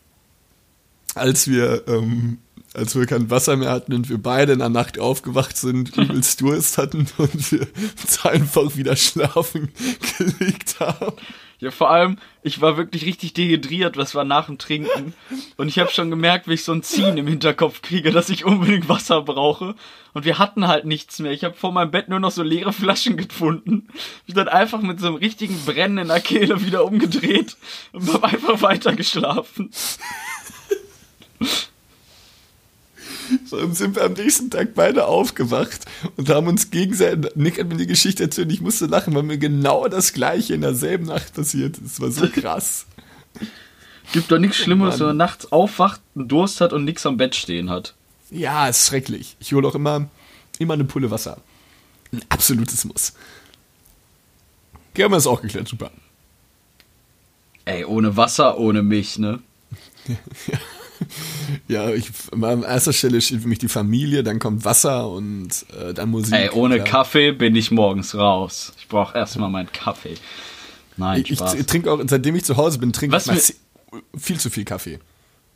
Als 1.15 1.49
wir, 1.49 1.89
ähm, 1.89 2.39
als 2.75 2.95
wir 2.95 3.07
kein 3.07 3.31
Wasser 3.31 3.57
mehr 3.57 3.71
hatten 3.71 3.95
und 3.95 4.11
wir 4.11 4.19
beide 4.19 4.53
in 4.53 4.59
der 4.59 4.69
Nacht 4.69 4.99
aufgewacht 4.99 5.57
sind, 5.57 5.89
übelst 5.97 6.41
Durst 6.41 6.79
hatten 6.79 7.07
und 7.17 7.53
wir 7.53 7.67
uns 8.03 8.25
einfach 8.25 8.77
wieder 8.77 8.97
schlafen 8.97 9.73
gelegt 10.19 10.81
haben. 10.81 11.15
Ja, 11.61 11.71
vor 11.71 11.91
allem, 11.91 12.19
ich 12.43 12.61
war 12.61 12.77
wirklich 12.77 13.07
richtig 13.07 13.33
dehydriert, 13.33 13.97
was 13.97 14.15
war 14.15 14.25
nach 14.25 14.47
dem 14.47 14.59
Trinken. 14.59 15.15
Und 15.57 15.69
ich 15.69 15.79
habe 15.79 15.91
schon 15.91 16.11
gemerkt, 16.11 16.47
wie 16.47 16.55
ich 16.55 16.65
so 16.65 16.73
ein 16.73 16.83
Ziehen 16.83 17.17
im 17.17 17.27
Hinterkopf 17.27 17.81
kriege, 17.81 18.11
dass 18.11 18.29
ich 18.29 18.45
unbedingt 18.45 18.89
Wasser 18.89 19.23
brauche. 19.23 19.75
Und 20.13 20.25
wir 20.25 20.39
hatten 20.39 20.67
halt 20.67 20.85
nichts 20.85 21.21
mehr. 21.21 21.33
Ich 21.33 21.43
habe 21.43 21.55
vor 21.55 21.73
meinem 21.73 21.91
Bett 21.91 22.09
nur 22.09 22.21
noch 22.21 22.33
so 22.33 22.43
leere 22.43 22.73
Flaschen 22.73 23.17
gefunden. 23.17 23.89
Ich 24.27 24.35
dann 24.35 24.49
einfach 24.49 24.83
mit 24.83 25.01
so 25.01 25.07
einem 25.07 25.17
richtigen 25.17 25.59
Brennen 25.65 25.99
in 25.99 26.09
der 26.09 26.21
Kehle 26.21 26.67
wieder 26.67 26.85
umgedreht 26.85 27.57
und 27.93 28.13
habe 28.13 28.27
einfach 28.27 28.61
weiter 28.61 28.95
geschlafen. 28.95 29.71
So, 33.47 33.57
dann 33.57 33.75
sind 33.75 33.97
wir 33.97 34.05
am 34.05 34.13
nächsten 34.15 34.51
Tag 34.51 34.75
beide 34.75 35.07
aufgewacht 35.07 35.85
und 36.17 36.29
haben 36.29 36.47
uns 36.47 36.71
gegenseitig, 36.71 37.33
Nick 37.35 37.59
hat 37.59 37.69
mir 37.69 37.77
die 37.77 37.87
Geschichte 37.87 38.25
erzählt, 38.25 38.53
ich 38.53 38.61
musste 38.61 38.87
lachen, 38.87 39.15
weil 39.15 39.23
mir 39.23 39.39
genau 39.39 39.89
das 39.89 40.13
gleiche 40.13 40.55
in 40.55 40.61
derselben 40.61 41.07
Nacht 41.07 41.35
passiert 41.35 41.79
ist. 41.79 41.85
Das 41.85 42.01
war 42.01 42.11
so 42.11 42.29
krass. 42.29 42.87
Gibt 44.13 44.31
doch 44.31 44.39
nichts 44.39 44.59
Schlimmeres, 44.59 45.01
wenn 45.01 45.09
man 45.09 45.17
nachts 45.17 45.51
aufwacht, 45.51 46.01
einen 46.15 46.29
Durst 46.29 46.61
hat 46.61 46.73
und 46.73 46.85
nichts 46.85 47.07
am 47.07 47.17
Bett 47.17 47.35
stehen 47.35 47.71
hat. 47.71 47.95
Ja, 48.31 48.69
ist 48.69 48.87
schrecklich. 48.87 49.37
Ich 49.41 49.53
hole 49.53 49.67
auch 49.67 49.75
immer, 49.75 50.09
immer 50.59 50.75
eine 50.75 50.85
Pulle 50.85 51.11
Wasser. 51.11 51.39
Ein 52.13 52.23
absolutes 52.29 52.85
Muss. 52.85 53.15
Wir 54.95 55.09
das 55.09 55.27
auch 55.27 55.43
geklärt, 55.43 55.67
super. 55.67 55.91
Ey, 57.65 57.85
ohne 57.85 58.17
Wasser, 58.17 58.59
ohne 58.59 58.83
mich, 58.83 59.19
ne? 59.19 59.41
Ja, 60.47 60.59
ich, 61.69 62.11
an 62.33 62.63
erster 62.63 62.93
Stelle 62.93 63.21
steht 63.21 63.43
für 63.43 63.49
mich 63.49 63.59
die 63.59 63.69
Familie, 63.69 64.23
dann 64.23 64.39
kommt 64.39 64.65
Wasser 64.65 65.09
und 65.09 65.51
äh, 65.81 65.93
dann 65.95 66.11
Musik. 66.11 66.35
Ey, 66.35 66.51
ohne 66.51 66.79
ja. 66.79 66.85
Kaffee 66.85 67.33
bin 67.33 67.57
ich 67.57 67.71
morgens 67.71 68.15
raus. 68.15 68.73
Ich 68.79 68.89
brauche 68.89 69.17
erstmal 69.17 69.51
meinen 69.51 69.73
Kaffee. 69.73 70.15
Nein, 70.97 71.23
Ich, 71.23 71.33
ich 71.33 71.39
Spaß. 71.39 71.57
trinke 71.67 71.91
auch, 71.91 72.01
seitdem 72.07 72.37
ich 72.37 72.45
zu 72.45 72.57
Hause 72.57 72.79
bin, 72.79 72.93
trinke 72.93 73.17
ich 73.17 73.27
mir- 73.27 74.01
viel 74.19 74.39
zu 74.39 74.51
viel 74.51 74.65
Kaffee. 74.65 74.99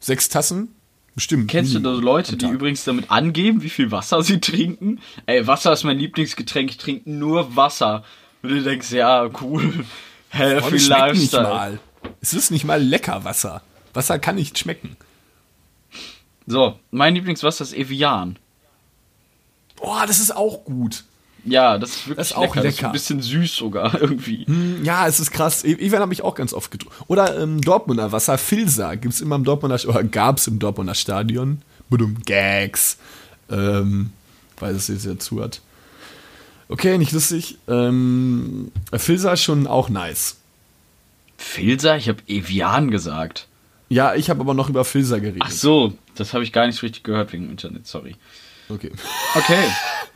Sechs 0.01 0.29
Tassen? 0.29 0.75
Bestimmt. 1.15 1.51
Kennst 1.51 1.75
du 1.75 1.81
da 1.81 1.91
Leute, 1.91 2.33
am 2.35 2.39
die 2.39 2.47
übrigens 2.47 2.85
damit 2.85 3.11
angeben, 3.11 3.63
wie 3.63 3.71
viel 3.71 3.91
Wasser 3.91 4.23
sie 4.23 4.39
trinken? 4.41 5.01
Ey, 5.27 5.47
Wasser 5.47 5.73
ist 5.73 5.83
mein 5.83 5.99
Lieblingsgetränk, 5.99 6.71
ich 6.71 6.77
trinke 6.79 7.11
nur 7.11 7.57
Wasser. 7.57 8.05
Und 8.43 8.51
du 8.51 8.63
denkst, 8.63 8.93
ja, 8.93 9.29
cool. 9.43 9.85
Healthy 10.29 10.79
schmeckt 10.79 11.15
nicht 11.15 11.33
Lifestyle. 11.33 11.43
mal. 11.43 11.81
Es 12.21 12.35
ist 12.35 12.51
nicht 12.53 12.65
mal 12.65 12.81
lecker 12.81 13.25
Wasser. 13.25 13.63
Wasser 13.95 14.19
kann 14.21 14.37
nicht 14.37 14.59
schmecken. 14.59 14.97
So, 16.51 16.79
mein 16.91 17.15
Lieblingswasser 17.15 17.63
ist 17.65 17.75
Evian. 17.75 18.37
Boah, 19.77 20.07
das 20.07 20.19
ist 20.19 20.35
auch 20.35 20.65
gut. 20.65 21.05
Ja, 21.45 21.79
das 21.79 21.91
ist 21.91 21.99
wirklich 22.09 22.17
Das 22.17 22.27
ist 22.31 22.37
auch 22.37 22.55
lecker. 22.57 22.63
Das 22.63 22.65
ist 22.75 22.77
lecker. 22.79 22.89
ein 22.89 22.93
bisschen 22.93 23.23
süß 23.23 23.55
sogar 23.57 23.95
irgendwie. 24.01 24.45
Hm, 24.47 24.83
Ja, 24.85 25.07
es 25.07 25.21
ist 25.21 25.31
krass. 25.31 25.63
E- 25.65 25.73
Evan 25.75 26.01
habe 26.01 26.13
ich 26.13 26.23
auch 26.23 26.35
ganz 26.35 26.53
oft 26.53 26.71
getrunken. 26.71 26.97
Oder 27.07 27.39
ähm, 27.41 27.61
Dortmunder 27.61 28.13
Wasser, 28.13 28.39
Filsa. 28.39 28.95
Gibt 28.97 29.15
es 29.15 29.21
immer 29.21 29.37
im 29.37 29.45
Dortmunder, 29.45 29.79
oder 29.87 30.03
gab 30.05 30.39
es 30.39 30.47
im 30.47 30.59
Dortmunder 30.59 30.95
Stadion. 30.95 31.63
Budum, 31.91 32.17
Gags. 32.25 32.99
Ähm, 33.51 34.11
weil 34.59 34.75
es 34.75 34.89
jetzt 34.89 35.07
dazu 35.07 35.43
hat. 35.43 35.61
Okay, 36.71 36.99
nicht 36.99 37.13
lustig. 37.13 37.59
Ähm, 37.69 38.73
Filsa 38.93 39.33
ist 39.35 39.43
schon 39.43 39.67
auch 39.67 39.89
nice. 39.91 40.37
Filzer? 41.37 41.97
Ich 41.97 42.09
habe 42.09 42.19
Evian 42.27 42.91
gesagt. 42.91 43.48
Ja, 43.89 44.15
ich 44.15 44.29
habe 44.29 44.41
aber 44.41 44.55
noch 44.55 44.69
über 44.69 44.85
Filsa 44.85 45.19
geredet. 45.19 45.43
Ach 45.45 45.51
so, 45.51 45.95
das 46.15 46.35
habe 46.35 46.45
ich 46.45 46.53
gar 46.53 46.67
nicht 46.67 46.77
so 46.77 46.87
richtig 46.87 47.03
gehört 47.05 47.33
wegen 47.33 47.45
dem 47.45 47.51
Internet, 47.53 47.87
sorry. 47.87 48.17
Okay. 48.69 48.93
Okay. 49.35 49.65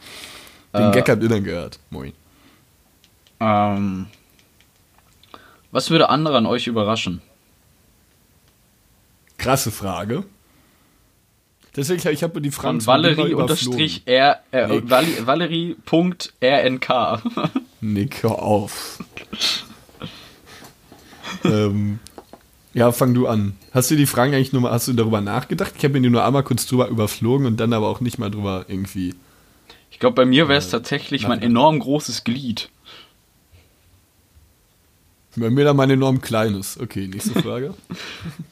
Den 0.74 0.90
Äh. 0.90 0.92
Gag 0.92 1.08
habt 1.08 1.22
ihr 1.22 1.28
dann 1.28 1.44
gehört. 1.44 1.78
Moin. 1.90 2.12
Ähm, 3.40 4.06
was 5.70 5.90
würde 5.90 6.08
andere 6.08 6.36
an 6.36 6.46
euch 6.46 6.66
überraschen? 6.66 7.22
Krasse 9.38 9.70
Frage. 9.70 10.24
Deswegen, 11.74 12.06
ich 12.10 12.22
habe 12.22 12.40
die 12.42 12.50
Fragen 12.50 12.80
Von 12.82 12.86
Valerie 12.86 13.32
unterstrich 13.32 14.02
R, 14.04 14.40
äh, 14.52 14.66
Nick. 14.66 14.90
Valerie 14.90 15.74
Punkt 15.86 16.34
RNK. 16.42 17.22
Nick, 17.80 18.22
hör 18.22 18.42
auf. 18.42 18.98
ähm, 21.44 21.98
ja, 22.74 22.90
fang 22.92 23.14
du 23.14 23.26
an. 23.26 23.54
Hast 23.72 23.90
du 23.90 23.96
die 23.96 24.06
Fragen 24.06 24.34
eigentlich 24.34 24.52
nur 24.52 24.62
mal, 24.62 24.72
hast 24.72 24.88
du 24.88 24.92
darüber 24.94 25.20
nachgedacht? 25.20 25.74
Ich 25.76 25.84
habe 25.84 25.94
mir 25.94 26.00
die 26.00 26.10
nur 26.10 26.24
einmal 26.24 26.42
kurz 26.42 26.66
drüber 26.66 26.88
überflogen 26.88 27.46
und 27.46 27.58
dann 27.58 27.72
aber 27.72 27.88
auch 27.88 28.00
nicht 28.00 28.18
mal 28.18 28.30
drüber 28.30 28.64
irgendwie. 28.68 29.14
Ich 29.90 29.98
glaube, 29.98 30.14
bei 30.14 30.24
mir 30.24 30.48
wäre 30.48 30.58
es 30.58 30.70
tatsächlich 30.70 31.28
mein 31.28 31.42
enorm 31.42 31.78
großes 31.78 32.24
Glied. 32.24 32.70
Bei 35.36 35.48
mir 35.48 35.64
dann 35.64 35.76
mein 35.76 35.90
enorm 35.90 36.20
kleines. 36.20 36.78
Okay, 36.78 37.08
nächste 37.08 37.40
Frage. 37.42 37.74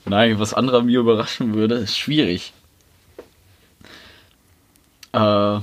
Nein, 0.06 0.38
was 0.38 0.54
anderer 0.54 0.82
mir 0.82 1.00
überraschen 1.00 1.54
würde, 1.54 1.76
ist 1.76 1.98
schwierig. 1.98 2.52
Äh, 5.12 5.58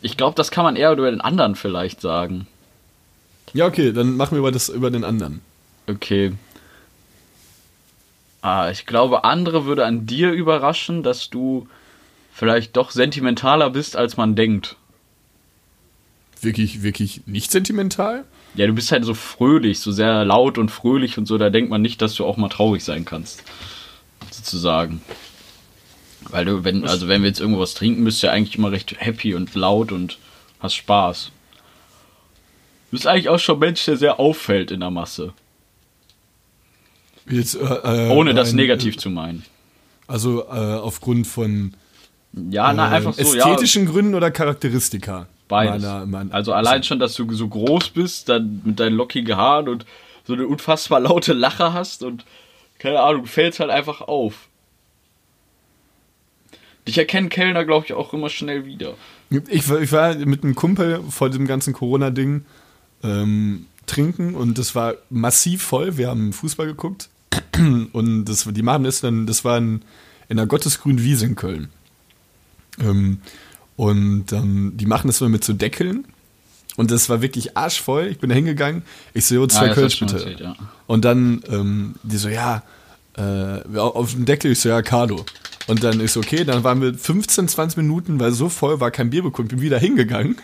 ich 0.00 0.16
glaube, 0.16 0.36
das 0.36 0.50
kann 0.50 0.64
man 0.64 0.76
eher 0.76 0.92
über 0.92 1.10
den 1.10 1.20
anderen 1.20 1.54
vielleicht 1.54 2.00
sagen. 2.00 2.46
Ja, 3.52 3.66
okay, 3.66 3.92
dann 3.92 4.16
machen 4.16 4.32
wir 4.32 4.40
über, 4.40 4.52
das, 4.52 4.68
über 4.68 4.90
den 4.90 5.04
anderen. 5.04 5.40
Okay. 5.86 6.32
Ah, 8.44 8.68
ich 8.70 8.84
glaube, 8.84 9.24
andere 9.24 9.64
würde 9.64 9.86
an 9.86 10.04
dir 10.04 10.30
überraschen, 10.30 11.02
dass 11.02 11.30
du 11.30 11.66
vielleicht 12.30 12.76
doch 12.76 12.90
sentimentaler 12.90 13.70
bist, 13.70 13.96
als 13.96 14.18
man 14.18 14.36
denkt. 14.36 14.76
Wirklich, 16.42 16.82
wirklich 16.82 17.22
nicht 17.24 17.50
sentimental? 17.50 18.24
Ja, 18.54 18.66
du 18.66 18.74
bist 18.74 18.92
halt 18.92 19.06
so 19.06 19.14
fröhlich, 19.14 19.80
so 19.80 19.92
sehr 19.92 20.26
laut 20.26 20.58
und 20.58 20.70
fröhlich 20.70 21.16
und 21.16 21.24
so, 21.24 21.38
da 21.38 21.48
denkt 21.48 21.70
man 21.70 21.80
nicht, 21.80 22.02
dass 22.02 22.16
du 22.16 22.26
auch 22.26 22.36
mal 22.36 22.50
traurig 22.50 22.84
sein 22.84 23.06
kannst. 23.06 23.42
Sozusagen. 24.30 25.00
Weil 26.28 26.44
du, 26.44 26.64
wenn, 26.64 26.86
also 26.86 27.08
wenn 27.08 27.22
wir 27.22 27.30
jetzt 27.30 27.40
irgendwas 27.40 27.72
trinken, 27.72 28.04
bist 28.04 28.22
du 28.22 28.26
ja 28.26 28.34
eigentlich 28.34 28.58
immer 28.58 28.72
recht 28.72 28.94
happy 28.98 29.34
und 29.34 29.54
laut 29.54 29.90
und 29.90 30.18
hast 30.60 30.74
Spaß. 30.74 31.30
Du 32.90 32.90
bist 32.90 33.06
eigentlich 33.06 33.30
auch 33.30 33.38
schon 33.38 33.56
ein 33.56 33.60
Mensch, 33.60 33.86
der 33.86 33.96
sehr 33.96 34.20
auffällt 34.20 34.70
in 34.70 34.80
der 34.80 34.90
Masse. 34.90 35.32
Jetzt, 37.28 37.54
äh, 37.54 38.10
Ohne 38.10 38.30
äh, 38.30 38.34
das 38.34 38.52
negativ 38.52 38.96
äh, 38.96 38.98
zu 38.98 39.10
meinen. 39.10 39.44
Also 40.06 40.44
äh, 40.44 40.48
aufgrund 40.48 41.26
von 41.26 41.74
ja, 42.50 42.72
na, 42.72 42.90
äh, 42.90 42.96
einfach 42.96 43.14
so, 43.14 43.22
ästhetischen 43.22 43.86
ja. 43.86 43.90
Gründen 43.90 44.14
oder 44.14 44.30
Charakteristika? 44.30 45.26
Beides. 45.48 45.82
Meiner, 45.82 46.06
mein, 46.06 46.32
also 46.32 46.52
allein 46.52 46.82
schon, 46.82 46.98
dass 46.98 47.14
du 47.14 47.30
so 47.32 47.48
groß 47.48 47.90
bist, 47.90 48.28
dann 48.28 48.60
mit 48.64 48.80
deinen 48.80 48.96
lockigen 48.96 49.36
Haaren 49.36 49.68
und 49.68 49.86
so 50.26 50.32
eine 50.32 50.46
unfassbar 50.46 51.00
laute 51.00 51.32
Lache 51.32 51.72
hast 51.72 52.02
und 52.02 52.24
keine 52.78 53.00
Ahnung, 53.00 53.26
fällt 53.26 53.58
halt 53.60 53.70
einfach 53.70 54.00
auf. 54.00 54.48
Dich 56.86 56.98
erkennen 56.98 57.30
Kellner, 57.30 57.64
glaube 57.64 57.86
ich, 57.86 57.94
auch 57.94 58.12
immer 58.12 58.28
schnell 58.28 58.66
wieder. 58.66 58.94
Ich, 59.30 59.70
ich 59.70 59.92
war 59.92 60.14
mit 60.14 60.44
einem 60.44 60.54
Kumpel 60.54 61.00
vor 61.08 61.30
dem 61.30 61.46
ganzen 61.46 61.72
Corona-Ding 61.72 62.44
ähm, 63.02 63.66
trinken 63.86 64.34
und 64.34 64.58
das 64.58 64.74
war 64.74 64.94
massiv 65.08 65.62
voll. 65.62 65.96
Wir 65.96 66.08
haben 66.08 66.32
Fußball 66.34 66.66
geguckt 66.66 67.08
und 67.92 68.24
das, 68.26 68.44
die 68.50 68.62
machen 68.62 68.84
das 68.84 69.00
dann, 69.00 69.26
das 69.26 69.44
war 69.44 69.58
in, 69.58 69.82
in 70.28 70.36
der 70.36 70.46
Gottesgrünen 70.46 71.02
Wiese 71.02 71.26
in 71.26 71.36
Köln. 71.36 71.68
Ähm, 72.80 73.18
und 73.76 74.32
ähm, 74.32 74.72
die 74.74 74.86
machen 74.86 75.08
das 75.08 75.20
immer 75.20 75.30
mit 75.30 75.44
so 75.44 75.52
Deckeln. 75.52 76.06
Und 76.76 76.90
das 76.90 77.08
war 77.08 77.22
wirklich 77.22 77.56
arschvoll. 77.56 78.06
Ich 78.08 78.18
bin 78.18 78.30
da 78.30 78.34
hingegangen. 78.34 78.82
Ich 79.12 79.26
so, 79.26 79.46
zwei 79.46 79.70
ah, 79.70 79.74
Kölsch 79.74 80.00
bitte. 80.00 80.16
Erzählt, 80.16 80.40
ja. 80.40 80.56
Und 80.86 81.04
dann, 81.04 81.42
ähm, 81.48 81.94
die 82.02 82.16
so, 82.16 82.28
ja, 82.28 82.62
äh, 83.16 83.78
auf 83.78 84.12
dem 84.12 84.24
Deckel, 84.24 84.52
ich 84.52 84.60
so, 84.60 84.68
ja, 84.68 84.82
Carlo. 84.82 85.24
Und 85.66 85.84
dann 85.84 86.00
ist 86.00 86.14
so, 86.14 86.20
okay, 86.20 86.44
dann 86.44 86.64
waren 86.64 86.82
wir 86.82 86.94
15, 86.94 87.48
20 87.48 87.76
Minuten, 87.76 88.18
weil 88.18 88.32
so 88.32 88.48
voll 88.48 88.80
war, 88.80 88.90
kein 88.90 89.10
Bier 89.10 89.22
bekommen. 89.22 89.48
Bin 89.48 89.60
wieder 89.60 89.78
hingegangen. 89.78 90.36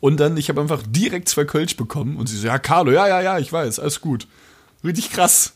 Und 0.00 0.18
dann, 0.18 0.36
ich 0.36 0.48
habe 0.48 0.60
einfach 0.60 0.82
direkt 0.86 1.28
zwei 1.28 1.44
Kölsch 1.44 1.76
bekommen. 1.76 2.16
Und 2.16 2.28
sie 2.28 2.36
so, 2.36 2.48
ja, 2.48 2.58
Carlo, 2.58 2.90
ja, 2.90 3.06
ja, 3.06 3.20
ja, 3.20 3.38
ich 3.38 3.52
weiß, 3.52 3.78
alles 3.78 4.00
gut. 4.00 4.26
Richtig 4.84 5.10
krass. 5.10 5.54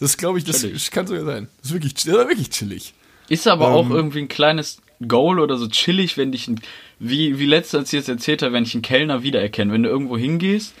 Das 0.00 0.16
glaube 0.16 0.38
ich, 0.38 0.44
das 0.44 0.60
chillig. 0.60 0.90
kann 0.90 1.06
sogar 1.06 1.24
sein. 1.24 1.48
Das 1.58 1.70
ist 1.70 1.74
wirklich, 1.74 1.94
das 1.94 2.04
ist 2.04 2.12
wirklich 2.12 2.50
chillig. 2.50 2.94
Ist 3.28 3.46
aber 3.46 3.68
ähm, 3.68 3.72
auch 3.72 3.90
irgendwie 3.90 4.20
ein 4.20 4.28
kleines 4.28 4.80
Goal 5.06 5.38
oder 5.38 5.58
so 5.58 5.68
chillig, 5.68 6.16
wenn 6.16 6.32
dich 6.32 6.48
ein, 6.48 6.60
wie, 6.98 7.38
wie 7.38 7.46
letztens 7.46 7.92
jetzt 7.92 8.08
erzählt 8.08 8.42
habe, 8.42 8.52
wenn 8.52 8.64
ich 8.64 8.74
einen 8.74 8.82
Kellner 8.82 9.22
wiedererkenne. 9.22 9.72
Wenn 9.72 9.82
du 9.82 9.88
irgendwo 9.88 10.16
hingehst 10.16 10.74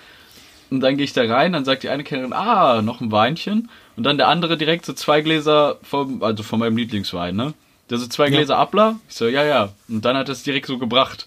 und 0.70 0.80
dann 0.80 0.96
gehe 0.96 1.04
ich 1.04 1.12
da 1.12 1.24
rein, 1.24 1.52
dann 1.52 1.64
sagt 1.64 1.82
die 1.82 1.88
eine 1.88 2.04
Kellnerin, 2.04 2.32
ah, 2.32 2.82
noch 2.82 3.00
ein 3.00 3.12
Weinchen. 3.12 3.68
Und 3.96 4.04
dann 4.04 4.18
der 4.18 4.28
andere 4.28 4.56
direkt 4.56 4.86
so 4.86 4.92
zwei 4.92 5.20
Gläser 5.20 5.78
vom, 5.82 6.22
also 6.22 6.42
von 6.42 6.58
meinem 6.58 6.76
Lieblingswein, 6.76 7.36
ne? 7.36 7.54
Der 7.90 7.98
so 7.98 8.06
zwei 8.06 8.28
Gläser 8.28 8.54
ja. 8.54 8.60
Abler. 8.60 9.00
Ich 9.08 9.14
so, 9.14 9.26
ja, 9.26 9.44
ja. 9.44 9.72
Und 9.88 10.04
dann 10.04 10.16
hat 10.16 10.28
er 10.28 10.32
es 10.32 10.42
direkt 10.42 10.66
so 10.66 10.78
gebracht. 10.78 11.26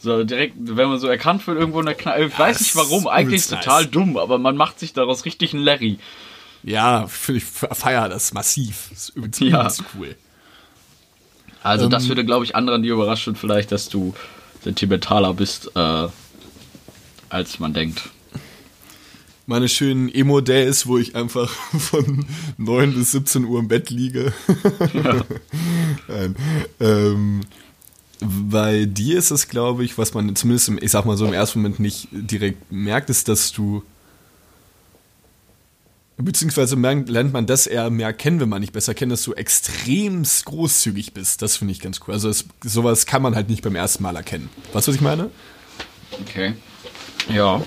So 0.00 0.24
direkt, 0.24 0.54
wenn 0.58 0.88
man 0.88 0.98
so 0.98 1.06
erkannt 1.06 1.46
wird 1.46 1.58
irgendwo 1.58 1.80
in 1.80 1.86
der 1.86 1.94
Kneipe. 1.94 2.26
Ich 2.26 2.38
weiß 2.38 2.60
nicht 2.60 2.74
warum, 2.74 3.06
eigentlich 3.06 3.46
total 3.46 3.86
dumm, 3.86 4.16
aber 4.16 4.38
man 4.38 4.56
macht 4.56 4.80
sich 4.80 4.92
daraus 4.92 5.24
richtig 5.24 5.52
einen 5.54 5.62
Larry. 5.62 5.98
Ja, 6.62 7.08
ich 7.28 7.44
feier 7.44 8.08
das 8.08 8.32
massiv. 8.32 8.88
Das 8.90 9.08
ist 9.08 9.16
übelst, 9.16 9.40
ja. 9.40 9.68
cool. 9.96 10.16
Also 11.62 11.84
ähm, 11.84 11.90
das 11.90 12.08
würde, 12.08 12.24
glaube 12.24 12.44
ich, 12.44 12.54
anderen 12.54 12.82
die 12.82 12.88
überraschen 12.88 13.36
vielleicht, 13.36 13.72
dass 13.72 13.88
du 13.88 14.14
sentimentaler 14.62 15.34
bist, 15.34 15.70
äh, 15.74 16.08
als 17.28 17.58
man 17.58 17.72
denkt. 17.72 18.10
Meine 19.46 19.68
schönen 19.68 20.08
Emo-Days, 20.08 20.86
wo 20.86 20.98
ich 20.98 21.16
einfach 21.16 21.50
von 21.78 22.24
9 22.58 22.94
bis 22.94 23.12
17 23.12 23.44
Uhr 23.44 23.58
im 23.58 23.68
Bett 23.68 23.90
liege. 23.90 24.32
Ja. 24.94 25.24
Nein. 26.08 26.36
Ähm, 26.78 27.40
bei 28.20 28.84
dir 28.84 29.18
ist 29.18 29.30
es, 29.30 29.48
glaube 29.48 29.82
ich, 29.84 29.96
was 29.96 30.14
man 30.14 30.36
zumindest, 30.36 30.68
im, 30.68 30.78
ich 30.80 30.90
sag 30.90 31.04
mal 31.06 31.16
so 31.16 31.26
im 31.26 31.32
ersten 31.32 31.60
Moment 31.60 31.80
nicht 31.80 32.08
direkt 32.12 32.70
merkt, 32.70 33.10
ist, 33.10 33.28
dass 33.28 33.50
du 33.50 33.82
Beziehungsweise 36.22 36.76
lernt 36.76 37.32
man 37.32 37.46
das 37.46 37.66
eher 37.66 37.90
mehr 37.90 38.12
kennen, 38.12 38.40
wenn 38.40 38.48
man 38.48 38.60
nicht 38.60 38.72
besser 38.72 38.94
kennt, 38.94 39.12
dass 39.12 39.22
du 39.22 39.32
extremst 39.32 40.44
großzügig 40.44 41.14
bist. 41.14 41.42
Das 41.42 41.56
finde 41.56 41.72
ich 41.72 41.80
ganz 41.80 42.00
cool. 42.06 42.14
Also 42.14 42.28
es, 42.28 42.44
sowas 42.64 43.06
kann 43.06 43.22
man 43.22 43.34
halt 43.34 43.48
nicht 43.48 43.62
beim 43.62 43.74
ersten 43.74 44.02
Mal 44.02 44.16
erkennen. 44.16 44.50
Weißt 44.72 44.86
du, 44.86 44.90
was 44.90 44.96
ich 44.96 45.00
meine? 45.00 45.30
Okay. 46.20 46.54
Ja. 47.32 47.62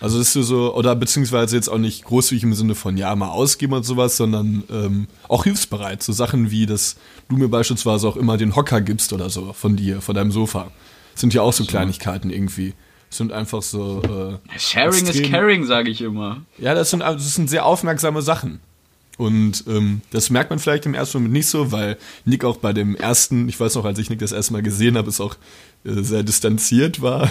Also 0.00 0.18
ist 0.18 0.34
du 0.34 0.42
so, 0.42 0.74
oder 0.74 0.96
beziehungsweise 0.96 1.54
jetzt 1.54 1.68
auch 1.68 1.78
nicht 1.78 2.04
großzügig 2.04 2.42
im 2.42 2.54
Sinne 2.54 2.74
von 2.74 2.96
ja, 2.96 3.14
mal 3.14 3.28
ausgeben 3.28 3.74
und 3.74 3.84
sowas, 3.84 4.16
sondern 4.16 4.64
ähm, 4.70 5.06
auch 5.28 5.44
hilfsbereit. 5.44 6.02
So 6.02 6.12
Sachen 6.12 6.50
wie, 6.50 6.66
dass 6.66 6.96
du 7.28 7.36
mir 7.36 7.48
beispielsweise 7.48 8.08
auch 8.08 8.16
immer 8.16 8.36
den 8.36 8.56
Hocker 8.56 8.80
gibst 8.80 9.12
oder 9.12 9.30
so 9.30 9.52
von 9.52 9.76
dir, 9.76 10.00
von 10.00 10.14
deinem 10.14 10.32
Sofa. 10.32 10.72
Das 11.12 11.20
sind 11.20 11.34
ja 11.34 11.42
auch 11.42 11.52
so, 11.52 11.62
so. 11.64 11.70
Kleinigkeiten 11.70 12.30
irgendwie 12.30 12.74
sind 13.16 13.32
einfach 13.32 13.62
so. 13.62 14.02
Äh, 14.02 14.58
Sharing 14.58 15.06
extrem, 15.06 15.24
is 15.24 15.30
caring, 15.30 15.66
sage 15.66 15.90
ich 15.90 16.00
immer. 16.02 16.42
Ja, 16.58 16.74
das 16.74 16.90
sind, 16.90 17.00
das 17.00 17.34
sind 17.34 17.48
sehr 17.48 17.66
aufmerksame 17.66 18.22
Sachen. 18.22 18.60
Und 19.18 19.64
ähm, 19.68 20.00
das 20.10 20.30
merkt 20.30 20.50
man 20.50 20.58
vielleicht 20.58 20.86
im 20.86 20.94
ersten 20.94 21.18
Moment 21.18 21.34
nicht 21.34 21.46
so, 21.46 21.70
weil 21.70 21.98
Nick 22.24 22.44
auch 22.44 22.56
bei 22.56 22.72
dem 22.72 22.96
ersten, 22.96 23.48
ich 23.48 23.60
weiß 23.60 23.74
noch, 23.74 23.84
als 23.84 23.98
ich 23.98 24.10
Nick 24.10 24.20
das 24.20 24.32
erste 24.32 24.52
Mal 24.54 24.62
gesehen 24.62 24.96
habe, 24.96 25.08
ist 25.08 25.20
auch 25.20 25.36
äh, 25.84 26.02
sehr 26.02 26.22
distanziert 26.22 27.02
war. 27.02 27.30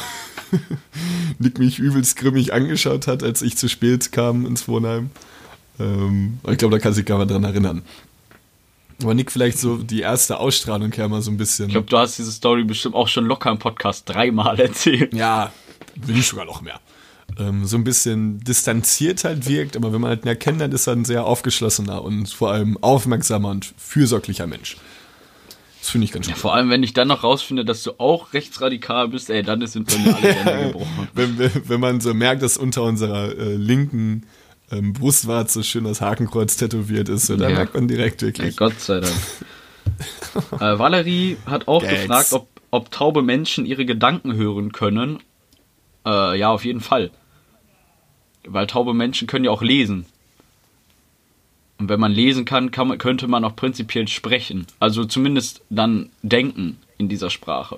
Nick 1.39 1.57
mich 1.57 1.79
übelst 1.79 2.17
grimmig 2.17 2.53
angeschaut 2.53 3.07
hat, 3.07 3.23
als 3.23 3.41
ich 3.41 3.57
zu 3.57 3.67
spät 3.67 4.11
kam 4.11 4.45
ins 4.45 4.67
Wohnheim. 4.67 5.09
Ähm, 5.79 6.39
ich 6.49 6.57
glaube, 6.57 6.77
da 6.77 6.79
kann 6.79 6.93
sich 6.93 7.05
gar 7.05 7.17
mal 7.17 7.25
dran 7.25 7.43
erinnern. 7.43 7.81
Aber 9.03 9.13
Nick, 9.13 9.31
vielleicht 9.31 9.59
so 9.59 9.77
die 9.77 10.01
erste 10.01 10.39
Ausstrahlung 10.39 10.91
her 10.93 11.07
mal 11.07 11.21
so 11.21 11.31
ein 11.31 11.37
bisschen. 11.37 11.67
Ich 11.67 11.73
glaube, 11.73 11.87
du 11.87 11.97
hast 11.97 12.17
diese 12.17 12.31
Story 12.31 12.63
bestimmt 12.63 12.95
auch 12.95 13.07
schon 13.07 13.25
locker 13.25 13.51
im 13.51 13.59
Podcast 13.59 14.07
dreimal 14.07 14.59
erzählt. 14.59 15.13
Ja, 15.13 15.51
will 15.95 16.17
ich 16.17 16.27
sogar 16.27 16.45
noch 16.45 16.61
mehr. 16.61 16.79
Ähm, 17.39 17.65
so 17.65 17.77
ein 17.77 17.83
bisschen 17.83 18.39
distanziert 18.39 19.23
halt 19.23 19.47
wirkt, 19.47 19.77
aber 19.77 19.93
wenn 19.93 20.01
man 20.01 20.09
halt 20.09 20.25
ihn 20.25 20.27
erkennt, 20.27 20.61
dann 20.61 20.71
ist 20.71 20.87
er 20.87 20.93
ein 20.93 21.05
sehr 21.05 21.25
aufgeschlossener 21.25 22.01
und 22.03 22.29
vor 22.29 22.51
allem 22.51 22.77
aufmerksamer 22.81 23.49
und 23.49 23.73
fürsorglicher 23.77 24.47
Mensch. 24.47 24.77
Das 25.79 25.89
finde 25.89 26.05
ich 26.05 26.11
ganz 26.11 26.25
schön. 26.25 26.35
Ja, 26.35 26.39
vor 26.39 26.53
allem, 26.53 26.69
wenn 26.69 26.83
ich 26.83 26.93
dann 26.93 27.07
noch 27.07 27.23
rausfinde, 27.23 27.65
dass 27.65 27.81
du 27.81 27.93
auch 27.97 28.33
rechtsradikal 28.33 29.07
bist, 29.07 29.31
ey, 29.31 29.41
dann 29.41 29.65
sind 29.65 29.89
bei 29.89 29.97
mir 29.97 30.15
alle 30.15 30.33
Hände 30.33 30.67
gebrochen. 30.73 31.07
wenn, 31.13 31.51
wenn, 31.69 31.79
man 31.79 32.01
so 32.01 32.13
merkt, 32.13 32.43
dass 32.43 32.57
unter 32.57 32.83
unserer 32.83 33.35
äh, 33.35 33.55
linken 33.55 34.23
ähm, 34.71 34.93
Brustwarze 34.93 35.63
schön 35.63 35.83
das 35.83 36.01
Hakenkreuz 36.01 36.57
tätowiert 36.57 37.09
ist, 37.09 37.27
so, 37.27 37.35
dann 37.35 37.51
ja. 37.51 37.55
merkt 37.57 37.73
man 37.73 37.87
direkt 37.87 38.21
wirklich. 38.21 38.55
Ja, 38.55 38.67
Gott 38.67 38.79
sei 38.79 39.01
Dank. 39.01 39.13
äh, 40.61 40.79
Valerie 40.79 41.37
hat 41.45 41.67
auch 41.67 41.81
Gags. 41.81 42.01
gefragt, 42.01 42.33
ob, 42.33 42.47
ob 42.71 42.91
taube 42.91 43.21
Menschen 43.21 43.65
ihre 43.65 43.85
Gedanken 43.85 44.35
hören 44.35 44.71
können 44.71 45.19
äh, 46.05 46.37
ja, 46.37 46.49
auf 46.51 46.65
jeden 46.65 46.81
Fall. 46.81 47.11
Weil 48.45 48.67
taube 48.67 48.93
Menschen 48.93 49.27
können 49.27 49.45
ja 49.45 49.51
auch 49.51 49.61
lesen. 49.61 50.05
Und 51.77 51.89
wenn 51.89 51.99
man 51.99 52.11
lesen 52.11 52.45
kann, 52.45 52.71
kann 52.71 52.87
man, 52.87 52.97
könnte 52.97 53.27
man 53.27 53.43
auch 53.43 53.55
prinzipiell 53.55 54.07
sprechen. 54.07 54.67
Also 54.79 55.05
zumindest 55.05 55.61
dann 55.69 56.09
denken 56.21 56.77
in 56.97 57.09
dieser 57.09 57.29
Sprache. 57.29 57.77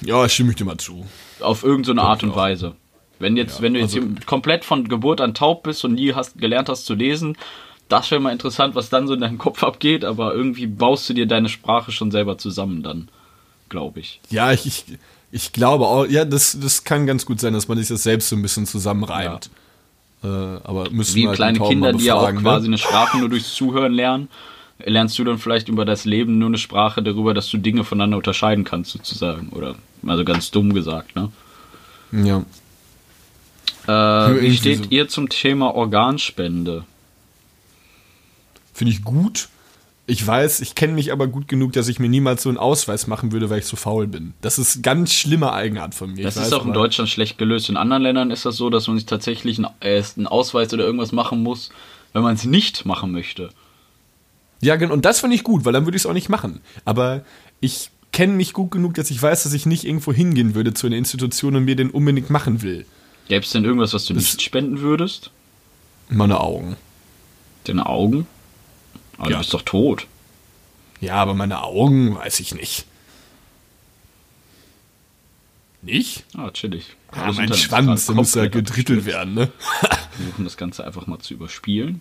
Ja, 0.00 0.28
stimme 0.28 0.50
ich 0.50 0.56
dir 0.56 0.64
mal 0.64 0.78
zu. 0.78 1.06
Auf 1.40 1.62
irgendeine 1.62 2.02
Art 2.02 2.22
und 2.22 2.34
Weise. 2.34 2.74
Wenn 3.18 3.36
jetzt, 3.36 3.56
ja, 3.56 3.62
wenn 3.62 3.74
du 3.74 3.80
jetzt 3.80 3.96
also, 3.96 4.08
komplett 4.26 4.64
von 4.64 4.88
Geburt 4.88 5.20
an 5.20 5.34
taub 5.34 5.62
bist 5.62 5.84
und 5.84 5.94
nie 5.94 6.14
hast, 6.14 6.38
gelernt 6.38 6.68
hast 6.68 6.84
zu 6.84 6.94
lesen, 6.94 7.36
das 7.88 8.10
wäre 8.10 8.20
mal 8.20 8.32
interessant, 8.32 8.74
was 8.74 8.90
dann 8.90 9.06
so 9.06 9.14
in 9.14 9.20
deinem 9.20 9.38
Kopf 9.38 9.62
abgeht, 9.62 10.04
aber 10.04 10.34
irgendwie 10.34 10.66
baust 10.66 11.08
du 11.08 11.14
dir 11.14 11.26
deine 11.26 11.48
Sprache 11.48 11.92
schon 11.92 12.10
selber 12.10 12.36
zusammen 12.36 12.82
dann, 12.82 13.08
glaube 13.68 14.00
ich. 14.00 14.20
Ja, 14.28 14.52
ich, 14.52 14.66
ich, 14.66 14.84
ich 15.30 15.52
glaube 15.52 15.86
auch, 15.86 16.06
ja, 16.06 16.24
das, 16.24 16.58
das 16.60 16.84
kann 16.84 17.06
ganz 17.06 17.24
gut 17.26 17.40
sein, 17.40 17.52
dass 17.52 17.68
man 17.68 17.78
sich 17.78 17.88
das 17.88 18.02
selbst 18.02 18.28
so 18.28 18.36
ein 18.36 18.42
bisschen 18.42 18.66
zusammenreimt. 18.66 19.50
Ja. 20.22 20.56
Äh, 20.56 20.60
aber 20.64 20.90
müssen 20.90 21.14
Wie 21.14 21.26
halt 21.26 21.36
kleine 21.36 21.60
Kinder, 21.60 21.92
die 21.92 22.04
ja 22.04 22.16
auch 22.16 22.32
ne? 22.32 22.40
quasi 22.40 22.66
eine 22.66 22.78
Sprache 22.78 23.18
nur 23.18 23.28
durchs 23.28 23.54
Zuhören 23.54 23.92
lernen. 23.92 24.28
lernst 24.84 25.18
du 25.18 25.24
dann 25.24 25.38
vielleicht 25.38 25.68
über 25.68 25.84
das 25.84 26.04
Leben 26.04 26.38
nur 26.38 26.48
eine 26.48 26.58
Sprache 26.58 27.02
darüber, 27.02 27.34
dass 27.34 27.48
du 27.50 27.58
Dinge 27.58 27.84
voneinander 27.84 28.16
unterscheiden 28.16 28.64
kannst, 28.64 28.90
sozusagen. 28.92 29.50
Oder 29.50 29.76
also 30.06 30.24
ganz 30.24 30.50
dumm 30.50 30.74
gesagt, 30.74 31.14
ne? 31.14 31.30
Ja. 32.12 32.44
Äh, 33.86 33.90
wie 33.90 34.56
steht 34.56 34.84
so. 34.84 34.90
ihr 34.90 35.08
zum 35.08 35.28
Thema 35.28 35.74
Organspende? 35.74 36.84
Finde 38.72 38.92
ich 38.92 39.04
gut. 39.04 39.48
Ich 40.08 40.24
weiß, 40.24 40.60
ich 40.60 40.76
kenne 40.76 40.92
mich 40.92 41.10
aber 41.10 41.26
gut 41.26 41.48
genug, 41.48 41.72
dass 41.72 41.88
ich 41.88 41.98
mir 41.98 42.08
niemals 42.08 42.42
so 42.42 42.48
einen 42.48 42.58
Ausweis 42.58 43.08
machen 43.08 43.32
würde, 43.32 43.50
weil 43.50 43.58
ich 43.58 43.66
so 43.66 43.76
faul 43.76 44.06
bin. 44.06 44.34
Das 44.40 44.56
ist 44.56 44.82
ganz 44.82 45.12
schlimme 45.12 45.52
Eigenart 45.52 45.96
von 45.96 46.12
mir. 46.12 46.22
Das 46.22 46.36
ich 46.36 46.42
ist 46.42 46.52
auch 46.52 46.64
in 46.64 46.72
Deutschland 46.72 47.10
schlecht 47.10 47.38
gelöst. 47.38 47.68
In 47.68 47.76
anderen 47.76 48.02
Ländern 48.02 48.30
ist 48.30 48.46
das 48.46 48.56
so, 48.56 48.70
dass 48.70 48.86
man 48.86 48.96
sich 48.96 49.06
tatsächlich 49.06 49.58
einen, 49.58 49.68
einen 49.80 50.26
Ausweis 50.28 50.72
oder 50.72 50.84
irgendwas 50.84 51.10
machen 51.10 51.42
muss, 51.42 51.70
wenn 52.12 52.22
man 52.22 52.36
es 52.36 52.44
nicht 52.44 52.86
machen 52.86 53.10
möchte. 53.10 53.50
Ja, 54.60 54.76
genau. 54.76 54.92
Und 54.92 55.04
das 55.04 55.20
finde 55.20 55.34
ich 55.34 55.42
gut, 55.42 55.64
weil 55.64 55.72
dann 55.72 55.86
würde 55.86 55.96
ich 55.96 56.02
es 56.02 56.06
auch 56.06 56.12
nicht 56.12 56.28
machen. 56.28 56.60
Aber 56.84 57.24
ich 57.60 57.90
kenne 58.12 58.32
mich 58.32 58.52
gut 58.52 58.70
genug, 58.70 58.94
dass 58.94 59.10
ich 59.10 59.20
weiß, 59.20 59.42
dass 59.42 59.52
ich 59.52 59.66
nicht 59.66 59.84
irgendwo 59.84 60.12
hingehen 60.12 60.54
würde 60.54 60.72
zu 60.72 60.86
einer 60.86 60.96
Institution 60.96 61.56
und 61.56 61.64
mir 61.64 61.76
den 61.76 61.90
unbedingt 61.90 62.30
machen 62.30 62.62
will. 62.62 62.86
Gäbe 63.28 63.44
es 63.44 63.50
denn 63.50 63.64
irgendwas, 63.64 63.92
was 63.92 64.04
du 64.04 64.14
Das- 64.14 64.22
nicht 64.24 64.42
spenden 64.42 64.80
würdest? 64.80 65.30
Meine 66.08 66.40
Augen. 66.40 66.76
Deine 67.64 67.86
Augen? 67.86 68.26
Aber 69.18 69.30
Ja. 69.30 69.36
du 69.36 69.38
bist 69.40 69.54
doch 69.54 69.62
tot. 69.62 70.06
Ja, 71.00 71.14
aber 71.16 71.34
meine 71.34 71.62
Augen 71.62 72.14
weiß 72.14 72.40
ich 72.40 72.54
nicht. 72.54 72.86
Nicht? 75.82 76.24
Ah, 76.36 76.50
chillig. 76.50 76.96
Ah, 77.12 77.32
mein 77.32 77.52
Schwanz, 77.54 78.06
der 78.06 78.14
gerade 78.14 78.16
muss 78.16 78.34
ja 78.34 78.46
gedrittelt 78.46 79.04
werden, 79.04 79.34
ne? 79.34 79.52
Wir 79.80 79.88
versuchen 80.18 80.44
das 80.44 80.56
Ganze 80.56 80.84
einfach 80.84 81.06
mal 81.06 81.18
zu 81.18 81.34
überspielen. 81.34 82.00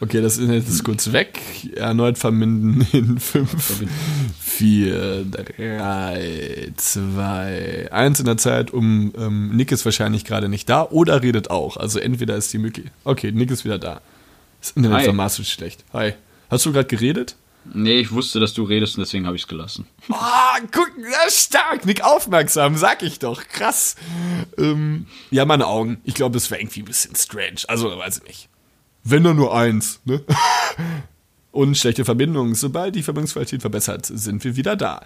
Okay, 0.00 0.20
das 0.22 0.38
Internet 0.38 0.68
ist 0.68 0.84
kurz 0.84 1.12
weg. 1.12 1.40
Erneut 1.74 2.18
verbinden 2.18 2.86
in 2.92 3.18
5, 3.18 3.84
4, 4.38 5.24
3, 5.24 6.72
2, 6.76 7.88
1 7.90 8.20
in 8.20 8.26
der 8.26 8.36
Zeit. 8.36 8.70
Um 8.70 9.12
ähm, 9.18 9.56
Nick 9.56 9.72
ist 9.72 9.84
wahrscheinlich 9.84 10.24
gerade 10.24 10.48
nicht 10.48 10.68
da 10.68 10.84
oder 10.84 11.22
redet 11.22 11.50
auch. 11.50 11.76
Also 11.76 11.98
entweder 11.98 12.36
ist 12.36 12.52
die 12.52 12.58
Möglichkeit. 12.58 12.92
Okay, 13.02 13.32
Nick 13.32 13.50
ist 13.50 13.64
wieder 13.64 13.78
da. 13.78 14.00
Das 14.60 14.70
Internet 14.72 15.00
Hi. 15.00 15.06
war 15.08 15.14
maßlos 15.14 15.48
schlecht. 15.48 15.84
Hi. 15.92 16.14
Hast 16.48 16.64
du 16.64 16.72
gerade 16.72 16.88
geredet? 16.88 17.34
Nee, 17.74 17.98
ich 17.98 18.12
wusste, 18.12 18.40
dass 18.40 18.54
du 18.54 18.62
redest 18.62 18.96
und 18.96 19.00
deswegen 19.02 19.26
habe 19.26 19.36
ich 19.36 19.42
es 19.42 19.48
gelassen. 19.48 19.86
Ah, 20.10 20.58
guck, 20.72 20.90
stark, 21.28 21.84
Nick 21.84 22.02
aufmerksam, 22.02 22.76
sag 22.76 23.02
ich 23.02 23.18
doch, 23.18 23.46
krass. 23.46 23.96
Ähm, 24.56 25.06
ja, 25.30 25.44
meine 25.44 25.66
Augen. 25.66 26.00
Ich 26.04 26.14
glaube, 26.14 26.34
das 26.34 26.50
wäre 26.50 26.60
irgendwie 26.62 26.80
ein 26.80 26.86
bisschen 26.86 27.14
strange. 27.14 27.60
Also, 27.66 27.90
weiß 27.98 28.18
ich 28.18 28.24
nicht. 28.24 28.48
Wenn 29.04 29.22
nur 29.22 29.34
nur 29.34 29.56
eins, 29.56 30.00
ne? 30.04 30.22
Und 31.50 31.76
schlechte 31.76 32.04
Verbindungen. 32.04 32.54
Sobald 32.54 32.94
die 32.94 33.02
Verbindungsqualität 33.02 33.62
verbessert, 33.62 34.06
sind 34.06 34.44
wir 34.44 34.54
wieder 34.54 34.76
da. 34.76 35.00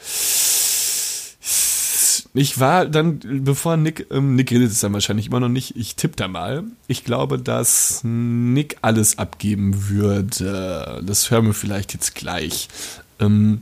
Ich 2.34 2.58
war 2.58 2.86
dann, 2.86 3.20
bevor 3.44 3.76
Nick, 3.76 4.06
ähm, 4.10 4.34
Nick 4.36 4.50
redet 4.50 4.70
es 4.70 4.80
dann 4.80 4.92
wahrscheinlich 4.94 5.26
immer 5.26 5.40
noch 5.40 5.50
nicht, 5.50 5.76
ich 5.76 5.96
tippe 5.96 6.16
da 6.16 6.28
mal. 6.28 6.64
Ich 6.88 7.04
glaube, 7.04 7.38
dass 7.38 8.00
Nick 8.04 8.78
alles 8.80 9.18
abgeben 9.18 9.90
würde. 9.90 11.02
Das 11.04 11.30
hören 11.30 11.46
wir 11.46 11.54
vielleicht 11.54 11.92
jetzt 11.92 12.14
gleich. 12.14 12.68
Ähm, 13.20 13.60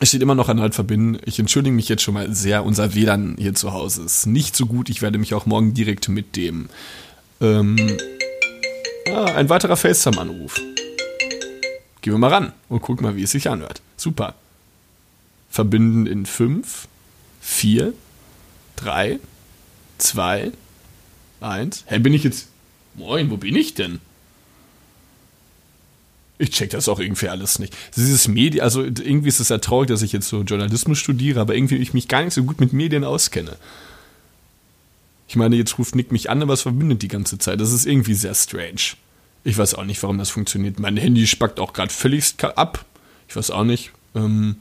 es 0.00 0.08
steht 0.08 0.22
immer 0.22 0.34
noch 0.34 0.48
erneut 0.48 0.74
verbinden. 0.74 1.18
Ich 1.26 1.38
entschuldige 1.38 1.74
mich 1.74 1.88
jetzt 1.88 2.02
schon 2.02 2.14
mal 2.14 2.32
sehr. 2.34 2.64
Unser 2.64 2.94
WLAN 2.94 3.36
hier 3.38 3.54
zu 3.54 3.72
Hause 3.72 4.02
ist 4.02 4.26
nicht 4.26 4.56
so 4.56 4.64
gut. 4.64 4.88
Ich 4.88 5.02
werde 5.02 5.18
mich 5.18 5.34
auch 5.34 5.44
morgen 5.44 5.74
direkt 5.74 6.08
mit 6.08 6.36
dem. 6.36 6.68
Ähm, 7.40 7.76
ah, 9.14 9.34
ein 9.34 9.48
weiterer 9.48 9.76
FaceTime-Anruf. 9.76 10.56
Gehen 12.00 12.12
wir 12.12 12.18
mal 12.18 12.28
ran 12.28 12.52
und 12.68 12.80
gucken 12.82 13.04
mal, 13.04 13.16
wie 13.16 13.22
es 13.22 13.32
sich 13.32 13.48
anhört. 13.48 13.82
Super. 13.96 14.34
Verbinden 15.50 16.06
in 16.06 16.26
5, 16.26 16.86
4, 17.40 17.92
3, 18.76 19.18
2, 19.98 20.52
1. 21.40 21.84
Hä, 21.86 21.98
bin 21.98 22.14
ich 22.14 22.24
jetzt. 22.24 22.48
Moin, 22.94 23.30
wo 23.30 23.36
bin 23.36 23.56
ich 23.56 23.74
denn? 23.74 24.00
Ich 26.38 26.50
check 26.50 26.70
das 26.70 26.88
auch 26.88 27.00
irgendwie 27.00 27.28
alles 27.28 27.58
nicht. 27.58 27.76
Dieses 27.96 28.28
Medien, 28.28 28.62
also 28.62 28.84
irgendwie 28.84 29.28
ist 29.28 29.40
es 29.40 29.48
ja 29.48 29.58
traurig, 29.58 29.88
dass 29.88 30.02
ich 30.02 30.12
jetzt 30.12 30.28
so 30.28 30.42
Journalismus 30.42 30.98
studiere, 30.98 31.40
aber 31.40 31.54
irgendwie 31.54 31.76
ich 31.76 31.94
mich 31.94 32.06
gar 32.06 32.22
nicht 32.22 32.34
so 32.34 32.44
gut 32.44 32.60
mit 32.60 32.72
Medien 32.72 33.04
auskenne. 33.04 33.56
Ich 35.28 35.36
meine, 35.36 35.56
jetzt 35.56 35.78
ruft 35.78 35.94
Nick 35.94 36.10
mich 36.10 36.30
an, 36.30 36.42
aber 36.42 36.54
es 36.54 36.62
verbindet 36.62 37.02
die 37.02 37.08
ganze 37.08 37.38
Zeit. 37.38 37.60
Das 37.60 37.72
ist 37.72 37.86
irgendwie 37.86 38.14
sehr 38.14 38.34
strange. 38.34 38.96
Ich 39.44 39.56
weiß 39.56 39.74
auch 39.74 39.84
nicht, 39.84 40.02
warum 40.02 40.18
das 40.18 40.30
funktioniert. 40.30 40.80
Mein 40.80 40.96
Handy 40.96 41.26
spackt 41.26 41.60
auch 41.60 41.72
gerade 41.72 41.92
völlig 41.92 42.34
ab. 42.42 42.84
Ich 43.28 43.36
weiß 43.36 43.50
auch 43.50 43.64
nicht. 43.64 43.92
Ähm 44.14 44.56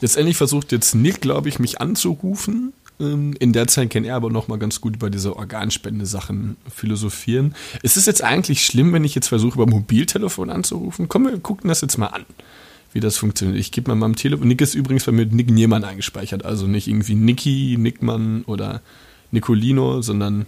Letztendlich 0.00 0.36
versucht 0.36 0.72
jetzt 0.72 0.94
Nick, 0.94 1.20
glaube 1.20 1.48
ich, 1.48 1.58
mich 1.58 1.80
anzurufen. 1.80 2.72
Ähm, 3.00 3.34
In 3.38 3.52
der 3.52 3.66
Zeit 3.66 3.90
kann 3.90 4.04
er 4.04 4.16
aber 4.16 4.30
noch 4.30 4.48
mal 4.48 4.58
ganz 4.58 4.80
gut 4.80 4.96
über 4.96 5.10
diese 5.10 5.36
Organspende-Sachen 5.36 6.56
philosophieren. 6.72 7.54
Ist 7.82 7.96
es 7.96 8.06
jetzt 8.06 8.22
eigentlich 8.22 8.64
schlimm, 8.64 8.92
wenn 8.92 9.04
ich 9.04 9.14
jetzt 9.14 9.28
versuche, 9.28 9.54
über 9.54 9.66
Mobiltelefon 9.66 10.50
anzurufen? 10.50 11.08
Komm, 11.08 11.24
wir 11.24 11.38
gucken 11.40 11.68
das 11.68 11.80
jetzt 11.80 11.98
mal 11.98 12.08
an, 12.08 12.24
wie 12.94 13.00
das 13.00 13.18
funktioniert. 13.18 13.58
Ich 13.58 13.72
gebe 13.72 13.90
mal 13.90 13.96
meinem 13.96 14.16
Telefon. 14.16 14.46
Nick 14.46 14.60
ist 14.60 14.74
übrigens 14.74 15.04
bei 15.04 15.12
mir 15.12 15.22
mit 15.22 15.34
Nick 15.34 15.50
Niemann 15.50 15.84
eingespeichert. 15.84 16.44
Also 16.44 16.66
nicht 16.66 16.86
irgendwie 16.86 17.16
Nicky, 17.16 17.76
Nickmann 17.76 18.44
oder 18.44 18.80
Nicolino, 19.32 20.00
sondern 20.00 20.46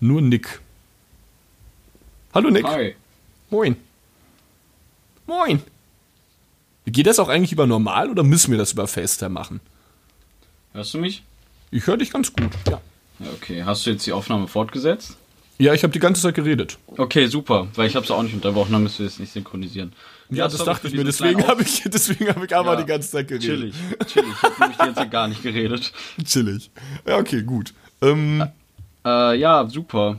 nur 0.00 0.22
Nick. 0.22 0.60
Hallo 2.32 2.50
Nick. 2.50 2.64
Hi. 2.64 2.94
Moin. 3.50 3.76
Moin. 5.26 5.62
Geht 6.86 7.06
das 7.06 7.18
auch 7.18 7.28
eigentlich 7.28 7.52
über 7.52 7.66
normal 7.66 8.10
oder 8.10 8.22
müssen 8.22 8.50
wir 8.50 8.58
das 8.58 8.72
über 8.72 8.88
FaceTime 8.88 9.28
machen? 9.28 9.60
Hörst 10.72 10.94
du 10.94 10.98
mich? 10.98 11.22
Ich 11.70 11.86
höre 11.86 11.98
dich 11.98 12.10
ganz 12.10 12.32
gut. 12.32 12.52
Ja, 12.66 12.80
okay. 13.34 13.64
Hast 13.64 13.84
du 13.84 13.90
jetzt 13.90 14.06
die 14.06 14.12
Aufnahme 14.12 14.48
fortgesetzt? 14.48 15.18
Ja, 15.58 15.74
ich 15.74 15.82
habe 15.82 15.92
die 15.92 15.98
ganze 15.98 16.22
Zeit 16.22 16.34
geredet. 16.34 16.78
Okay, 16.96 17.26
super. 17.26 17.66
Weil 17.74 17.88
ich 17.88 17.96
habe 17.96 18.04
es 18.04 18.10
auch 18.12 18.22
nicht 18.22 18.34
unterbrochen, 18.34 18.72
dann 18.72 18.82
müssen 18.84 19.00
wir 19.00 19.06
es 19.06 19.18
nicht 19.18 19.32
synchronisieren. 19.32 19.92
Ja, 20.30 20.44
das 20.44 20.58
sorry 20.58 20.66
dachte 20.70 20.88
ich 20.88 20.94
mir. 20.94 21.04
Deswegen 21.04 21.46
habe 21.46 21.62
ich, 21.62 21.82
deswegen 21.86 22.28
habe 22.28 22.44
ich 22.46 22.54
aber 22.54 22.74
Ja. 22.74 22.80
die 22.80 22.86
ganze 22.86 23.10
Zeit 23.10 23.28
geredet. 23.28 23.46
Chillig, 23.48 23.74
chillig. 24.06 24.28
Ich 24.36 24.42
habe 24.42 24.54
nämlich 24.60 24.76
die 24.76 24.84
ganze 24.84 24.94
Zeit 25.00 25.10
gar 25.10 25.26
nicht 25.28 25.42
geredet. 25.42 25.92
Chillig. 26.24 26.70
Ja, 27.06 27.16
okay, 27.18 27.42
gut. 27.42 27.74
Ähm, 28.02 28.44
Äh, 29.04 29.36
ja, 29.38 29.66
super. 29.68 30.18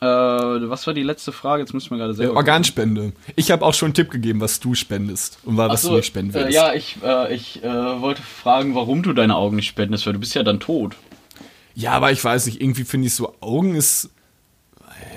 Äh, 0.00 0.06
was 0.06 0.86
war 0.86 0.92
die 0.92 1.02
letzte 1.02 1.32
Frage? 1.32 1.62
Jetzt 1.62 1.72
müssen 1.72 1.90
wir 1.90 1.96
gerade 1.98 2.12
äh, 2.12 2.16
selber. 2.16 2.36
Organspende. 2.36 3.12
Ich 3.36 3.50
habe 3.50 3.64
auch 3.64 3.72
schon 3.72 3.86
einen 3.86 3.94
Tipp 3.94 4.10
gegeben, 4.10 4.40
was 4.40 4.60
du 4.60 4.74
spendest 4.74 5.38
und 5.44 5.56
was 5.56 5.70
Achso, 5.70 5.90
du 5.90 5.96
nicht 5.96 6.06
spenden 6.06 6.32
äh, 6.32 6.34
würdest. 6.34 6.54
ja, 6.54 6.74
ich, 6.74 6.96
äh, 7.02 7.34
ich 7.34 7.62
äh, 7.64 7.68
wollte 8.02 8.20
fragen, 8.20 8.74
warum 8.74 9.02
du 9.02 9.14
deine 9.14 9.34
Augen 9.36 9.56
nicht 9.56 9.68
spendest, 9.68 10.04
weil 10.04 10.12
du 10.12 10.18
bist 10.18 10.34
ja 10.34 10.42
dann 10.42 10.60
tot. 10.60 10.94
Ja, 11.74 11.92
aber 11.92 12.12
ich 12.12 12.22
weiß 12.22 12.46
nicht, 12.46 12.60
irgendwie 12.60 12.84
finde 12.84 13.06
ich 13.06 13.14
so, 13.14 13.34
Augen 13.40 13.76
ist. 13.76 14.10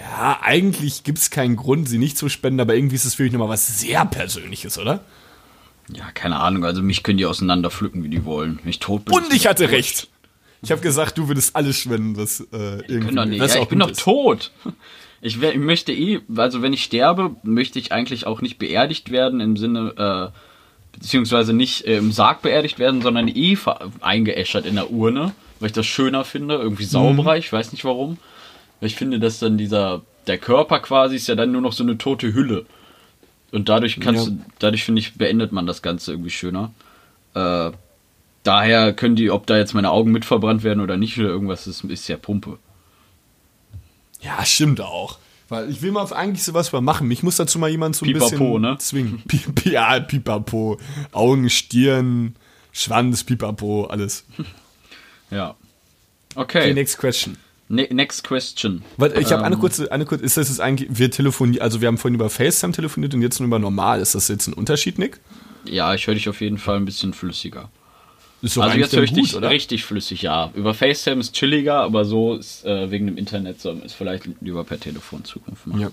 Ja, 0.10 0.40
eigentlich 0.42 1.04
gibt 1.04 1.18
es 1.18 1.30
keinen 1.30 1.56
Grund, 1.56 1.90
sie 1.90 1.98
nicht 1.98 2.18
zu 2.18 2.30
spenden, 2.30 2.60
aber 2.60 2.76
irgendwie 2.76 2.96
ist 2.96 3.06
es 3.06 3.18
wirklich 3.20 3.34
nochmal 3.34 3.50
was 3.50 3.80
sehr 3.80 4.06
Persönliches, 4.06 4.78
oder? 4.78 5.02
Ja, 5.94 6.12
keine 6.14 6.38
Ahnung. 6.40 6.66
Also 6.66 6.82
mich 6.82 7.04
können 7.04 7.18
die 7.18 7.26
auseinander 7.26 7.70
pflücken, 7.70 8.04
wie 8.04 8.10
die 8.10 8.26
wollen. 8.26 8.60
Ich 8.66 8.80
tot 8.80 9.06
bin. 9.06 9.14
Und 9.16 9.34
ich 9.34 9.48
hatte 9.48 9.70
recht. 9.72 10.08
Ich 10.62 10.72
habe 10.72 10.82
gesagt, 10.82 11.18
du 11.18 11.28
würdest 11.28 11.56
alles 11.56 11.78
spenden, 11.80 12.18
was 12.18 12.42
äh, 12.42 12.84
Die 12.90 13.00
können 13.00 13.30
nicht. 13.30 13.40
Ja, 13.40 13.62
ich 13.62 13.68
bin 13.68 13.80
doch 13.80 13.92
tot. 13.92 14.52
Ich, 15.20 15.42
ich 15.42 15.58
möchte 15.58 15.92
eh, 15.94 16.20
also 16.36 16.62
wenn 16.62 16.74
ich 16.74 16.84
sterbe, 16.84 17.36
möchte 17.42 17.80
ich 17.80 17.92
eigentlich 17.92 18.28
auch 18.28 18.42
nicht 18.42 18.60
beerdigt 18.60 19.10
werden 19.10 19.40
im 19.40 19.58
Sinne, 19.58 20.32
äh, 20.32 20.96
beziehungsweise 20.96 21.54
nicht 21.54 21.86
äh, 21.86 21.98
im 21.98 22.12
Sarg 22.12 22.44
beerdigt 22.44 22.78
werden, 22.78 23.02
sondern 23.02 23.28
eh 23.28 23.58
eingeäschert 24.00 24.68
in 24.68 24.76
der 24.76 24.92
Urne, 24.92 25.34
weil 25.60 25.68
ich 25.68 25.74
das 25.74 25.88
schöner 25.88 26.24
finde, 26.24 26.54
irgendwie 26.58 26.84
sauberer, 26.84 27.34
Mhm. 27.34 27.40
ich 27.40 27.52
weiß 27.52 27.72
nicht 27.72 27.84
warum. 27.84 28.20
Weil 28.80 28.88
ich 28.88 28.96
finde, 28.96 29.20
dass 29.20 29.40
dann 29.40 29.58
dieser, 29.58 30.02
der 30.28 30.38
Körper 30.38 30.80
quasi 30.80 31.16
ist 31.16 31.28
ja 31.28 31.36
dann 31.36 31.52
nur 31.52 31.62
noch 31.62 31.74
so 31.74 31.84
eine 31.84 31.98
tote 31.98 32.34
Hülle. 32.34 32.66
Und 33.52 33.70
dadurch 33.70 34.00
kannst 34.00 34.26
Ja. 34.28 34.32
du, 34.32 34.40
dadurch 34.60 34.84
finde 34.84 35.00
ich, 35.00 35.16
beendet 35.16 35.52
man 35.52 35.66
das 35.66 35.82
Ganze 35.82 36.12
irgendwie 36.12 36.30
schöner. 36.30 36.72
Äh, 37.34 37.72
daher 38.44 38.94
können 38.94 39.16
die, 39.16 39.32
ob 39.32 39.48
da 39.48 39.58
jetzt 39.58 39.74
meine 39.74 39.90
Augen 39.92 40.12
mit 40.12 40.26
verbrannt 40.26 40.64
werden 40.64 40.82
oder 40.82 40.98
nicht 40.98 41.18
oder 41.18 41.30
irgendwas, 41.30 41.66
ist, 41.68 41.84
ist 41.86 42.08
ja 42.08 42.18
Pumpe. 42.18 42.60
Ja, 44.22 44.44
stimmt 44.46 44.82
auch. 44.82 45.20
Weil 45.50 45.70
ich 45.70 45.82
will 45.82 45.92
mal 45.92 46.12
eigentlich 46.12 46.44
sowas 46.44 46.74
mal 46.74 46.82
machen. 46.82 47.10
Ich 47.10 47.24
muss 47.24 47.38
dazu 47.38 47.58
mal 47.58 47.70
jemanden 47.70 47.94
so 47.94 48.06
ein 48.06 48.12
Pipapo, 48.12 48.30
bisschen 48.30 48.62
ne? 48.62 48.78
zwingen. 48.80 49.24
Pi 49.28 49.70
ja, 49.72 50.00
Pipapo. 50.02 50.78
Augen, 51.14 51.50
Stirn, 51.50 52.36
Schwanz, 52.74 53.24
Pipapo, 53.24 53.86
alles. 53.86 54.26
Ja. 55.30 55.56
Okay, 56.36 56.60
Okay. 56.60 56.74
next 56.74 56.98
question. 56.98 57.36
Ne 57.70 57.88
next 57.92 58.24
question. 58.24 58.82
Warte, 58.96 59.20
ich 59.20 59.32
habe 59.32 59.44
eine 59.44 59.56
Ähm, 59.56 59.62
kurze, 59.62 59.92
eine 59.92 60.06
kurze, 60.06 60.24
ist 60.24 60.38
das 60.38 60.48
jetzt 60.48 60.62
eigentlich, 60.62 60.90
wir 60.92 61.12
telefonieren, 61.12 61.62
also 61.62 61.82
wir 61.82 61.90
haben 61.90 61.98
vorhin 61.98 62.16
über 62.16 62.30
FaceTime 62.30 62.72
telefoniert 62.72 63.14
und 63.14 63.22
jetzt 63.22 63.40
nur 63.40 63.48
über 63.48 63.60
normal. 63.60 64.00
Ist 64.00 64.16
das 64.16 64.30
jetzt 64.30 64.48
ein 64.48 64.54
Unterschied, 64.54 65.00
Nick? 65.00 65.20
Ja, 65.66 65.94
ich 65.94 66.08
höre 66.08 66.14
dich 66.14 66.30
auf 66.30 66.40
jeden 66.40 66.58
Fall 66.58 66.78
ein 66.78 66.86
bisschen 66.86 67.14
flüssiger. 67.14 67.70
Ist 68.42 68.56
doch 68.56 68.64
also 68.64 68.78
jetzt 68.78 68.96
höre 68.96 69.04
ich 69.04 69.12
dann 69.12 69.24
dich 69.24 69.42
richtig 69.42 69.84
flüssig, 69.84 70.22
ja. 70.22 70.52
Über 70.54 70.74
FaceTime 70.74 71.20
ist 71.20 71.34
chilliger, 71.34 71.82
aber 71.82 72.06
so 72.06 72.36
ist 72.36 72.64
äh, 72.66 72.90
wegen 72.92 73.08
dem 73.08 73.18
Internet 73.18 73.60
so 73.60 73.72
ist 73.72 73.94
vielleicht 73.94 74.30
lieber 74.42 74.64
per 74.64 74.80
Telefon 74.80 75.26
Zukunft 75.26 75.68
mal. 75.68 75.82
Ja. 75.82 75.92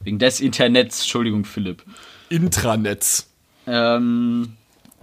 Wegen 0.00 0.18
des 0.18 0.40
Internets, 0.40 1.00
Entschuldigung, 1.00 1.44
Philipp. 1.44 1.82
Intranetz. 2.28 3.28
Ähm, 3.66 4.52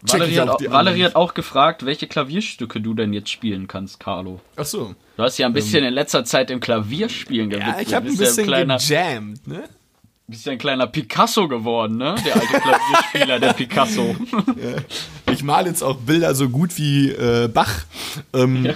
Valerie, 0.04 0.40
hat, 0.40 0.50
auch 0.50 0.62
Valerie 0.72 1.04
hat 1.06 1.16
auch 1.16 1.34
gefragt, 1.34 1.86
welche 1.86 2.08
Klavierstücke 2.08 2.82
du 2.82 2.94
denn 2.94 3.14
jetzt 3.14 3.30
spielen 3.30 3.68
kannst, 3.68 4.00
Carlo. 4.00 4.40
Ach 4.56 4.66
so. 4.66 4.96
Du 5.18 5.24
hast 5.24 5.38
ja 5.38 5.46
ein 5.46 5.54
bisschen 5.54 5.84
in 5.84 5.94
letzter 5.94 6.26
Zeit 6.26 6.50
im 6.50 6.60
Klavierspielen 6.60 7.50
gewidmet. 7.50 7.76
Ja, 7.76 7.82
ich 7.82 7.94
habe 7.94 8.08
ein 8.08 8.10
Bist 8.10 8.20
ja 8.22 8.28
bisschen 8.28 8.46
kleiner, 8.46 8.78
gejammt, 8.78 9.48
ne? 9.48 9.64
bist 10.28 10.46
ja 10.46 10.54
ein 10.54 10.58
kleiner 10.58 10.88
Picasso 10.88 11.48
geworden, 11.50 11.98
ne? 11.98 12.16
Der 12.26 12.36
alte 12.36 12.48
Klavierspieler, 12.48 13.40
der 13.40 13.54
Picasso. 13.54 14.16
Ich 15.30 15.44
male 15.44 15.68
jetzt 15.68 15.84
auch 15.84 15.98
Bilder 15.98 16.34
so 16.36 16.48
gut 16.50 16.78
wie 16.78 17.10
äh, 17.10 17.48
Bach. 17.50 17.84
Ähm, 18.34 18.66
Ja. 18.66 18.74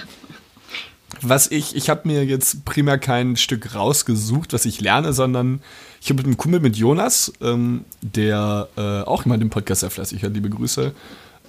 Was 1.21 1.49
ich, 1.49 1.76
ich 1.76 1.89
habe 1.89 2.01
mir 2.07 2.26
jetzt 2.26 2.65
primär 2.65 2.97
kein 2.97 3.36
Stück 3.38 3.73
rausgesucht, 3.73 4.53
was 4.53 4.65
ich 4.65 4.82
lerne, 4.82 5.13
sondern 5.13 5.61
ich 6.06 6.10
habe 6.12 6.18
mit 6.18 6.28
einem 6.28 6.38
Kumpel 6.38 6.60
mit 6.60 6.76
Jonas, 6.76 7.34
ähm, 7.41 7.84
der 8.03 8.68
äh, 8.78 9.01
auch 9.01 9.26
immer 9.26 9.39
den 9.39 9.49
Podcast 9.49 9.82
sehr 9.82 9.89
fleißig 9.89 10.22
hört, 10.22 10.36
liebe 10.36 10.51
Grüße. 10.51 10.93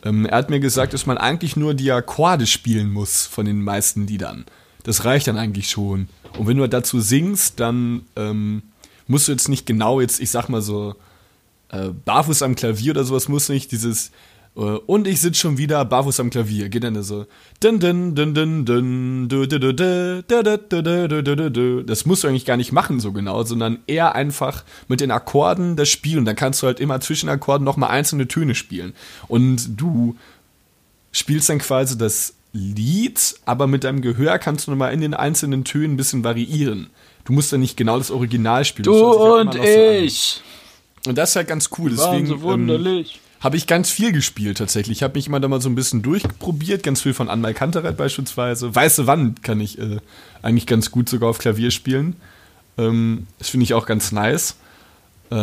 Ähm, 0.03 0.25
er 0.25 0.39
hat 0.39 0.49
mir 0.49 0.61
gesagt, 0.61 0.95
dass 0.95 1.05
man 1.05 1.19
eigentlich 1.19 1.57
nur 1.57 1.75
die 1.75 1.93
Akkorde 1.93 2.47
spielen 2.47 2.91
muss 2.91 3.27
von 3.27 3.45
den 3.45 3.63
meisten 3.63 4.07
Liedern. 4.07 4.47
Das 4.83 5.05
reicht 5.05 5.27
dann 5.27 5.37
eigentlich 5.37 5.69
schon. 5.69 6.09
Und 6.39 6.47
wenn 6.47 6.57
du 6.57 6.67
dazu 6.67 7.01
singst, 7.01 7.61
dann 7.61 8.07
ähm, 8.17 8.63
musst 9.07 9.29
du 9.29 9.33
jetzt 9.33 9.51
nicht 9.51 9.67
genau 9.67 10.01
jetzt, 10.01 10.21
ich 10.21 10.31
sag 10.31 10.49
mal 10.49 10.63
so, 10.63 10.95
äh, 11.69 11.91
barfuß 11.91 12.41
am 12.41 12.55
Klavier 12.55 12.93
oder 12.93 13.05
sowas 13.05 13.29
muss 13.29 13.51
nicht 13.51 13.73
dieses 13.73 14.11
und 14.57 15.07
ich 15.07 15.21
sitze 15.21 15.39
schon 15.41 15.59
wieder 15.59 15.85
barfuß 15.85 16.19
am 16.21 16.31
Klavier. 16.31 16.71
Geht 16.71 16.83
dann 16.83 17.03
so. 17.03 17.27
Das 17.61 17.75
musst 22.07 22.25
du 22.25 22.29
eigentlich 22.29 22.47
gar 22.47 22.57
nicht 22.57 22.73
machen 22.73 22.99
so 22.99 23.13
genau, 23.13 23.43
sondern 23.43 23.81
eher 23.87 24.15
einfach 24.15 24.65
mit 24.89 25.03
den 25.03 25.11
Akkorden 25.11 25.77
das 25.77 25.91
Spiel. 25.91 26.17
Und 26.17 26.25
dann 26.25 26.37
kannst 26.37 26.63
du 26.63 26.69
halt 26.69 26.81
immer 26.81 27.01
zwischen 27.01 27.29
Akkorden 27.29 27.65
nochmal 27.65 27.91
einzelne 27.91 28.29
Töne 28.29 28.55
spielen. 28.55 28.95
Und 29.29 29.79
du 29.79 30.17
spielst 31.13 31.51
dann 31.51 31.59
quasi 31.59 31.99
das 31.99 32.33
Lied, 32.55 33.35
aber 33.45 33.67
mit 33.67 33.85
deinem 33.85 34.01
Gehör 34.01 34.39
kannst 34.39 34.67
du 34.67 34.71
nochmal 34.71 34.95
in 34.95 35.03
den 35.03 35.13
einzelnen 35.13 35.65
Tönen 35.65 35.95
ein 35.95 35.97
bisschen 35.99 36.25
variieren. 36.25 36.89
Du 37.27 37.35
musst 37.35 37.53
dann 37.53 37.61
nicht 37.61 37.77
genau 37.77 37.99
das 37.99 38.11
Original 38.11 38.65
spielen. 38.65 38.85
Du 38.85 38.93
das 38.93 39.55
und 39.57 39.63
ich. 39.63 40.41
So 41.05 41.11
und 41.11 41.19
das 41.19 41.31
ist 41.31 41.37
halt 41.37 41.49
ganz 41.49 41.69
cool. 41.77 41.91
Deswegen, 41.91 42.11
Waren 42.11 42.27
so 42.27 42.41
wunderlich. 42.41 43.17
Ähm, 43.17 43.26
habe 43.47 43.57
ich 43.57 43.69
ganz 43.69 43.91
viel 43.91 44.11
gespielt 44.11 44.59
tatsächlich. 44.59 44.99
Ich 44.99 45.03
habe 45.05 45.15
mich 45.15 45.29
immer 45.29 45.39
da 45.39 45.47
mal 45.47 45.61
so 45.61 45.69
ein 45.69 45.77
bisschen 45.77 46.03
durchprobiert, 46.03 46.83
ganz 46.83 47.03
viel 47.03 47.15
von 47.15 47.31
Anmal 47.31 47.55
Kantereit 47.55 47.97
beispielsweise. 47.97 48.75
Weiße 48.75 49.07
Wand 49.07 49.45
kann 49.45 49.61
ich 49.61 49.79
äh, 49.79 49.99
eigentlich 50.43 50.67
ganz 50.67 50.91
gut 50.91 51.09
sogar 51.09 51.31
auf 51.31 51.39
Klavier 51.39 51.71
spielen. 51.71 52.17
Ähm, 52.77 53.29
das 53.39 53.51
finde 53.51 53.63
ich 53.63 53.73
auch 53.73 53.87
ganz 53.87 54.11
nice. 54.11 54.57
Äh, 55.31 55.37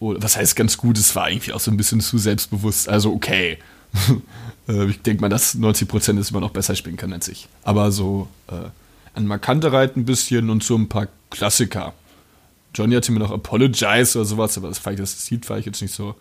was 0.00 0.36
heißt 0.36 0.56
ganz 0.56 0.76
gut? 0.76 0.98
Es 0.98 1.14
war 1.14 1.30
irgendwie 1.30 1.52
auch 1.52 1.60
so 1.60 1.70
ein 1.70 1.76
bisschen 1.76 2.00
zu 2.00 2.18
selbstbewusst. 2.18 2.88
Also 2.88 3.12
okay. 3.12 3.58
äh, 4.68 4.86
ich 4.86 5.00
denke 5.02 5.20
mal, 5.20 5.28
dass 5.28 5.54
90% 5.54 6.18
es 6.18 6.32
immer 6.32 6.40
noch 6.40 6.50
besser 6.50 6.74
spielen 6.74 6.96
kann 6.96 7.12
als 7.12 7.28
ich. 7.28 7.46
Aber 7.62 7.92
so 7.92 8.26
äh, 8.48 8.70
Anmal 9.14 9.38
Kantereit 9.38 9.96
ein 9.96 10.04
bisschen 10.04 10.50
und 10.50 10.64
so 10.64 10.76
ein 10.76 10.88
paar 10.88 11.06
Klassiker. 11.30 11.94
Johnny 12.74 12.96
hatte 12.96 13.12
mir 13.12 13.20
noch 13.20 13.30
Apologize 13.30 14.18
oder 14.18 14.24
sowas, 14.24 14.58
aber 14.58 14.66
das, 14.66 14.82
das 14.82 15.30
Lied 15.30 15.48
war 15.48 15.58
ich 15.58 15.66
jetzt 15.66 15.80
nicht 15.80 15.94
so. 15.94 16.16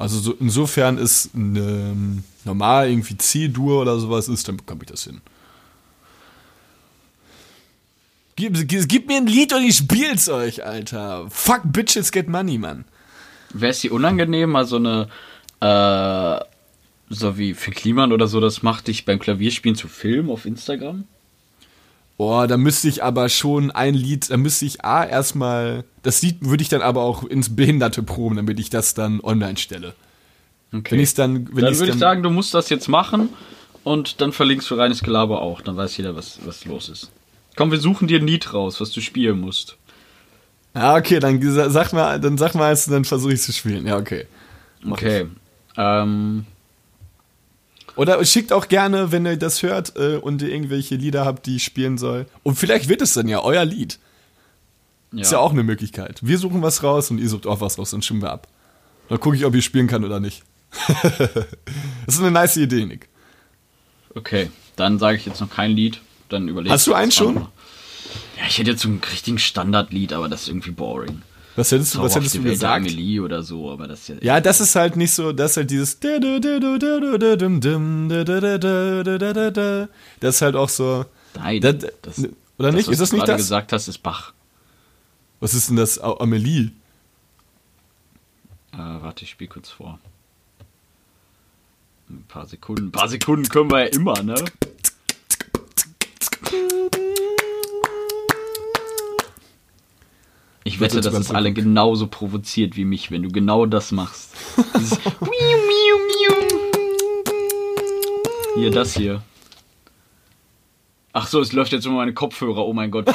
Also 0.00 0.18
so, 0.18 0.34
insofern 0.40 0.96
ist 0.96 1.28
ähm, 1.34 2.24
normal 2.46 2.88
irgendwie 2.88 3.18
C-Dur 3.18 3.82
oder 3.82 4.00
sowas 4.00 4.28
ist, 4.28 4.48
dann 4.48 4.56
bekomme 4.56 4.80
ich 4.84 4.90
das 4.90 5.04
hin. 5.04 5.20
Gib, 8.34 8.66
gib, 8.88 9.08
mir 9.08 9.18
ein 9.18 9.26
Lied 9.26 9.52
und 9.52 9.62
ich 9.62 9.76
spiel's 9.76 10.30
euch, 10.30 10.64
Alter. 10.64 11.26
Fuck 11.28 11.64
Bitches 11.64 12.12
Get 12.12 12.30
Money, 12.30 12.56
Mann. 12.56 12.86
Wäre 13.52 13.72
es 13.72 13.80
dir 13.80 13.92
unangenehm, 13.92 14.48
mal 14.48 14.64
so 14.64 14.76
eine, 14.76 15.08
äh, 15.60 16.44
so 17.10 17.36
wie 17.36 17.52
Finn 17.52 17.74
Kliman 17.74 18.14
oder 18.14 18.26
so, 18.26 18.40
das 18.40 18.62
macht 18.62 18.86
dich 18.86 19.04
beim 19.04 19.18
Klavierspielen 19.18 19.76
zu 19.76 19.86
filmen 19.86 20.30
auf 20.30 20.46
Instagram? 20.46 21.04
Boah, 22.20 22.46
da 22.46 22.58
müsste 22.58 22.86
ich 22.86 23.02
aber 23.02 23.30
schon 23.30 23.70
ein 23.70 23.94
Lied, 23.94 24.28
da 24.28 24.36
müsste 24.36 24.66
ich 24.66 24.84
A 24.84 25.06
erstmal, 25.06 25.84
das 26.02 26.20
Lied 26.20 26.36
würde 26.42 26.62
ich 26.62 26.68
dann 26.68 26.82
aber 26.82 27.00
auch 27.00 27.24
ins 27.24 27.56
Behinderte 27.56 28.02
proben, 28.02 28.36
damit 28.36 28.60
ich 28.60 28.68
das 28.68 28.92
dann 28.92 29.22
online 29.22 29.56
stelle. 29.56 29.94
Okay. 30.70 30.90
Wenn 30.90 31.00
ich's 31.00 31.14
dann, 31.14 31.48
wenn 31.56 31.64
dann 31.64 31.78
würde 31.78 31.92
ich 31.92 31.98
sagen, 31.98 32.22
du 32.22 32.28
musst 32.28 32.52
das 32.52 32.68
jetzt 32.68 32.88
machen 32.88 33.30
und 33.84 34.20
dann 34.20 34.32
verlinkst 34.32 34.70
du 34.70 34.74
reines 34.74 35.02
Gelaber 35.02 35.40
auch. 35.40 35.62
Dann 35.62 35.78
weiß 35.78 35.96
jeder, 35.96 36.14
was, 36.14 36.40
was 36.44 36.66
los 36.66 36.90
ist. 36.90 37.10
Komm, 37.56 37.70
wir 37.70 37.80
suchen 37.80 38.06
dir 38.06 38.20
ein 38.20 38.26
Lied 38.26 38.52
raus, 38.52 38.82
was 38.82 38.90
du 38.90 39.00
spielen 39.00 39.40
musst. 39.40 39.78
Ja, 40.74 40.96
okay, 40.96 41.20
dann 41.20 41.40
sag 41.70 41.94
mal, 41.94 42.20
dann 42.20 42.36
sag 42.36 42.54
mal, 42.54 42.76
dann 42.86 43.06
versuche 43.06 43.32
ich 43.32 43.40
zu 43.40 43.54
spielen. 43.54 43.86
Ja, 43.86 43.96
okay. 43.96 44.26
Mach 44.82 44.98
Okay. 44.98 45.26
Ähm, 45.78 46.44
Oder 48.00 48.24
schickt 48.24 48.50
auch 48.50 48.68
gerne, 48.68 49.12
wenn 49.12 49.26
ihr 49.26 49.36
das 49.36 49.62
hört 49.62 49.94
äh, 49.96 50.16
und 50.16 50.40
ihr 50.40 50.48
irgendwelche 50.48 50.94
Lieder 50.94 51.26
habt, 51.26 51.44
die 51.44 51.56
ich 51.56 51.64
spielen 51.64 51.98
soll. 51.98 52.24
Und 52.42 52.54
vielleicht 52.54 52.88
wird 52.88 53.02
es 53.02 53.12
dann 53.12 53.28
ja 53.28 53.42
euer 53.42 53.66
Lied. 53.66 53.98
ja. 55.12 55.20
Ist 55.20 55.32
ja 55.32 55.38
auch 55.38 55.50
eine 55.50 55.64
Möglichkeit. 55.64 56.18
Wir 56.22 56.38
suchen 56.38 56.62
was 56.62 56.82
raus 56.82 57.10
und 57.10 57.18
ihr 57.18 57.28
sucht 57.28 57.46
auch 57.46 57.60
was 57.60 57.76
raus, 57.76 57.90
dann 57.90 58.00
stimmen 58.00 58.22
wir 58.22 58.32
ab. 58.32 58.48
Dann 59.10 59.20
gucke 59.20 59.36
ich, 59.36 59.44
ob 59.44 59.54
ihr 59.54 59.60
spielen 59.60 59.86
kann 59.86 60.02
oder 60.02 60.18
nicht. 60.18 60.44
das 61.02 62.14
ist 62.14 62.20
eine 62.20 62.30
nice 62.30 62.56
Idee, 62.56 62.86
Nick. 62.86 63.10
Okay, 64.14 64.50
dann 64.76 64.98
sage 64.98 65.18
ich 65.18 65.26
jetzt 65.26 65.42
noch 65.42 65.50
kein 65.50 65.72
Lied. 65.72 66.00
Dann 66.30 66.48
überlege 66.48 66.72
Hast 66.72 66.86
du 66.86 66.94
eins 66.94 67.14
schon? 67.14 67.34
Ja, 67.36 68.46
ich 68.48 68.56
hätte 68.56 68.70
jetzt 68.70 68.80
so 68.80 68.88
ein 68.88 69.02
richtigen 69.12 69.38
Standardlied, 69.38 70.14
aber 70.14 70.30
das 70.30 70.44
ist 70.44 70.48
irgendwie 70.48 70.70
boring. 70.70 71.20
Was 71.56 71.72
hättest 71.72 71.94
du, 71.94 72.02
was 72.02 72.14
hättest 72.14 72.36
du 72.36 72.42
gesagt? 72.42 72.76
Amelie 72.86 73.20
oder 73.20 73.42
so, 73.42 73.70
aber 73.70 73.88
das 73.88 74.00
ist 74.00 74.08
ja. 74.08 74.14
Ja, 74.36 74.40
das 74.40 74.60
ist 74.60 74.74
halt 74.76 74.96
nicht 74.96 75.12
so, 75.12 75.32
das 75.32 75.52
ist 75.52 75.56
halt 75.58 75.70
dieses. 75.70 75.98
Das 80.20 80.34
ist 80.36 80.42
halt 80.42 80.56
auch 80.56 80.68
so. 80.68 81.04
Nein, 81.34 81.60
Das, 81.60 81.76
das, 82.02 82.22
oder 82.58 82.72
nicht? 82.72 82.86
was 82.88 82.92
Ist 82.94 83.00
das 83.00 83.10
du 83.10 83.16
nicht 83.16 83.24
gerade 83.26 83.38
das? 83.38 83.42
gesagt 83.48 83.72
hast, 83.72 83.88
ist 83.88 83.98
Bach. 83.98 84.32
Was 85.40 85.54
ist 85.54 85.68
denn 85.70 85.76
das? 85.76 85.98
Amelie. 85.98 86.70
Äh, 88.72 88.76
warte, 88.78 89.24
ich 89.24 89.30
spiele 89.30 89.48
kurz 89.48 89.70
vor. 89.70 89.98
Ein 92.08 92.24
paar 92.28 92.46
Sekunden. 92.46 92.86
Ein 92.88 92.92
paar 92.92 93.08
Sekunden 93.08 93.48
können 93.48 93.70
wir 93.70 93.80
ja 93.80 93.86
immer, 93.86 94.22
ne? 94.22 94.34
Ich 100.70 100.78
wette, 100.78 100.94
jetzt 100.98 101.06
dass 101.06 101.14
es 101.14 101.32
alle 101.32 101.52
genauso 101.52 102.06
provoziert 102.06 102.76
wie 102.76 102.84
mich, 102.84 103.10
wenn 103.10 103.24
du 103.24 103.28
genau 103.28 103.66
das 103.66 103.90
machst. 103.90 104.30
Hier, 108.54 108.70
das 108.70 108.94
hier. 108.94 109.22
Ach 111.12 111.26
so, 111.26 111.40
es 111.40 111.52
läuft 111.52 111.72
jetzt 111.72 111.86
um 111.88 111.94
meine 111.94 112.14
Kopfhörer. 112.14 112.64
Oh 112.64 112.72
mein 112.72 112.90
Gott. 112.90 113.06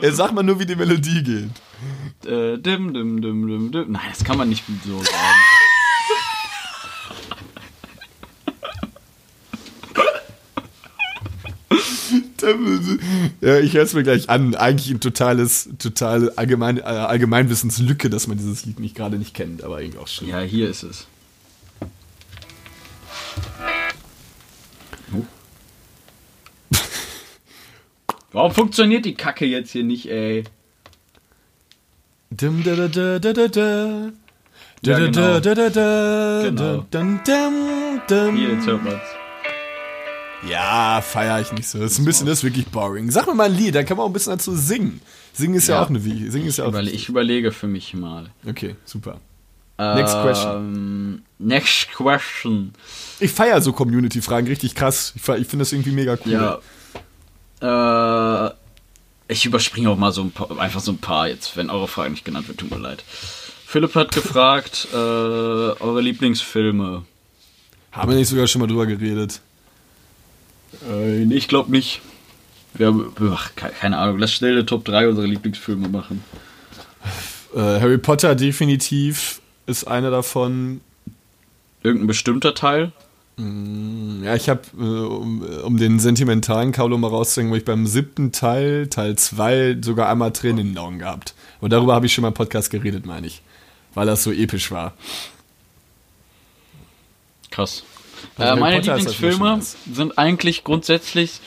Äh, 0.00 0.12
Sag 0.12 0.32
mal 0.32 0.42
nur, 0.44 0.58
wie 0.60 0.64
die 0.66 0.76
Melodie 0.76 1.22
geht. 1.22 2.30
äh, 2.30 2.56
dim, 2.56 2.94
dim, 2.94 3.20
dim, 3.20 3.46
dim, 3.46 3.72
dim. 3.72 3.92
Nein, 3.92 4.06
das 4.08 4.22
kann 4.24 4.38
man 4.38 4.48
nicht 4.48 4.64
so 4.86 4.98
sagen. 4.98 5.16
Ja, 13.40 13.58
ich 13.58 13.74
höre 13.74 13.82
es 13.82 13.94
mir 13.94 14.02
gleich 14.02 14.28
an. 14.28 14.54
Eigentlich 14.54 14.90
ein 14.90 15.00
totales, 15.00 15.68
totale 15.78 16.36
Allgemein, 16.36 16.78
äh, 16.78 16.82
Allgemeinwissenslücke, 16.82 18.10
dass 18.10 18.26
man 18.26 18.38
dieses 18.38 18.64
Lied 18.66 18.80
nicht 18.80 18.94
gerade 18.94 19.16
nicht 19.18 19.34
kennt, 19.34 19.62
aber 19.62 19.80
irgendwie 19.80 19.98
auch 19.98 20.08
schön. 20.08 20.28
Ja, 20.28 20.40
hier 20.40 20.68
ist 20.68 20.82
es. 20.82 21.06
Oh. 25.12 25.24
Warum 28.32 28.52
funktioniert 28.52 29.04
die 29.04 29.14
Kacke 29.14 29.46
jetzt 29.46 29.72
hier 29.72 29.84
nicht, 29.84 30.08
ey? 30.10 30.44
Dim, 32.30 32.62
da, 32.62 32.76
da, 32.76 32.88
da, 32.88 33.18
da, 33.18 33.32
da, 33.32 33.48
da. 33.48 34.12
Ja, 34.82 34.98
genau. 34.98 35.40
Genau. 36.44 36.84
Hier, 38.34 38.50
jetzt 38.50 38.66
hört 38.66 38.84
man's. 38.84 39.19
Ja, 40.48 41.00
feier 41.02 41.40
ich 41.40 41.52
nicht 41.52 41.68
so. 41.68 41.78
Das 41.78 41.92
ist 41.92 41.98
ein 41.98 42.04
bisschen, 42.04 42.26
das 42.26 42.38
ist 42.38 42.44
wirklich 42.44 42.66
boring. 42.66 43.10
Sag 43.10 43.26
mir 43.26 43.34
mal 43.34 43.50
ein 43.50 43.54
Lied, 43.56 43.74
dann 43.74 43.84
kann 43.84 43.96
man 43.96 44.04
auch 44.04 44.10
ein 44.10 44.12
bisschen 44.12 44.32
dazu 44.32 44.54
singen. 44.56 45.00
Singen 45.32 45.54
ist 45.54 45.68
ja, 45.68 45.76
Ja. 45.76 45.82
auch 45.84 45.88
eine 45.90 46.04
Wie. 46.04 46.30
Singen 46.30 46.46
ist 46.48 46.56
ja 46.56 46.64
auch. 46.64 46.68
Überle 46.70 46.90
ich 46.90 47.08
überlege 47.08 47.52
für 47.52 47.66
mich 47.66 47.94
mal. 47.94 48.30
Okay, 48.46 48.76
super. 48.84 49.18
Next 49.78 50.12
question. 50.20 50.52
Ähm, 50.74 51.22
next 51.38 51.88
question. 51.92 52.72
Ich 53.18 53.30
feier 53.32 53.62
so 53.62 53.72
Community-Fragen 53.72 54.46
richtig 54.46 54.74
krass. 54.74 55.14
Ich, 55.16 55.22
ich 55.22 55.46
finde 55.46 55.58
das 55.62 55.72
irgendwie 55.72 55.92
mega 55.92 56.18
cool. 56.26 56.60
Ja. 57.62 58.46
Äh, 58.48 58.50
ich 59.28 59.46
überspringe 59.46 59.88
auch 59.88 59.96
mal 59.96 60.12
so 60.12 60.22
ein 60.22 60.32
paar, 60.32 60.58
einfach 60.58 60.80
so 60.80 60.92
ein 60.92 60.98
paar 60.98 61.28
jetzt, 61.28 61.56
wenn 61.56 61.70
eure 61.70 61.88
Frage 61.88 62.10
nicht 62.10 62.24
genannt 62.26 62.48
wird, 62.48 62.58
tut 62.58 62.70
mir 62.70 62.78
leid. 62.78 63.04
Philipp 63.66 63.94
hat 63.94 64.12
gefragt, 64.12 64.88
äh, 64.92 64.96
eure 64.96 66.00
Lieblingsfilme. 66.02 67.04
Haben 67.92 68.10
wir 68.10 68.18
nicht 68.18 68.28
sogar 68.28 68.46
schon 68.48 68.60
mal 68.60 68.66
drüber 68.66 68.86
geredet? 68.86 69.40
Äh, 70.88 71.22
ich 71.24 71.48
glaube 71.48 71.70
nicht. 71.70 72.00
Wir, 72.74 72.94
ach, 73.32 73.50
keine 73.56 73.98
Ahnung, 73.98 74.18
lass 74.18 74.32
schnell 74.32 74.52
eine 74.52 74.66
Top 74.66 74.84
3 74.84 75.08
unserer 75.08 75.26
Lieblingsfilme 75.26 75.88
machen. 75.88 76.22
Äh, 77.54 77.58
Harry 77.58 77.98
Potter 77.98 78.34
definitiv 78.34 79.40
ist 79.66 79.84
einer 79.84 80.10
davon. 80.10 80.80
Irgendein 81.82 82.06
bestimmter 82.06 82.54
Teil? 82.54 82.92
Ja, 84.22 84.34
ich 84.34 84.50
habe, 84.50 84.60
äh, 84.78 84.82
um, 84.82 85.42
um, 85.42 85.76
den 85.78 85.98
sentimentalen 85.98 86.72
Kaulo 86.72 86.98
mal 86.98 87.08
rauszuhängen, 87.08 87.54
ich 87.54 87.64
beim 87.64 87.86
siebten 87.86 88.32
Teil, 88.32 88.88
Teil 88.88 89.16
2, 89.16 89.78
sogar 89.82 90.10
einmal 90.10 90.32
Tränen 90.32 90.58
in 90.58 90.68
den 90.72 90.78
Augen 90.78 90.98
gehabt. 90.98 91.34
Und 91.60 91.72
darüber 91.72 91.94
habe 91.94 92.04
ich 92.04 92.12
schon 92.12 92.22
mal 92.22 92.28
im 92.28 92.34
Podcast 92.34 92.70
geredet, 92.70 93.06
meine 93.06 93.26
ich. 93.26 93.40
Weil 93.94 94.06
das 94.06 94.22
so 94.24 94.30
episch 94.30 94.70
war. 94.70 94.92
Krass. 97.50 97.82
Also 98.36 98.56
äh, 98.56 98.56
meine 98.56 98.80
Lieblingsfilme 98.80 99.60
sind 99.60 100.18
eigentlich 100.18 100.64
grundsätzlich, 100.64 101.40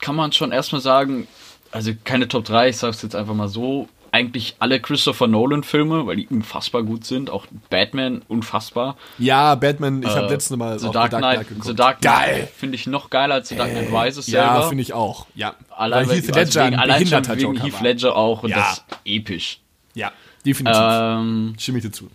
kann 0.00 0.16
man 0.16 0.32
schon 0.32 0.52
erstmal 0.52 0.80
sagen, 0.80 1.26
also 1.70 1.92
keine 2.04 2.28
Top 2.28 2.44
3, 2.44 2.68
ich 2.68 2.76
sag's 2.76 3.02
jetzt 3.02 3.16
einfach 3.16 3.34
mal 3.34 3.48
so, 3.48 3.88
eigentlich 4.14 4.54
alle 4.60 4.78
Christopher 4.78 5.26
Nolan-Filme, 5.26 6.06
weil 6.06 6.14
die 6.14 6.28
unfassbar 6.28 6.84
gut 6.84 7.04
sind. 7.04 7.30
Auch 7.30 7.46
Batman 7.68 8.22
unfassbar. 8.28 8.96
Ja, 9.18 9.56
Batman, 9.56 10.04
ich 10.04 10.08
habe 10.08 10.26
äh, 10.26 10.30
letztes 10.30 10.56
Mal 10.56 10.78
The 10.78 10.90
Dark, 10.92 11.10
Dark 11.10 11.20
Knight, 11.20 11.48
geguckt. 11.48 11.66
The 11.66 11.74
Dark 11.74 12.00
Knight 12.00 12.48
finde 12.56 12.76
ich 12.76 12.86
noch 12.86 13.10
geiler 13.10 13.34
als 13.34 13.48
The 13.48 13.56
Dark 13.56 13.72
Knight 13.72 13.88
Rises 13.92 14.26
selber. 14.26 14.46
Ja, 14.46 14.62
finde 14.68 14.82
ich 14.82 14.92
auch. 14.92 15.26
Ja. 15.34 15.56
Allein 15.68 16.08
weil 16.08 16.14
Heath 16.14 16.26
Ledger 16.28 16.40
also 16.40 16.60
wegen, 16.60 16.76
allein 16.76 17.06
schon 17.08 17.36
wegen 17.36 17.60
Heath 17.60 17.80
Ledger 17.80 18.14
auch 18.14 18.44
und 18.44 18.50
ja. 18.50 18.58
das 18.58 18.72
ist 18.78 18.84
episch. 19.04 19.58
Ja, 19.94 20.12
definitiv. 20.46 20.80
Ähm, 20.80 21.54
Stimme 21.58 21.78
ich 21.78 21.84
dazu. 21.84 22.08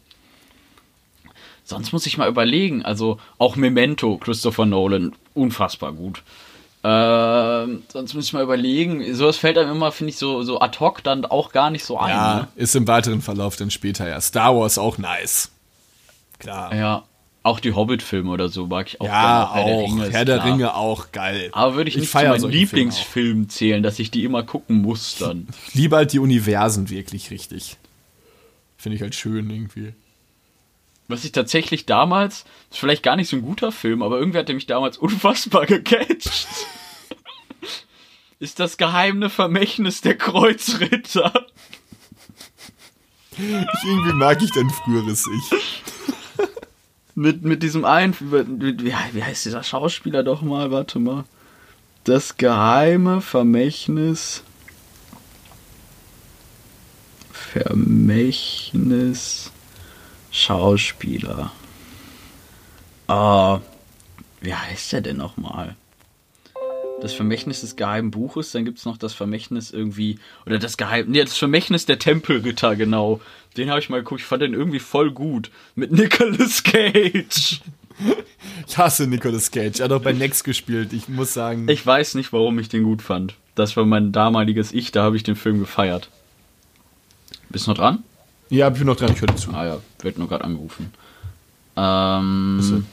Sonst 1.70 1.94
muss 1.94 2.06
ich 2.06 2.18
mal 2.18 2.28
überlegen. 2.28 2.84
Also 2.84 3.20
auch 3.38 3.56
Memento, 3.56 4.18
Christopher 4.18 4.66
Nolan, 4.66 5.14
unfassbar 5.36 5.94
gut. 5.94 6.24
Äh, 6.82 7.80
sonst 7.90 8.14
muss 8.14 8.26
ich 8.26 8.34
mal 8.34 8.44
überlegen. 8.44 9.14
Sowas 9.14 9.38
fällt 9.38 9.58
einem 9.58 9.72
immer, 9.72 9.92
finde 9.92 10.12
ich, 10.12 10.18
so, 10.18 10.44
so 10.44 10.60
ad 10.60 10.80
hoc 10.80 11.04
dann 11.04 11.26
auch 11.26 11.52
gar 11.52 11.70
nicht 11.70 11.84
so 11.84 12.00
ein. 12.00 12.10
Ja, 12.10 12.36
ne? 12.36 12.48
ist 12.56 12.76
im 12.76 12.88
weiteren 12.88 13.22
Verlauf 13.22 13.56
dann 13.56 13.70
später 13.70 14.08
ja. 14.08 14.20
Star 14.20 14.56
Wars 14.56 14.78
auch 14.78 14.98
nice. 14.98 15.52
Klar. 16.40 16.74
Ja, 16.74 17.04
auch 17.44 17.60
die 17.60 17.74
Hobbit-Filme 17.74 18.32
oder 18.32 18.50
so 18.50 18.66
mag 18.66 18.88
ich 18.88 19.02
auch. 19.02 19.06
Ja, 19.06 19.52
gerne. 19.54 19.72
auch. 19.72 19.98
Herr, 19.98 20.06
der, 20.06 20.12
Herr 20.12 20.26
der, 20.26 20.44
Ringe 20.46 20.74
auch 20.74 21.12
geil. 21.12 21.50
Aber 21.52 21.76
würde 21.76 21.90
ich, 21.90 21.96
ich 21.96 22.02
nicht 22.02 22.12
zu 22.12 22.18
meinen 22.18 22.50
Lieblingsfilmen 22.50 23.50
zählen, 23.50 23.84
dass 23.84 24.00
ich 24.00 24.10
die 24.10 24.24
immer 24.24 24.44
gucken 24.44 24.82
muss 24.82 25.18
dann. 25.18 25.48
Ich 25.68 25.76
liebe 25.76 25.96
halt 25.96 26.14
die 26.14 26.20
Universen 26.20 26.90
wirklich 26.90 27.30
richtig. 27.30 27.78
Finde 28.78 28.96
ich 28.96 29.02
halt 29.02 29.14
schön 29.14 29.50
irgendwie. 29.50 29.94
Was 31.10 31.26
ich 31.26 31.34
tatsächlich 31.34 31.88
damals, 31.88 32.46
ist 32.70 32.78
vielleicht 32.78 33.02
gar 33.02 33.16
nicht 33.16 33.28
so 33.28 33.36
ein 33.36 33.42
guter 33.42 33.72
Film, 33.72 34.04
aber 34.04 34.20
irgendwie 34.20 34.38
hat 34.38 34.48
er 34.48 34.54
mich 34.56 34.68
damals 34.68 34.98
unfassbar 35.00 35.66
gecatcht. 35.66 36.48
ist 38.40 38.60
das 38.60 38.78
geheime 38.78 39.32
Vermächtnis 39.32 40.02
der 40.02 40.18
Kreuzritter. 40.18 41.48
irgendwie 43.38 44.14
mag 44.14 44.42
ich 44.42 44.52
dein 44.52 44.70
früheres 44.70 45.26
Ich. 45.36 45.84
mit, 47.16 47.44
mit 47.44 47.64
diesem 47.64 47.86
einen, 47.86 48.16
wie, 48.20 48.94
wie 49.14 49.24
heißt 49.24 49.46
dieser 49.46 49.64
Schauspieler 49.64 50.24
doch 50.24 50.44
mal, 50.44 50.70
warte 50.70 51.00
mal. 51.00 51.24
Das 52.04 52.38
geheime 52.38 53.22
Vermächtnis. 53.22 54.44
Vermächtnis. 57.32 59.52
Schauspieler. 60.32 61.52
Uh, 63.10 63.60
wie 64.42 64.54
heißt 64.54 64.94
der 64.94 65.02
denn 65.02 65.18
nochmal? 65.18 65.76
Das 67.02 67.14
Vermächtnis 67.14 67.62
des 67.62 67.76
geheimen 67.76 68.12
Buches, 68.12 68.52
dann 68.52 68.66
gibt 68.66 68.78
es 68.78 68.86
noch 68.86 68.98
das 68.98 69.14
Vermächtnis 69.14 69.72
irgendwie, 69.72 70.20
oder 70.46 70.60
das 70.60 70.78
Geheim, 70.78 71.06
nee, 71.08 71.22
das 71.22 71.38
Vermächtnis 71.38 71.86
der 71.86 71.98
Tempelritter, 71.98 72.76
genau. 72.76 73.22
Den 73.58 73.70
habe 73.70 73.80
ich 73.80 73.90
mal 73.90 74.00
geguckt, 74.00 74.22
ich 74.22 74.28
fand 74.28 74.42
den 74.42 74.54
irgendwie 74.54 74.80
voll 74.80 75.12
gut. 75.12 75.50
Mit 75.76 75.92
Nicolas 75.92 76.62
Cage. 76.64 77.62
Ich 78.68 78.78
hasse 78.78 79.08
Nicolas 79.08 79.52
Cage. 79.52 79.80
Er 79.80 79.86
hat 79.86 79.92
auch 79.92 80.02
bei 80.02 80.14
Next 80.14 80.44
gespielt. 80.44 80.94
Ich 80.94 81.10
muss 81.10 81.34
sagen. 81.34 81.68
Ich 81.68 81.86
weiß 81.86 82.16
nicht, 82.16 82.32
warum 82.32 82.60
ich 82.60 82.70
den 82.70 82.84
gut 82.84 83.02
fand. 83.02 83.36
Das 83.56 83.76
war 83.76 83.86
mein 83.86 84.12
damaliges 84.12 84.72
Ich, 84.72 84.92
da 84.92 85.04
habe 85.04 85.18
ich 85.18 85.24
den 85.24 85.36
Film 85.36 85.60
gefeiert. 85.60 86.10
Bist 87.50 87.66
du 87.66 87.72
noch 87.72 87.78
dran? 87.78 88.04
Ja, 88.50 88.70
ich 88.70 88.74
bin 88.78 88.88
noch 88.88 88.96
dran, 88.96 89.12
ich 89.14 89.22
höre 89.22 89.36
zu. 89.36 89.52
Ah 89.54 89.66
ja, 89.66 89.78
wird 90.02 90.18
nur 90.18 90.28
gerade 90.28 90.44
angerufen. 90.44 90.92
Ähm, 91.76 92.86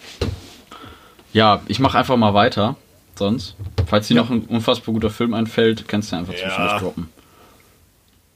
ja, 1.32 1.62
ich 1.66 1.78
mache 1.78 1.98
einfach 1.98 2.16
mal 2.16 2.34
weiter. 2.34 2.76
Sonst. 3.18 3.56
Falls 3.86 4.08
dir 4.08 4.16
ja. 4.16 4.22
noch 4.22 4.30
ein 4.30 4.42
unfassbar 4.42 4.92
guter 4.92 5.10
Film 5.10 5.32
einfällt, 5.32 5.88
kannst 5.88 6.12
du 6.12 6.16
einfach 6.16 6.34
ja. 6.34 6.40
zwischendurch 6.40 6.80
droppen. 6.80 7.08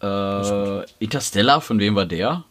Äh, 0.02 1.04
Interstellar, 1.04 1.60
von 1.60 1.78
wem 1.78 1.94
war 1.94 2.06
der? 2.06 2.44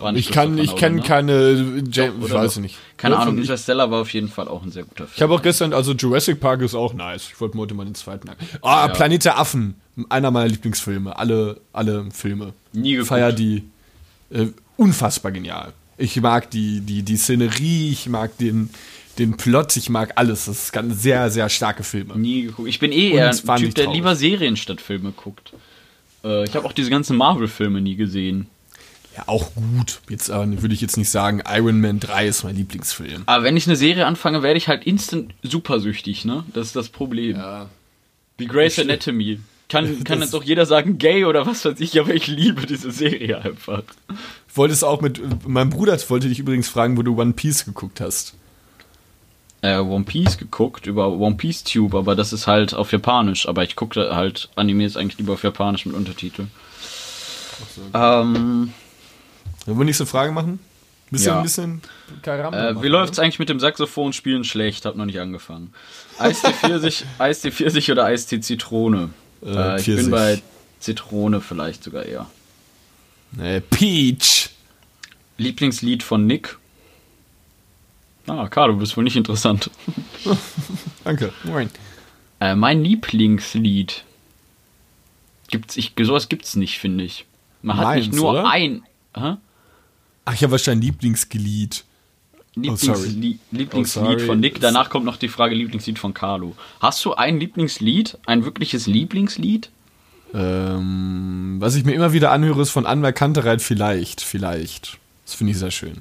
War 0.00 0.14
ich 0.14 0.30
kann, 0.30 0.56
ich 0.56 0.76
kenne 0.76 0.96
ne? 0.96 1.02
keine, 1.02 1.82
James, 1.90 2.26
ich 2.26 2.32
weiß 2.32 2.56
nicht. 2.58 2.78
Keine 2.96 3.18
Ahnung, 3.18 3.36
Interstellar 3.36 3.90
war 3.90 4.00
auf 4.00 4.12
jeden 4.12 4.28
Fall 4.28 4.48
auch 4.48 4.62
ein 4.62 4.70
sehr 4.70 4.84
guter 4.84 5.04
Film. 5.04 5.12
Ich 5.14 5.22
habe 5.22 5.34
auch 5.34 5.42
gestern, 5.42 5.74
also 5.74 5.92
Jurassic 5.92 6.40
Park 6.40 6.62
ist 6.62 6.74
auch 6.74 6.94
nice. 6.94 7.28
Ich 7.28 7.40
wollte 7.40 7.58
heute 7.58 7.74
mal 7.74 7.84
den 7.84 7.94
zweiten. 7.94 8.30
Ah, 8.62 8.86
ja. 8.86 8.88
Planet 8.88 9.24
der 9.26 9.38
Affen, 9.38 9.74
einer 10.08 10.30
meiner 10.30 10.48
Lieblingsfilme. 10.48 11.18
Alle, 11.18 11.60
alle 11.72 12.10
Filme. 12.12 12.52
Nie 12.72 12.92
geguckt. 12.92 13.08
Feier 13.08 13.32
die 13.32 13.64
äh, 14.30 14.46
unfassbar 14.76 15.32
genial. 15.32 15.72
Ich 15.98 16.20
mag 16.20 16.50
die, 16.50 16.80
die, 16.80 17.02
die 17.02 17.16
Szenerie, 17.16 17.90
ich 17.90 18.08
mag 18.08 18.36
den, 18.38 18.70
den 19.18 19.36
Plot, 19.36 19.76
ich 19.76 19.90
mag 19.90 20.12
alles. 20.16 20.46
Das 20.46 20.64
ist 20.64 20.72
ganz 20.72 21.02
sehr, 21.02 21.30
sehr 21.30 21.48
starke 21.48 21.82
Filme. 21.82 22.18
Nie 22.18 22.42
geguckt. 22.44 22.68
Ich 22.68 22.78
bin 22.78 22.92
eh 22.92 23.10
eher 23.10 23.30
ein 23.30 23.56
Typ, 23.56 23.74
der 23.74 23.92
lieber 23.92 24.16
Serien 24.16 24.56
statt 24.56 24.80
Filme 24.80 25.12
guckt. 25.12 25.52
Äh, 26.24 26.44
ich 26.44 26.54
habe 26.54 26.66
auch 26.66 26.72
diese 26.72 26.90
ganzen 26.90 27.16
Marvel-Filme 27.16 27.80
nie 27.80 27.96
gesehen. 27.96 28.46
Ja, 29.16 29.24
auch 29.26 29.50
gut. 29.54 30.00
Jetzt 30.08 30.28
äh, 30.28 30.62
würde 30.62 30.74
ich 30.74 30.80
jetzt 30.80 30.96
nicht 30.96 31.10
sagen, 31.10 31.42
Iron 31.46 31.80
Man 31.80 31.98
3 32.00 32.28
ist 32.28 32.44
mein 32.44 32.56
Lieblingsfilm. 32.56 33.24
Aber 33.26 33.44
wenn 33.44 33.56
ich 33.56 33.66
eine 33.66 33.76
Serie 33.76 34.06
anfange, 34.06 34.42
werde 34.42 34.56
ich 34.56 34.68
halt 34.68 34.84
instant 34.84 35.34
supersüchtig, 35.42 36.24
ne? 36.24 36.44
Das 36.54 36.68
ist 36.68 36.76
das 36.76 36.88
Problem. 36.88 37.36
Ja. 37.36 37.68
Wie 38.38 38.46
Grey's 38.46 38.78
Anatomy. 38.78 39.40
Kann, 39.70 40.02
kann 40.02 40.20
jetzt 40.20 40.34
auch 40.34 40.42
jeder 40.42 40.66
sagen, 40.66 40.98
gay 40.98 41.24
oder 41.24 41.46
was 41.46 41.64
weiß 41.64 41.78
ich, 41.78 41.98
aber 42.00 42.12
ich 42.12 42.26
liebe 42.26 42.66
diese 42.66 42.90
Serie 42.90 43.40
einfach. 43.40 43.84
Wolltest 44.52 44.82
auch 44.82 45.00
mit. 45.00 45.20
Mein 45.46 45.70
Bruder 45.70 45.96
wollte 46.10 46.28
dich 46.28 46.40
übrigens 46.40 46.68
fragen, 46.68 46.96
wo 46.96 47.02
du 47.02 47.18
One 47.20 47.34
Piece 47.34 47.64
geguckt 47.64 48.00
hast. 48.00 48.34
Äh, 49.62 49.78
One 49.78 50.04
Piece 50.04 50.38
geguckt 50.38 50.86
über 50.86 51.08
One 51.12 51.36
Piece 51.36 51.62
Tube, 51.62 51.94
aber 51.94 52.16
das 52.16 52.32
ist 52.32 52.48
halt 52.48 52.74
auf 52.74 52.90
Japanisch. 52.90 53.48
Aber 53.48 53.62
ich 53.62 53.76
gucke 53.76 54.14
halt 54.14 54.48
Animes 54.56 54.96
eigentlich 54.96 55.18
lieber 55.18 55.34
auf 55.34 55.44
Japanisch 55.44 55.86
mit 55.86 55.94
Untertitel. 55.94 56.46
So, 57.76 57.82
okay. 57.94 58.22
Ähm. 58.22 58.72
Wollen 59.66 59.78
wir 59.78 59.84
nächste 59.84 60.06
Frage 60.06 60.32
machen? 60.32 60.58
Bisschen, 61.10 61.34
ja. 61.34 61.42
bisschen 61.42 61.82
Karamba 62.22 62.70
äh, 62.70 62.82
Wie 62.82 62.88
läuft's 62.88 63.18
eigentlich 63.18 63.38
mit 63.38 63.48
dem 63.48 63.60
Saxophon 63.60 64.12
spielen 64.12 64.42
schlecht? 64.44 64.84
Hab 64.84 64.96
noch 64.96 65.04
nicht 65.04 65.20
angefangen. 65.20 65.72
Pfirsich, 66.18 67.04
Eistee 67.18 67.50
Pfirsich 67.50 67.90
oder 67.90 68.04
Eistee 68.04 68.40
Zitrone? 68.40 69.10
Äh, 69.44 69.76
äh, 69.76 69.80
ich 69.80 69.86
bin 69.86 70.10
bei 70.10 70.42
Zitrone 70.80 71.40
vielleicht 71.40 71.84
sogar 71.84 72.04
eher. 72.04 72.26
Nee, 73.32 73.60
Peach. 73.60 74.50
Lieblingslied 75.38 76.02
von 76.02 76.26
Nick? 76.26 76.58
Ah, 78.26 78.48
Carlo, 78.48 78.74
du 78.74 78.80
bist 78.80 78.96
wohl 78.96 79.04
nicht 79.04 79.16
interessant. 79.16 79.70
Danke. 81.04 81.32
Moin. 81.44 81.70
Äh, 82.40 82.54
mein 82.54 82.84
Lieblingslied. 82.84 84.04
Gibt's, 85.48 85.76
ich, 85.76 85.94
sowas 86.00 86.28
gibt's 86.28 86.56
nicht, 86.56 86.78
finde 86.78 87.04
ich. 87.04 87.26
Man 87.62 87.76
Meins, 87.76 87.88
hat 87.88 87.96
nicht 87.96 88.12
nur 88.14 88.30
oder? 88.30 88.50
ein. 88.50 88.82
Hä? 89.16 89.36
Ach, 90.24 90.34
ich 90.34 90.42
habe 90.42 90.52
wahrscheinlich 90.52 90.90
Lieblingslied. 90.90 91.84
Lieblingslied, 92.56 93.38
oh, 93.40 93.56
Lieblingslied 93.56 94.20
oh, 94.22 94.26
von 94.26 94.40
Nick. 94.40 94.60
Danach 94.60 94.90
kommt 94.90 95.04
noch 95.04 95.16
die 95.16 95.28
Frage 95.28 95.54
Lieblingslied 95.54 95.98
von 95.98 96.14
Carlo. 96.14 96.56
Hast 96.80 97.04
du 97.04 97.14
ein 97.14 97.38
Lieblingslied? 97.38 98.18
Ein 98.26 98.44
wirkliches 98.44 98.86
Lieblingslied? 98.86 99.70
Ähm, 100.34 101.56
was 101.58 101.76
ich 101.76 101.84
mir 101.84 101.92
immer 101.92 102.12
wieder 102.12 102.32
anhöre, 102.32 102.62
ist 102.62 102.70
von 102.70 102.86
Anwar 102.86 103.12
Kantereit 103.12 103.62
vielleicht. 103.62 104.20
Vielleicht. 104.20 104.98
Das 105.24 105.34
finde 105.34 105.52
ich 105.52 105.58
sehr 105.58 105.70
schön. 105.70 105.98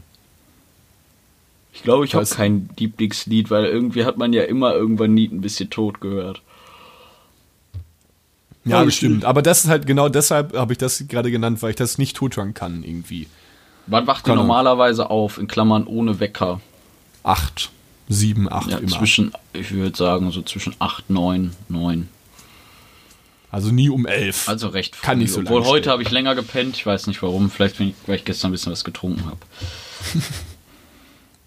Ich 1.71 1.83
glaube, 1.83 2.05
ich 2.05 2.15
habe 2.15 2.25
kein 2.25 2.69
Lieblingslied, 2.77 3.51
weil 3.51 3.65
irgendwie 3.65 4.05
hat 4.05 4.17
man 4.17 4.33
ja 4.33 4.43
immer 4.43 4.73
irgendwann 4.73 5.13
nie 5.13 5.27
ein 5.27 5.41
bisschen 5.41 5.69
tot 5.69 6.01
gehört. 6.01 6.41
Ja, 8.65 8.83
bestimmt. 8.83 9.23
Aber 9.23 9.41
das 9.41 9.63
ist 9.63 9.69
halt 9.69 9.87
genau 9.87 10.09
deshalb 10.09 10.55
habe 10.55 10.73
ich 10.73 10.77
das 10.77 11.07
gerade 11.07 11.31
genannt, 11.31 11.61
weil 11.61 11.71
ich 11.71 11.75
das 11.75 11.97
nicht 11.97 12.17
tot 12.17 12.37
hören 12.37 12.53
kann 12.53 12.83
irgendwie. 12.83 13.27
Wann 13.89 14.07
wacht 14.07 14.27
ihr 14.27 14.35
normalerweise 14.35 15.09
auf, 15.09 15.37
in 15.37 15.47
Klammern 15.47 15.85
ohne 15.85 16.19
Wecker? 16.19 16.61
Acht, 17.23 17.71
sieben, 18.07 18.51
acht 18.51 18.69
ja, 18.69 18.77
immer. 18.77 18.87
Zwischen, 18.87 19.33
ich 19.53 19.71
würde 19.71 19.97
sagen, 19.97 20.31
so 20.31 20.41
zwischen 20.41 20.75
acht, 20.79 21.09
neun, 21.09 21.55
neun. 21.67 22.07
Also 23.51 23.71
nie 23.71 23.89
um 23.89 24.05
elf. 24.05 24.47
Also 24.47 24.67
recht 24.67 24.95
früh. 24.95 25.05
Kann 25.05 25.17
nicht 25.17 25.33
so 25.33 25.39
Obwohl 25.39 25.65
heute 25.65 25.89
habe 25.89 26.03
ich 26.03 26.11
länger 26.11 26.35
gepennt, 26.35 26.75
ich 26.75 26.85
weiß 26.85 27.07
nicht 27.07 27.21
warum. 27.23 27.49
Vielleicht, 27.49 27.79
weil 27.79 28.15
ich 28.15 28.25
gestern 28.25 28.49
ein 28.49 28.51
bisschen 28.51 28.71
was 28.71 28.83
getrunken 28.83 29.25
habe. 29.25 29.39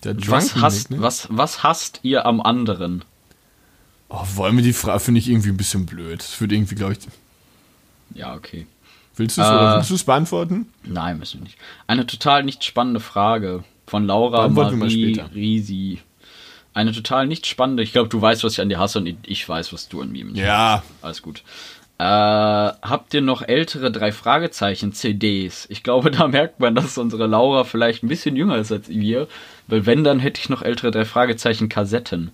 was, 0.28 0.56
hasst, 0.56 0.90
ne? 0.90 1.00
was, 1.00 1.28
was 1.30 1.62
hasst 1.62 2.00
ihr 2.02 2.26
am 2.26 2.40
anderen? 2.40 3.04
Oh, 4.08 4.26
wollen 4.34 4.56
wir 4.56 4.64
die 4.64 4.72
Frage, 4.72 4.98
finde 4.98 5.20
ich 5.20 5.28
irgendwie 5.28 5.50
ein 5.50 5.56
bisschen 5.56 5.86
blöd. 5.86 6.18
Das 6.18 6.40
würde 6.40 6.56
irgendwie, 6.56 6.74
glaube 6.74 6.94
ich. 6.94 6.98
Ja, 8.14 8.34
okay. 8.34 8.66
Willst 9.16 9.36
du 9.36 9.42
es 9.42 9.48
äh, 9.48 9.76
willst 9.76 9.90
du 9.90 9.94
es 9.94 10.04
beantworten? 10.04 10.66
Nein, 10.84 11.18
müssen 11.18 11.40
wir 11.40 11.44
nicht. 11.44 11.58
Eine 11.86 12.06
total 12.06 12.44
nicht 12.44 12.64
spannende 12.64 13.00
Frage 13.00 13.64
von 13.86 14.06
Laura 14.06 14.48
Marie 14.48 15.20
Risi. 15.34 16.00
Eine 16.74 16.92
total 16.92 17.26
nicht 17.26 17.46
spannende. 17.46 17.82
Ich 17.82 17.92
glaube, 17.92 18.08
du 18.08 18.20
weißt, 18.20 18.44
was 18.44 18.54
ich 18.54 18.60
an 18.60 18.70
dir 18.70 18.78
hasse 18.78 18.98
und 18.98 19.14
ich 19.26 19.46
weiß, 19.46 19.72
was 19.72 19.88
du 19.88 20.00
an 20.00 20.10
mir 20.10 20.24
Ja. 20.32 20.82
Hast. 20.82 21.04
Alles 21.04 21.22
gut. 21.22 21.42
Äh, 21.98 22.04
habt 22.04 23.12
ihr 23.12 23.20
noch 23.20 23.42
ältere 23.42 23.92
drei 23.92 24.10
Fragezeichen 24.10 24.92
CDs? 24.92 25.66
Ich 25.68 25.82
glaube, 25.82 26.10
da 26.10 26.26
merkt 26.26 26.58
man, 26.58 26.74
dass 26.74 26.96
unsere 26.96 27.26
Laura 27.26 27.64
vielleicht 27.64 28.02
ein 28.02 28.08
bisschen 28.08 28.34
jünger 28.34 28.56
ist 28.56 28.72
als 28.72 28.88
wir. 28.88 29.28
Weil 29.66 29.84
wenn, 29.84 30.02
dann 30.02 30.18
hätte 30.18 30.40
ich 30.40 30.48
noch 30.48 30.62
ältere 30.62 30.90
drei 30.90 31.04
Fragezeichen 31.04 31.68
Kassetten. 31.68 32.30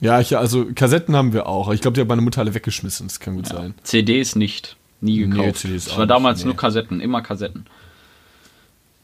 Ja, 0.00 0.20
ich, 0.20 0.36
also 0.36 0.66
Kassetten 0.74 1.16
haben 1.16 1.32
wir 1.32 1.46
auch. 1.46 1.72
Ich 1.72 1.80
glaube, 1.80 1.96
die 1.96 2.00
hat 2.00 2.08
meine 2.08 2.22
Mutter 2.22 2.40
alle 2.40 2.54
weggeschmissen. 2.54 3.08
Das 3.08 3.20
kann 3.20 3.34
gut 3.34 3.48
ja. 3.48 3.56
sein. 3.56 3.74
CDs 3.82 4.36
nicht. 4.36 4.76
Nie 5.04 5.18
gekauft. 5.18 5.64
Nee, 5.64 5.74
das 5.74 5.96
war 5.98 6.06
damals 6.06 6.40
nee. 6.40 6.46
nur 6.46 6.56
Kassetten, 6.56 7.00
immer 7.00 7.20
Kassetten. 7.20 7.66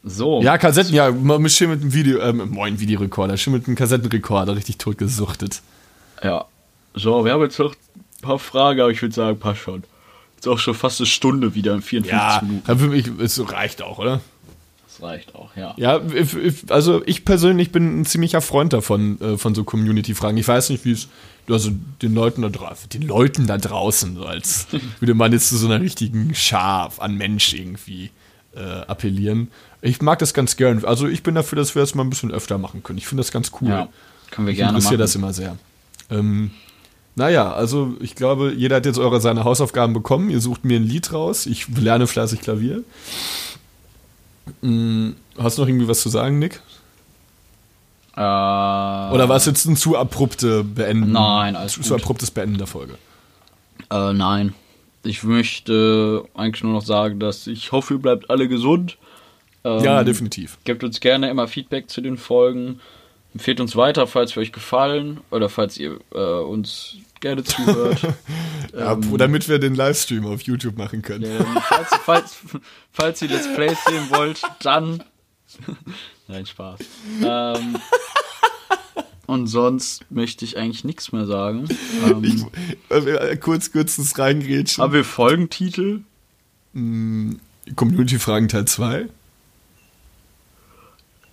So. 0.03 0.41
Ja, 0.41 0.57
Kassetten, 0.57 0.95
ja, 0.95 1.11
man 1.11 1.47
schön 1.47 1.69
mit 1.69 1.81
einem 1.81 1.93
Video, 1.93 2.17
äh, 2.17 2.33
moin 2.33 2.79
Videorekorder, 2.79 3.37
schön 3.37 3.53
mit 3.53 3.67
einem 3.67 3.75
Kassettenrekorder 3.75 4.55
richtig 4.55 4.79
tot 4.79 4.97
gesuchtet. 4.97 5.61
Ja. 6.23 6.45
So, 6.95 7.23
wir 7.23 7.33
haben 7.33 7.43
jetzt 7.43 7.59
noch 7.59 7.73
ein 7.73 8.21
paar 8.21 8.39
Fragen, 8.39 8.81
aber 8.81 8.89
ich 8.89 8.99
würde 9.01 9.13
sagen, 9.13 9.37
passt 9.37 9.61
schon. 9.61 9.83
Ist 10.39 10.47
auch 10.47 10.57
schon 10.57 10.73
fast 10.73 10.99
eine 10.99 11.05
Stunde 11.05 11.53
wieder 11.53 11.75
in 11.75 11.83
54 11.83 12.11
ja, 12.11 12.41
Minuten. 12.41 12.79
Für 12.79 12.87
mich, 12.87 13.07
es 13.19 13.51
reicht 13.51 13.83
auch, 13.83 13.99
oder? 13.99 14.21
Das 14.91 15.01
reicht 15.01 15.35
auch, 15.35 15.55
ja. 15.55 15.73
Ja, 15.77 16.01
also 16.67 17.01
ich 17.05 17.23
persönlich 17.23 17.71
bin 17.71 18.01
ein 18.01 18.05
ziemlicher 18.05 18.41
Freund 18.41 18.73
davon, 18.73 19.21
äh, 19.21 19.37
von 19.37 19.55
so 19.55 19.63
Community-Fragen. 19.63 20.37
Ich 20.37 20.47
weiß 20.47 20.69
nicht, 20.69 20.83
wie 20.83 20.91
es 20.91 21.07
also 21.49 21.71
den 22.01 22.13
Leuten 22.13 22.41
da 22.41 22.49
draußen, 22.49 22.89
den 22.89 23.01
Leuten 23.03 23.47
da 23.47 23.57
draußen, 23.57 24.15
so 24.15 24.25
als 24.25 24.67
würde 24.99 25.13
man 25.13 25.31
jetzt 25.31 25.49
zu 25.49 25.57
so 25.57 25.67
einer 25.67 25.81
richtigen 25.81 26.35
Schar 26.35 26.91
an 26.97 27.17
Mensch 27.17 27.53
irgendwie 27.53 28.11
äh, 28.55 28.59
appellieren. 28.59 29.49
Ich 29.81 30.01
mag 30.01 30.19
das 30.19 30.33
ganz 30.33 30.55
gern. 30.57 30.83
Also 30.85 31.07
ich 31.07 31.23
bin 31.23 31.35
dafür, 31.35 31.55
dass 31.55 31.73
wir 31.73 31.81
das 31.81 31.95
mal 31.95 32.03
ein 32.03 32.09
bisschen 32.09 32.31
öfter 32.31 32.57
machen 32.57 32.83
können. 32.83 32.97
Ich 32.97 33.07
finde 33.07 33.21
das 33.21 33.31
ganz 33.31 33.51
cool. 33.61 33.69
Ja, 33.69 33.89
können 34.29 34.47
wir 34.47 34.51
ich 34.51 34.57
gerne 34.57 34.77
machen. 34.77 34.93
Ich 34.93 34.97
das 34.97 35.15
immer 35.15 35.33
sehr. 35.33 35.57
Ähm, 36.09 36.51
naja, 37.15 37.51
also 37.51 37.95
ich 37.99 38.15
glaube, 38.15 38.53
jeder 38.55 38.77
hat 38.77 38.85
jetzt 38.85 38.99
eure 38.99 39.19
seine 39.19 39.43
Hausaufgaben 39.43 39.93
bekommen. 39.93 40.29
Ihr 40.29 40.39
sucht 40.39 40.63
mir 40.63 40.79
ein 40.79 40.83
Lied 40.83 41.11
raus. 41.11 41.45
Ich 41.45 41.67
lerne 41.69 42.07
fleißig 42.07 42.41
Klavier. 42.41 42.83
Hm, 44.61 45.15
hast 45.37 45.57
du 45.57 45.61
noch 45.61 45.69
irgendwie 45.69 45.87
was 45.87 46.01
zu 46.01 46.09
sagen, 46.09 46.39
Nick? 46.39 46.61
Äh, 48.15 48.19
Oder 48.19 49.29
war 49.29 49.37
es 49.37 49.45
jetzt 49.45 49.65
ein 49.65 49.75
zu 49.75 49.97
abrupte 49.97 50.63
Beenden? 50.63 51.13
Nein, 51.13 51.55
alles 51.55 51.73
zu, 51.73 51.81
zu 51.81 51.95
abruptes 51.95 52.31
Beenden 52.31 52.57
der 52.57 52.67
Folge. 52.67 52.95
Äh, 53.89 54.13
nein. 54.13 54.53
Ich 55.03 55.23
möchte 55.23 56.25
eigentlich 56.35 56.63
nur 56.63 56.73
noch 56.73 56.85
sagen, 56.85 57.19
dass 57.19 57.47
ich 57.47 57.71
hoffe, 57.71 57.95
ihr 57.95 57.99
bleibt 57.99 58.29
alle 58.29 58.47
gesund. 58.47 58.97
Ähm, 59.63 59.83
ja, 59.83 60.03
definitiv. 60.03 60.57
Gebt 60.63 60.83
uns 60.83 60.99
gerne 60.99 61.29
immer 61.29 61.47
Feedback 61.47 61.89
zu 61.89 62.01
den 62.01 62.17
Folgen. 62.17 62.79
Empfehlt 63.33 63.59
uns 63.61 63.75
weiter, 63.75 64.07
falls 64.07 64.35
wir 64.35 64.41
euch 64.41 64.51
gefallen 64.51 65.21
oder 65.31 65.49
falls 65.49 65.77
ihr 65.77 65.99
äh, 66.13 66.19
uns 66.19 66.97
gerne 67.21 67.43
zuhört. 67.43 68.01
ja, 68.73 68.93
ähm, 68.93 69.17
damit 69.17 69.47
wir 69.47 69.59
den 69.59 69.75
Livestream 69.75 70.25
auf 70.25 70.41
YouTube 70.41 70.77
machen 70.77 71.01
können. 71.01 71.23
Ähm, 71.23 71.45
falls, 71.61 71.89
falls, 72.03 72.37
falls 72.91 73.21
ihr 73.21 73.29
Let's 73.29 73.53
Plays 73.53 73.77
sehen 73.87 74.09
wollt, 74.09 74.41
dann. 74.61 75.03
Nein, 76.27 76.45
Spaß. 76.45 76.79
Ähm, 77.23 77.77
und 79.27 79.47
sonst 79.47 80.05
möchte 80.09 80.43
ich 80.43 80.57
eigentlich 80.57 80.83
nichts 80.83 81.11
mehr 81.11 81.25
sagen. 81.25 81.69
Ähm, 82.05 82.23
ich, 82.23 82.43
äh, 82.89 83.37
kurz, 83.37 83.71
kurz 83.71 83.95
das 83.95 84.17
reingrätschen. 84.17 84.83
Haben 84.83 84.93
wir 84.93 85.05
Folgentitel? 85.05 86.01
Mm, 86.73 87.33
Community-Fragen 87.75 88.47
Teil 88.47 88.65
2. 88.65 89.07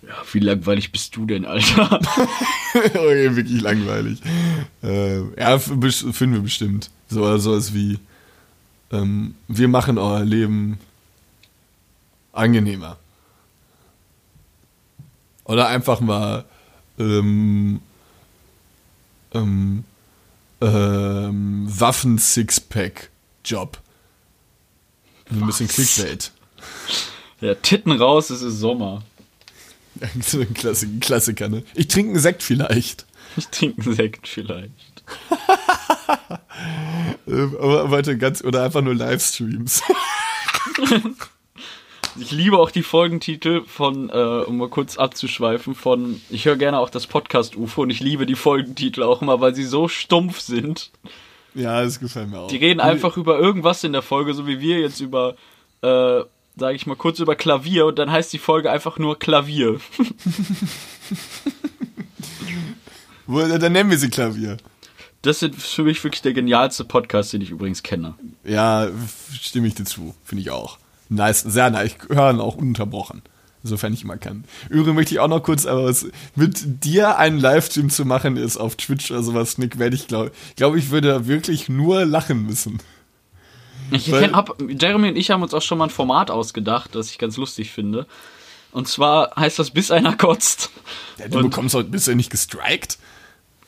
Ja, 0.09 0.15
wie 0.31 0.39
langweilig 0.39 0.91
bist 0.91 1.15
du 1.15 1.27
denn, 1.27 1.45
Alter? 1.45 1.91
okay, 2.73 3.35
wirklich 3.35 3.61
langweilig. 3.61 4.19
Äh, 4.81 5.19
ja, 5.39 5.59
finden 5.59 6.33
wir 6.33 6.41
bestimmt. 6.41 6.89
So 7.09 7.21
oder 7.21 7.37
sowas 7.37 7.75
wie 7.75 7.99
ähm, 8.91 9.35
wir 9.47 9.67
machen 9.67 9.99
euer 9.99 10.25
Leben 10.25 10.79
angenehmer. 12.33 12.97
Oder 15.43 15.67
einfach 15.67 15.99
mal 15.99 16.43
ähm, 16.97 17.79
ähm, 19.35 19.83
ähm, 20.59 21.67
Waffen-Sixpack-Job. 21.69 23.77
Ein 25.29 25.45
bisschen 25.45 25.67
Clickbait. 25.67 26.31
Ja, 27.41 27.53
Titten 27.53 27.91
raus, 27.91 28.31
es 28.31 28.41
ist 28.41 28.59
Sommer. 28.59 29.03
so 30.21 30.39
ein 30.39 30.53
Klassik 30.53 31.01
Klassiker, 31.01 31.49
ne? 31.49 31.63
Ich 31.75 31.87
trinke 31.87 32.11
einen 32.11 32.19
Sekt 32.19 32.43
vielleicht. 32.43 33.05
Ich 33.37 33.47
trinke 33.47 33.81
einen 33.83 33.95
Sekt 33.95 34.27
vielleicht. 34.27 35.03
Ähm, 37.27 37.55
aber 37.59 37.91
weiter 37.91 38.15
ganz, 38.15 38.43
oder 38.43 38.63
einfach 38.63 38.81
nur 38.81 38.95
Livestreams. 38.95 39.81
ich 42.19 42.31
liebe 42.31 42.57
auch 42.57 42.71
die 42.71 42.83
Folgentitel 42.83 43.63
von, 43.65 44.09
äh, 44.09 44.43
um 44.45 44.57
mal 44.57 44.69
kurz 44.69 44.97
abzuschweifen, 44.97 45.75
von, 45.75 46.21
ich 46.29 46.45
höre 46.45 46.57
gerne 46.57 46.79
auch 46.79 46.89
das 46.89 47.07
Podcast 47.07 47.55
UFO 47.55 47.83
und 47.83 47.91
ich 47.91 47.99
liebe 47.99 48.25
die 48.25 48.35
Folgentitel 48.35 49.03
auch 49.03 49.21
immer, 49.21 49.39
weil 49.39 49.55
sie 49.55 49.63
so 49.63 49.87
stumpf 49.87 50.39
sind. 50.39 50.91
Ja, 51.53 51.81
das 51.81 51.99
gefällt 51.99 52.29
mir 52.29 52.39
auch. 52.39 52.47
Die 52.47 52.57
reden 52.57 52.79
einfach 52.79 53.17
über 53.17 53.39
irgendwas 53.39 53.83
in 53.83 53.93
der 53.93 54.01
Folge, 54.01 54.33
so 54.33 54.47
wie 54.47 54.59
wir 54.59 54.79
jetzt 54.79 54.99
über 54.99 55.35
äh, 55.81 56.21
sage 56.59 56.75
ich 56.75 56.85
mal, 56.85 56.95
kurz 56.95 57.19
über 57.19 57.35
Klavier 57.35 57.85
und 57.85 57.97
dann 57.99 58.11
heißt 58.11 58.31
die 58.33 58.39
Folge 58.39 58.71
einfach 58.71 58.97
nur 58.97 59.17
Klavier. 59.17 59.79
dann 63.27 63.71
nennen 63.71 63.89
wir 63.89 63.97
sie 63.97 64.09
Klavier. 64.09 64.57
Das 65.21 65.41
ist 65.41 65.55
für 65.55 65.83
mich 65.83 66.03
wirklich 66.03 66.21
der 66.21 66.33
genialste 66.33 66.85
Podcast, 66.85 67.33
den 67.33 67.41
ich 67.41 67.51
übrigens 67.51 67.83
kenne. 67.83 68.13
Ja, 68.45 68.87
stimme 69.33 69.67
ich 69.67 69.75
dir 69.75 69.83
zu. 69.83 70.15
Finde 70.23 70.41
ich 70.41 70.51
auch. 70.51 70.77
Nice, 71.09 71.41
sehr 71.41 71.69
nice. 71.71 71.91
Ich 71.91 72.15
höre 72.15 72.39
auch 72.39 72.55
ununterbrochen. 72.55 73.21
Sofern 73.61 73.91
ich 73.91 74.03
immer 74.03 74.15
kann. 74.15 74.45
Übrigens 74.69 74.95
möchte 74.95 75.15
ich 75.15 75.19
auch 75.19 75.27
noch 75.27 75.43
kurz, 75.43 75.65
aber 75.65 75.83
was, 75.83 76.07
mit 76.35 76.85
dir 76.85 77.17
einen 77.17 77.39
Livestream 77.39 77.89
zu 77.89 78.05
machen 78.05 78.37
ist 78.37 78.55
auf 78.55 78.77
Twitch 78.77 79.11
oder 79.11 79.21
sowas, 79.21 79.57
Nick, 79.57 79.79
werde 79.79 79.97
ich 79.97 80.07
glaube, 80.07 80.31
glaube 80.55 80.79
ich 80.79 80.91
würde 80.91 81.27
wirklich 81.27 81.67
nur 81.67 82.05
lachen 82.05 82.45
müssen. 82.45 82.79
Ich 83.91 84.05
kenn, 84.05 84.35
hab, 84.35 84.57
Jeremy 84.61 85.09
und 85.09 85.15
ich 85.15 85.31
haben 85.31 85.43
uns 85.43 85.53
auch 85.53 85.61
schon 85.61 85.77
mal 85.77 85.85
ein 85.85 85.89
Format 85.89 86.31
ausgedacht, 86.31 86.95
das 86.95 87.11
ich 87.11 87.17
ganz 87.17 87.37
lustig 87.37 87.71
finde. 87.71 88.05
Und 88.71 88.87
zwar 88.87 89.35
heißt 89.35 89.59
das, 89.59 89.71
bis 89.71 89.91
einer 89.91 90.15
kotzt. 90.15 90.71
Ja, 91.17 91.27
du 91.27 91.39
und, 91.39 91.49
bekommst 91.49 91.75
heute, 91.75 91.89
bist 91.89 92.07
du 92.07 92.15
nicht 92.15 92.29
gestrikt? 92.29 92.99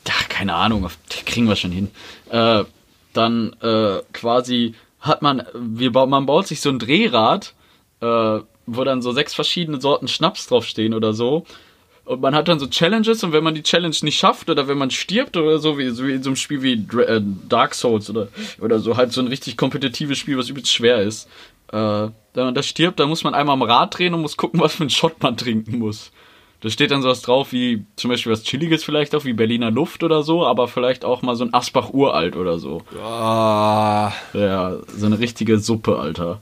Ja, 0.08 0.14
keine 0.30 0.56
Ahnung, 0.56 0.90
kriegen 1.26 1.48
wir 1.48 1.56
schon 1.56 1.72
hin. 1.72 1.92
Äh, 2.30 2.64
dann 3.14 3.54
äh, 3.62 4.02
quasi 4.14 4.76
hat 5.00 5.22
man, 5.22 5.44
wir, 5.54 5.92
man 5.92 6.26
baut 6.26 6.48
sich 6.48 6.62
so 6.62 6.70
ein 6.70 6.80
Drehrad, 6.80 7.54
äh, 8.02 8.40
wo 8.66 8.84
dann 8.84 9.02
so 9.02 9.12
sechs 9.12 9.34
verschiedene 9.34 9.82
Sorten 9.82 10.08
Schnaps 10.08 10.48
draufstehen 10.48 10.94
oder 10.94 11.14
so. 11.14 11.46
Und 12.06 12.22
man 12.22 12.34
hat 12.34 12.48
dann 12.48 12.60
so 12.60 12.68
Challenges 12.68 13.24
und 13.24 13.32
wenn 13.32 13.44
man 13.44 13.54
die 13.54 13.64
Challenge 13.64 13.96
nicht 14.02 14.18
schafft 14.18 14.50
oder 14.50 14.68
wenn 14.68 14.78
man 14.78 14.92
stirbt 14.92 15.38
oder 15.38 15.60
so, 15.60 15.78
wie, 15.78 15.90
so 15.90 16.06
wie 16.06 16.14
in 16.14 16.24
so 16.24 16.30
einem 16.30 16.36
Spiel 16.36 16.62
wie 16.64 16.74
äh, 16.74 17.22
Dark 17.48 17.76
Souls 17.76 18.10
oder, 18.10 18.28
oder 18.60 18.80
so, 18.80 18.98
halt 18.98 19.14
so 19.14 19.22
ein 19.22 19.28
richtig 19.28 19.56
kompetitives 19.56 20.18
Spiel, 20.18 20.38
was 20.38 20.50
übelst 20.50 20.74
schwer 20.74 21.02
ist. 21.02 21.30
Äh, 21.72 21.78
wenn 21.78 22.46
man 22.46 22.56
da 22.56 22.64
stirbt, 22.64 23.00
dann 23.00 23.10
muss 23.10 23.24
man 23.24 23.34
einmal 23.34 23.54
am 23.54 23.62
Rad 23.62 23.98
drehen 23.98 24.14
und 24.14 24.22
muss 24.22 24.38
gucken, 24.38 24.60
was 24.60 24.76
für 24.76 24.84
einen 24.84 24.90
Shot 24.90 25.22
man 25.22 25.38
trinken 25.38 25.80
muss. 25.80 26.12
Da 26.62 26.70
steht 26.70 26.92
dann 26.92 27.02
sowas 27.02 27.24
drauf 27.24 27.52
wie 27.52 27.86
zum 27.96 28.12
Beispiel 28.12 28.32
was 28.32 28.44
Chilliges 28.44 28.84
vielleicht 28.84 29.16
auch, 29.16 29.26
wie 29.26 29.34
Berliner 29.34 29.72
Luft 29.72 30.04
oder 30.04 30.22
so, 30.22 30.46
aber 30.46 30.68
vielleicht 30.68 31.04
auch 31.04 31.24
mal 31.24 31.36
so 31.36 31.44
ein 31.44 31.54
Asbach 31.54 31.92
Uralt 31.92 32.36
oder 32.36 32.60
so. 32.60 32.84
Ah. 33.04 34.14
Ja, 34.34 34.78
so 34.96 35.08
eine 35.08 35.18
richtige 35.20 35.58
Suppe, 35.58 35.98
Alter. 35.98 36.42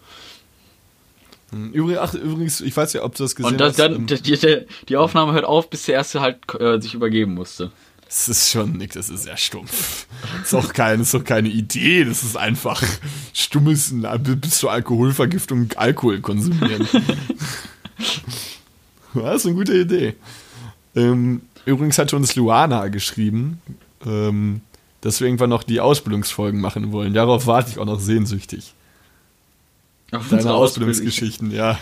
Hm, 1.51 1.71
übrigens, 1.71 1.99
ach, 1.99 2.13
übrigens, 2.13 2.61
ich 2.61 2.75
weiß 2.75 2.93
ja, 2.93 3.03
ob 3.03 3.15
du 3.15 3.23
das 3.23 3.35
gesehen 3.35 3.51
Und 3.51 3.59
das, 3.59 3.69
hast. 3.69 3.79
Dann, 3.79 3.95
ähm, 3.95 4.05
die, 4.07 4.21
die, 4.21 4.65
die, 4.87 4.97
Aufnahme 4.97 5.33
hört 5.33 5.45
auf, 5.45 5.69
bis 5.69 5.83
der 5.83 5.95
erste 5.95 6.21
halt 6.21 6.37
äh, 6.59 6.79
sich 6.79 6.93
übergeben 6.93 7.33
musste. 7.33 7.71
Das 8.05 8.27
ist 8.27 8.51
schon 8.51 8.73
nix, 8.73 8.95
das 8.95 9.09
ist 9.09 9.23
sehr 9.23 9.37
stumpf. 9.37 10.07
Das 10.39 10.47
ist 10.47 10.53
auch, 10.55 10.73
kein, 10.73 11.01
ist 11.01 11.13
auch 11.13 11.23
keine 11.23 11.49
Idee, 11.49 12.05
das 12.05 12.23
ist 12.23 12.37
einfach 12.37 12.81
stummes 13.33 13.93
bis 14.41 14.57
zur 14.57 14.71
Alkoholvergiftung 14.71 15.69
Alkohol 15.75 16.19
konsumieren. 16.19 16.87
das 19.13 19.35
ist 19.35 19.45
eine 19.45 19.55
gute 19.55 19.77
Idee. 19.77 20.15
Ähm, 20.95 21.41
übrigens 21.65 21.99
hat 21.99 22.11
uns 22.13 22.35
Luana 22.35 22.87
geschrieben, 22.87 23.61
ähm, 24.03 24.61
dass 25.01 25.19
wir 25.19 25.27
irgendwann 25.27 25.51
noch 25.51 25.61
die 25.61 25.79
Ausbildungsfolgen 25.79 26.59
machen 26.59 26.91
wollen. 26.91 27.13
Darauf 27.13 27.45
warte 27.45 27.69
ich 27.69 27.77
auch 27.77 27.85
noch 27.85 27.99
sehnsüchtig. 27.99 28.73
Auf 30.11 30.29
Deine 30.29 30.53
Ausbildungsgeschichten, 30.53 31.51
ja. 31.51 31.79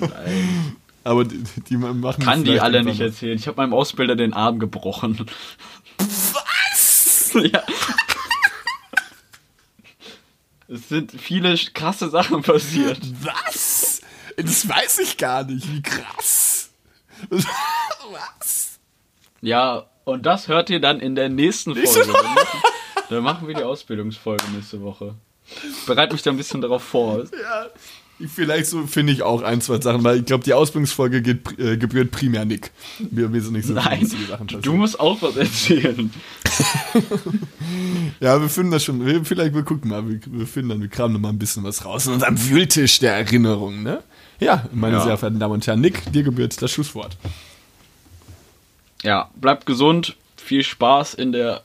Nein. 0.00 0.76
Aber 1.04 1.24
die, 1.24 1.42
die 1.68 1.76
machen. 1.76 2.22
Kann 2.22 2.44
die 2.44 2.60
alle 2.60 2.82
nicht 2.82 3.00
erzählen. 3.00 3.38
Ich 3.38 3.46
habe 3.46 3.56
meinem 3.56 3.72
Ausbilder 3.72 4.16
den 4.16 4.32
Arm 4.32 4.58
gebrochen. 4.58 5.26
Was? 5.98 7.32
Ja. 7.34 7.62
Es 10.66 10.88
sind 10.88 11.12
viele 11.12 11.54
krasse 11.72 12.08
Sachen 12.08 12.42
passiert. 12.42 13.00
Was? 13.22 14.00
Das 14.36 14.68
weiß 14.68 14.98
ich 15.00 15.18
gar 15.18 15.44
nicht. 15.44 15.70
Wie 15.70 15.82
krass. 15.82 16.70
Was? 17.30 18.78
Ja, 19.40 19.86
und 20.04 20.26
das 20.26 20.48
hört 20.48 20.70
ihr 20.70 20.80
dann 20.80 21.00
in 21.00 21.14
der 21.14 21.28
nächsten 21.28 21.72
Nächste 21.72 22.04
Folge. 22.04 22.28
Dann 23.08 23.22
machen 23.22 23.46
wir 23.46 23.54
die 23.54 23.62
Ausbildungsfolge 23.62 24.44
nächste 24.54 24.80
Woche. 24.82 25.14
Bereite 25.86 26.12
mich 26.12 26.22
da 26.22 26.30
ein 26.30 26.36
bisschen 26.36 26.60
darauf 26.60 26.82
vor. 26.82 27.24
Ja. 27.24 27.66
Vielleicht 28.34 28.66
so 28.66 28.84
finde 28.88 29.12
ich 29.12 29.22
auch 29.22 29.42
ein, 29.42 29.60
zwei 29.60 29.80
Sachen, 29.80 30.02
weil 30.02 30.18
ich 30.18 30.24
glaube, 30.24 30.42
die 30.42 30.52
Ausbildungsfolge 30.52 31.22
geht, 31.22 31.56
äh, 31.60 31.76
gebührt 31.76 32.10
primär 32.10 32.44
Nick. 32.44 32.72
Wir 32.98 33.32
wissen 33.32 33.52
nicht 33.52 33.66
so 33.66 33.74
viele 33.74 33.84
Nein, 33.84 34.00
lustige 34.00 34.24
Sachen 34.24 34.46
du 34.48 34.56
passieren. 34.56 34.76
musst 34.78 34.98
auch 34.98 35.22
was 35.22 35.36
erzählen. 35.36 36.10
Ja, 38.20 38.40
wir 38.40 38.48
finden 38.48 38.72
das 38.72 38.84
schon. 38.84 39.04
Wir, 39.04 39.24
vielleicht, 39.24 39.54
wir 39.54 39.62
gucken 39.62 39.90
mal. 39.90 40.08
Wir, 40.08 40.20
wir 40.26 40.46
finden 40.46 40.70
dann, 40.70 40.80
wir 40.80 40.88
kramen 40.88 41.12
noch 41.14 41.20
mal 41.20 41.28
ein 41.28 41.38
bisschen 41.38 41.62
was 41.64 41.84
raus. 41.84 42.06
In 42.06 42.14
unserem 42.14 42.48
Wühltisch 42.48 42.98
der 42.98 43.14
Erinnerung, 43.14 43.82
ne? 43.82 44.02
Ja, 44.40 44.64
meine 44.72 44.96
Ja. 44.96 45.04
sehr 45.04 45.18
verehrten 45.18 45.38
Damen 45.38 45.54
und 45.54 45.66
Herren, 45.66 45.80
Nick, 45.80 46.10
dir 46.12 46.22
gebührt 46.22 46.60
das 46.60 46.70
Schlusswort. 46.70 47.16
Ja, 49.02 49.30
bleibt 49.36 49.66
gesund, 49.66 50.16
viel 50.36 50.64
Spaß 50.64 51.14
in 51.14 51.32
der 51.32 51.62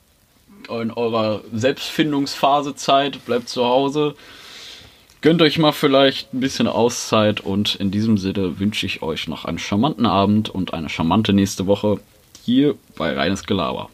in 0.69 0.91
eurer 0.91 1.41
Selbstfindungsphasezeit, 1.53 3.25
bleibt 3.25 3.49
zu 3.49 3.65
Hause. 3.65 4.15
Gönnt 5.21 5.41
euch 5.41 5.57
mal 5.57 5.71
vielleicht 5.71 6.33
ein 6.33 6.41
bisschen 6.41 6.67
Auszeit 6.67 7.39
und 7.39 7.75
in 7.75 7.91
diesem 7.91 8.17
Sinne 8.17 8.59
wünsche 8.59 8.85
ich 8.85 9.01
euch 9.01 9.27
noch 9.27 9.45
einen 9.45 9.59
charmanten 9.59 10.05
Abend 10.05 10.49
und 10.49 10.73
eine 10.73 10.89
charmante 10.89 11.31
nächste 11.31 11.65
Woche 11.65 11.99
hier 12.43 12.75
bei 12.97 13.13
Reines 13.13 13.45
Gelaber. 13.45 13.89